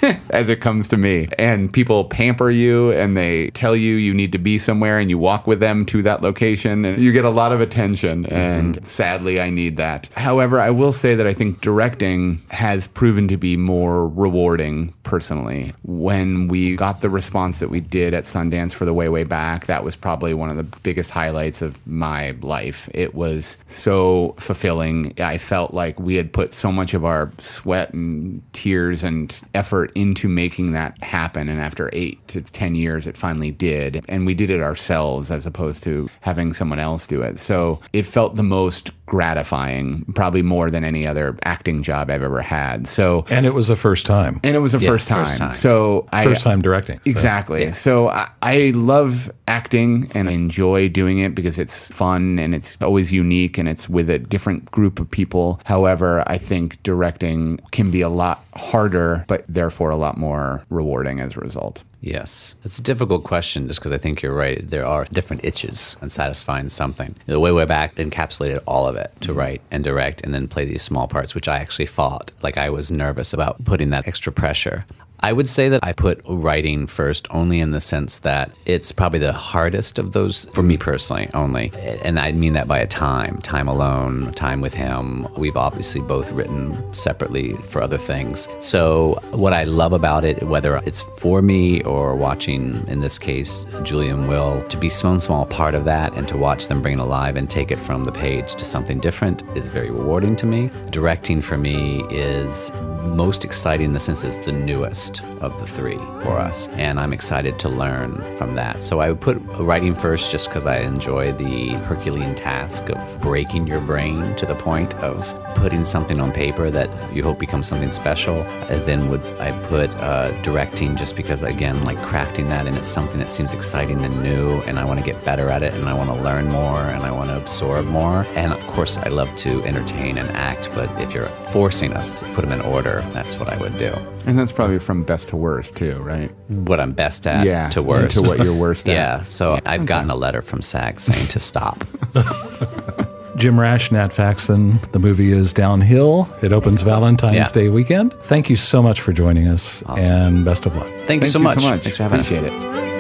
as 0.31 0.49
it 0.49 0.61
comes 0.61 0.89
to 0.89 0.97
me. 0.97 1.29
And 1.39 1.73
people 1.73 2.05
pamper 2.05 2.51
you 2.51 2.93
and 2.93 3.17
they 3.17 3.51
tell 3.51 3.77
you 3.77 3.97
you 3.97 4.15
need 4.15 4.33
to 4.33 4.39
be 4.39 4.59
somewhere 4.59 4.99
and 4.99 5.11
you 5.11 5.19
walk 5.19 5.47
with 5.47 5.61
them 5.61 5.85
to 5.87 6.03
that 6.03 6.23
location 6.23 6.85
and 6.85 7.01
you 7.01 7.13
get 7.13 7.25
a 7.25 7.31
lot 7.31 7.53
of 7.53 7.61
attention. 7.61 8.25
Mm-hmm. 8.25 8.35
And 8.35 8.87
sadly, 8.87 9.41
I 9.41 9.51
need 9.51 9.77
that. 9.77 10.09
However, 10.17 10.61
I 10.61 10.71
will 10.71 10.93
say 10.93 11.15
that 11.15 11.27
I 11.27 11.35
think 11.35 11.61
directing 11.61 12.39
has 12.51 12.87
proven 12.87 13.29
to 13.29 13.37
be 13.37 13.57
more 13.57 14.09
rewarding 14.09 14.93
personally. 15.03 15.73
When 15.83 16.49
we 16.49 16.77
got 16.77 17.01
the 17.01 17.11
response 17.11 17.61
that 17.61 17.69
we 17.69 17.81
did 17.81 18.15
at 18.15 18.25
Sundance 18.25 18.73
for 18.73 18.85
the 18.85 18.95
way, 18.95 19.09
way 19.09 19.25
back, 19.25 19.67
that 19.67 19.85
was 19.85 19.97
probably 19.97 20.35
one 20.35 20.51
of 20.51 20.57
the 20.57 20.79
biggest 20.83 21.11
highlights 21.11 21.63
of 21.63 21.85
my 21.87 22.33
life. 22.41 22.89
It 22.95 23.15
was 23.15 23.59
so 23.69 24.35
fulfilling. 24.39 25.13
I 25.21 25.39
felt 25.39 25.75
like 25.75 25.99
we 26.01 26.17
had 26.17 26.33
put 26.33 26.55
so 26.55 26.73
much 26.73 26.95
of 26.95 27.05
our 27.05 27.31
sweat 27.39 27.93
and 27.93 28.43
tears 28.53 29.05
and 29.05 29.39
effort 29.55 29.92
into 29.95 30.29
making 30.29 30.73
that 30.73 31.03
happen. 31.03 31.49
And 31.49 31.61
after 31.61 31.91
eight 31.93 32.27
to 32.29 32.43
10 32.43 32.75
years, 32.75 33.07
it 33.07 33.17
finally 33.17 33.51
did. 33.51 34.05
And 34.09 34.27
we 34.27 34.35
did 34.35 34.51
it 34.51 34.61
ourselves 34.61 35.31
as 35.31 35.47
opposed 35.47 35.83
to 35.85 36.09
having 36.21 36.53
someone 36.53 36.79
else 36.79 37.07
do 37.07 37.23
it. 37.23 37.39
So 37.39 37.81
it 37.93 38.07
felt 38.07 38.37
the 38.37 38.43
most 38.43 38.91
gratifying, 39.13 40.03
probably 40.15 40.41
more 40.41 40.71
than 40.71 40.85
any 40.85 41.07
other 41.07 41.37
acting 41.45 41.83
job 41.83 42.11
I've 42.11 42.23
ever 42.23 42.41
had. 42.41 42.87
So, 42.87 43.27
And 43.31 43.45
it 43.45 43.53
was 43.53 43.69
the 43.69 43.77
first 43.77 44.07
time. 44.07 44.41
and 44.43 44.57
it 44.57 44.61
was 44.61 44.73
the 44.73 44.79
Yeah, 44.79 44.89
first, 44.89 45.07
time. 45.09 45.25
first 45.27 45.39
time. 45.39 45.53
So 45.53 46.09
I 46.13 46.25
First 46.25 46.43
time 46.43 46.63
directing. 46.63 46.97
so- 46.97 47.11
Exactly. 47.11 47.73
So 47.73 48.09
I, 48.09 48.29
I 48.43 48.73
love 48.75 49.31
acting 49.47 50.11
and 50.15 50.29
I 50.31 50.33
enjoy 50.33 50.89
doing 50.89 51.19
it 51.19 51.35
because 51.35 51.59
it's 51.59 51.87
fun 51.89 52.39
and 52.39 52.55
it's 52.55 52.77
always 52.81 53.13
unique 53.13 53.59
and 53.59 53.69
it's 53.69 53.87
with 53.89 54.09
a 54.11 54.19
different 54.19 54.71
group 54.71 54.99
of 54.99 55.11
people. 55.11 55.61
However, 55.67 56.25
I 56.27 56.39
think 56.39 56.83
directing 56.83 57.59
can 57.71 57.91
be 57.91 58.01
a 58.01 58.09
lot 58.09 58.43
harder, 58.57 59.25
but 59.29 59.45
therefore 59.47 59.91
a 59.91 59.97
lot 59.97 60.17
more 60.17 60.65
rewarding 60.71 61.21
as 61.21 61.37
a 61.37 61.41
result. 61.41 61.85
Yes. 62.03 62.57
It's 62.65 62.81
a 62.81 62.83
difficult 62.83 63.23
question 63.23 63.69
just 63.69 63.79
because 63.79 63.93
I 63.93 63.97
think 63.97 64.23
you're 64.23 64.35
right. 64.35 64.69
There 64.69 64.85
are 64.85 65.05
different 65.05 65.45
itches 65.45 65.97
in 66.03 66.09
satisfying 66.09 66.69
something. 66.69 67.15
The 67.27 67.39
way, 67.39 67.53
way 67.53 67.65
back 67.65 67.95
encapsulated 67.95 68.59
all 68.67 68.89
of 68.89 68.97
it 68.97 69.13
to 69.21 69.29
mm-hmm. 69.29 69.39
write 69.39 69.63
and 69.71 69.85
direct 69.85 70.21
and 70.23 70.35
then 70.35 70.49
play 70.49 70.65
these 70.65 70.83
small 70.83 71.07
parts, 71.07 71.35
which 71.35 71.47
I 71.47 71.59
actually 71.59 71.87
fought. 71.87 72.33
Like 72.43 72.59
I 72.59 72.71
was 72.71 72.91
nervous 72.91 73.33
about 73.33 73.65
putting 73.65 73.91
that 73.91 74.09
extra 74.09 74.33
pressure. 74.33 74.85
I 75.25 75.33
would 75.33 75.49
say 75.49 75.69
that 75.69 75.85
I 75.85 75.93
put 75.93 76.21
writing 76.27 76.89
first 76.89 77.29
only 77.31 77.61
in 77.61 77.71
the 77.71 77.81
sense 77.81 78.19
that 78.21 78.51
it's 78.67 78.91
probably 78.91 79.21
the 79.21 79.33
hardest 79.33 80.01
of 80.01 80.11
those 80.11 80.47
for 80.47 80.65
me 80.65 80.77
personally 80.77 81.29
only. 81.33 81.71
And 82.03 82.19
I 82.19 82.33
mean 82.33 82.55
that 82.55 82.67
by 82.67 82.81
a 82.81 82.89
time, 82.89 83.41
time 83.41 83.69
alone, 83.69 84.33
time 84.33 84.61
with 84.61 84.75
him. 84.75 85.33
We've 85.35 85.57
obviously 85.57 86.01
both 86.01 86.33
written 86.33 86.93
separately 86.93 87.53
for 87.55 87.81
other 87.81 87.99
things. 87.99 88.49
So 88.59 89.21
what 89.31 89.53
I 89.53 89.63
love 89.63 89.93
about 89.93 90.25
it, 90.25 90.43
whether 90.43 90.79
it's 90.79 91.03
for 91.03 91.41
me 91.41 91.83
or 91.83 92.17
watching, 92.17 92.85
in 92.89 92.99
this 92.99 93.17
case, 93.17 93.65
Julian 93.85 94.27
Will, 94.27 94.67
to 94.71 94.77
be 94.77 94.89
some 94.89 95.21
small 95.21 95.47
part 95.47 95.77
of 95.77 95.85
that 95.85 96.15
and 96.15 96.27
to 96.27 96.37
watch 96.37 96.67
them 96.67 96.83
bring 96.83 96.95
it 96.95 97.01
alive 97.01 97.37
and 97.37 97.49
take 97.49 97.71
it 97.71 97.79
from 97.79 98.03
the 98.03 98.13
page 98.13 98.57
to 98.57 98.65
something 98.65 98.99
different 98.99 99.45
is 99.57 99.69
very 99.69 99.91
rewarding 99.91 100.35
to 100.35 100.47
me. 100.47 100.69
Directing 100.91 101.41
for 101.41 101.57
me 101.57 102.03
is 102.11 102.73
most 103.03 103.45
exciting 103.45 103.87
in 103.87 103.93
the 103.93 104.01
sense 104.01 104.25
it's 104.25 104.39
the 104.39 104.53
newest 104.53 105.12
of 105.41 105.59
the 105.61 105.67
three 105.67 105.99
for 106.23 106.39
us. 106.39 106.69
And 106.69 106.99
I'm 106.99 107.13
excited 107.13 107.59
to 107.61 107.69
learn 107.69 108.23
from 108.37 108.55
that. 108.55 108.83
So 108.83 109.01
I 109.01 109.11
would 109.11 109.21
put 109.21 109.37
writing 109.59 109.95
first 109.95 110.33
just 110.33 110.49
because 110.49 110.67
I 110.67 110.79
enjoy 110.79 111.33
the 111.33 111.71
Herculean 111.89 112.35
task 112.35 112.89
of 112.91 113.21
breaking 113.21 113.67
your 113.67 113.81
brain 113.81 114.35
to 114.37 114.47
the 114.47 114.55
point 114.55 114.95
of 114.97 115.39
putting 115.55 115.85
something 115.85 116.21
on 116.21 116.33
paper 116.33 116.71
that 116.71 116.91
you 117.15 117.23
hope 117.23 117.39
becomes 117.39 117.69
something 117.69 117.91
special. 117.91 118.43
And 118.71 118.83
then 118.83 119.09
would 119.11 119.25
I 119.39 119.53
put 119.67 119.95
uh, 119.97 120.31
directing 120.43 120.97
just 120.97 121.17
because, 121.17 121.43
again, 121.43 121.85
like 121.85 121.99
crafting 121.99 122.49
that 122.49 122.67
and 122.67 122.77
it's 122.77 122.89
something 122.89 123.19
that 123.19 123.31
seems 123.31 123.55
exciting 123.55 124.05
and 124.05 124.23
new 124.23 124.61
and 124.63 124.79
I 124.79 124.85
want 124.85 124.99
to 124.99 125.05
get 125.05 125.23
better 125.25 125.49
at 125.49 125.63
it 125.63 125.75
and 125.75 125.89
I 125.89 125.95
want 125.95 126.11
to 126.11 126.17
learn 126.23 126.49
more 126.49 126.81
and 126.81 127.03
I 127.03 127.11
want 127.11 127.31
to 127.31 127.37
absorb 127.37 127.87
more. 127.87 128.27
And 128.35 128.53
of 128.53 128.67
course, 128.67 128.99
I 128.99 129.09
love 129.09 129.35
to 129.37 129.63
entertain 129.65 130.19
and 130.19 130.29
act, 130.31 130.71
but 130.75 130.91
if 131.01 131.15
you're 131.15 131.27
forcing 131.53 131.93
us 131.93 132.13
to 132.15 132.25
put 132.35 132.43
them 132.43 132.53
in 132.53 132.61
order, 132.63 133.03
that's 133.13 133.39
what 133.39 133.49
I 133.49 133.57
would 133.59 133.77
do. 133.79 133.95
And 134.27 134.39
that's 134.39 134.53
probably 134.53 134.79
from 134.79 135.02
best 135.03 135.29
to 135.29 135.37
worst 135.37 135.77
too, 135.77 135.99
right? 136.03 136.31
What 136.49 136.81
I'm 136.81 136.93
best 136.93 137.27
at 137.27 137.45
Yeah, 137.47 137.69
to 137.71 137.83
worst. 137.83 138.25
to 138.25 138.31
what 138.31 138.39
you're 138.45 138.55
worst 138.57 138.89
at. 138.89 138.95
Yeah, 138.95 139.23
so 139.25 139.59
I've 139.67 139.87
gotten 139.87 140.11
a 140.11 140.15
letter 140.17 140.43
from 140.43 140.63
SAG 140.63 141.01
saying 141.01 141.29
to 141.29 141.39
stop. 141.39 141.85
Jim 143.37 143.59
Rash, 143.59 143.91
Nat 143.91 144.13
Faxon. 144.13 144.79
The 144.93 144.99
movie 144.99 145.33
is 145.33 145.53
Downhill. 145.53 146.29
It 146.43 146.53
opens 146.53 146.83
Valentine's 146.83 147.33
Yeah. 147.35 147.49
Day 147.53 147.69
weekend. 147.71 148.13
Thank 148.13 148.51
you 148.51 148.57
so 148.57 148.83
much 148.83 149.01
for 149.01 149.13
joining 149.13 149.49
us 149.49 149.83
Awesome. 149.87 150.13
and 150.13 150.45
best 150.45 150.67
of 150.67 150.77
luck. 150.77 150.87
Thank, 151.01 151.23
you, 151.23 151.29
so, 151.31 151.39
you 151.39 151.45
much. 151.45 151.59
so 151.61 151.71
much. 151.71 151.81
Thanks 151.81 151.97
for 151.97 152.03
having 152.05 152.21
Appreciate 152.21 152.45
us. 152.53 152.53
it. 152.87 152.92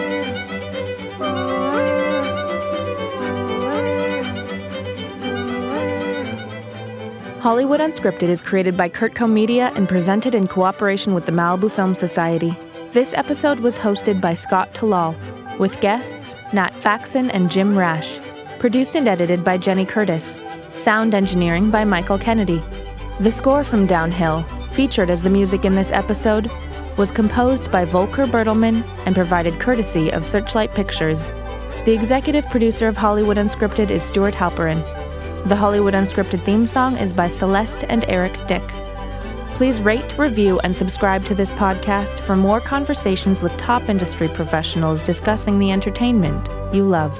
Hollywood 7.42 7.80
Unscripted 7.80 8.28
is 8.28 8.40
created 8.40 8.76
by 8.76 8.88
CurtCo 8.88 9.28
Media 9.28 9.72
and 9.74 9.88
presented 9.88 10.32
in 10.32 10.46
cooperation 10.46 11.12
with 11.12 11.26
the 11.26 11.32
Malibu 11.32 11.68
Film 11.68 11.92
Society. 11.92 12.56
This 12.92 13.12
episode 13.14 13.58
was 13.58 13.76
hosted 13.76 14.20
by 14.20 14.34
Scott 14.34 14.72
Talal, 14.74 15.16
with 15.58 15.80
guests 15.80 16.36
Nat 16.52 16.72
Faxon 16.74 17.32
and 17.32 17.50
Jim 17.50 17.76
Rash. 17.76 18.16
Produced 18.60 18.94
and 18.94 19.08
edited 19.08 19.42
by 19.42 19.58
Jenny 19.58 19.84
Curtis. 19.84 20.38
Sound 20.78 21.16
engineering 21.16 21.68
by 21.68 21.82
Michael 21.84 22.16
Kennedy. 22.16 22.62
The 23.18 23.32
score 23.32 23.64
from 23.64 23.88
Downhill, 23.88 24.44
featured 24.70 25.10
as 25.10 25.22
the 25.22 25.28
music 25.28 25.64
in 25.64 25.74
this 25.74 25.90
episode, 25.90 26.48
was 26.96 27.10
composed 27.10 27.72
by 27.72 27.84
Volker 27.84 28.28
Bertelmann 28.28 28.84
and 29.04 29.16
provided 29.16 29.58
courtesy 29.58 30.12
of 30.12 30.24
Searchlight 30.24 30.72
Pictures. 30.74 31.26
The 31.86 31.92
executive 31.92 32.48
producer 32.50 32.86
of 32.86 32.96
Hollywood 32.96 33.36
Unscripted 33.36 33.90
is 33.90 34.04
Stuart 34.04 34.34
Halperin. 34.34 35.01
The 35.46 35.56
Hollywood 35.56 35.94
Unscripted 35.94 36.44
theme 36.44 36.68
song 36.68 36.96
is 36.96 37.12
by 37.12 37.26
Celeste 37.26 37.82
and 37.88 38.04
Eric 38.08 38.38
Dick. 38.46 38.62
Please 39.56 39.82
rate, 39.82 40.16
review, 40.16 40.60
and 40.60 40.74
subscribe 40.74 41.24
to 41.24 41.34
this 41.34 41.50
podcast 41.50 42.20
for 42.20 42.36
more 42.36 42.60
conversations 42.60 43.42
with 43.42 43.56
top 43.56 43.88
industry 43.88 44.28
professionals 44.28 45.00
discussing 45.00 45.58
the 45.58 45.72
entertainment 45.72 46.48
you 46.72 46.84
love. 46.84 47.18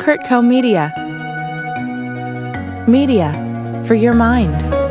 CurtCo 0.00 0.46
Media. 0.46 0.92
Media 2.86 3.84
for 3.86 3.94
your 3.94 4.12
mind. 4.12 4.83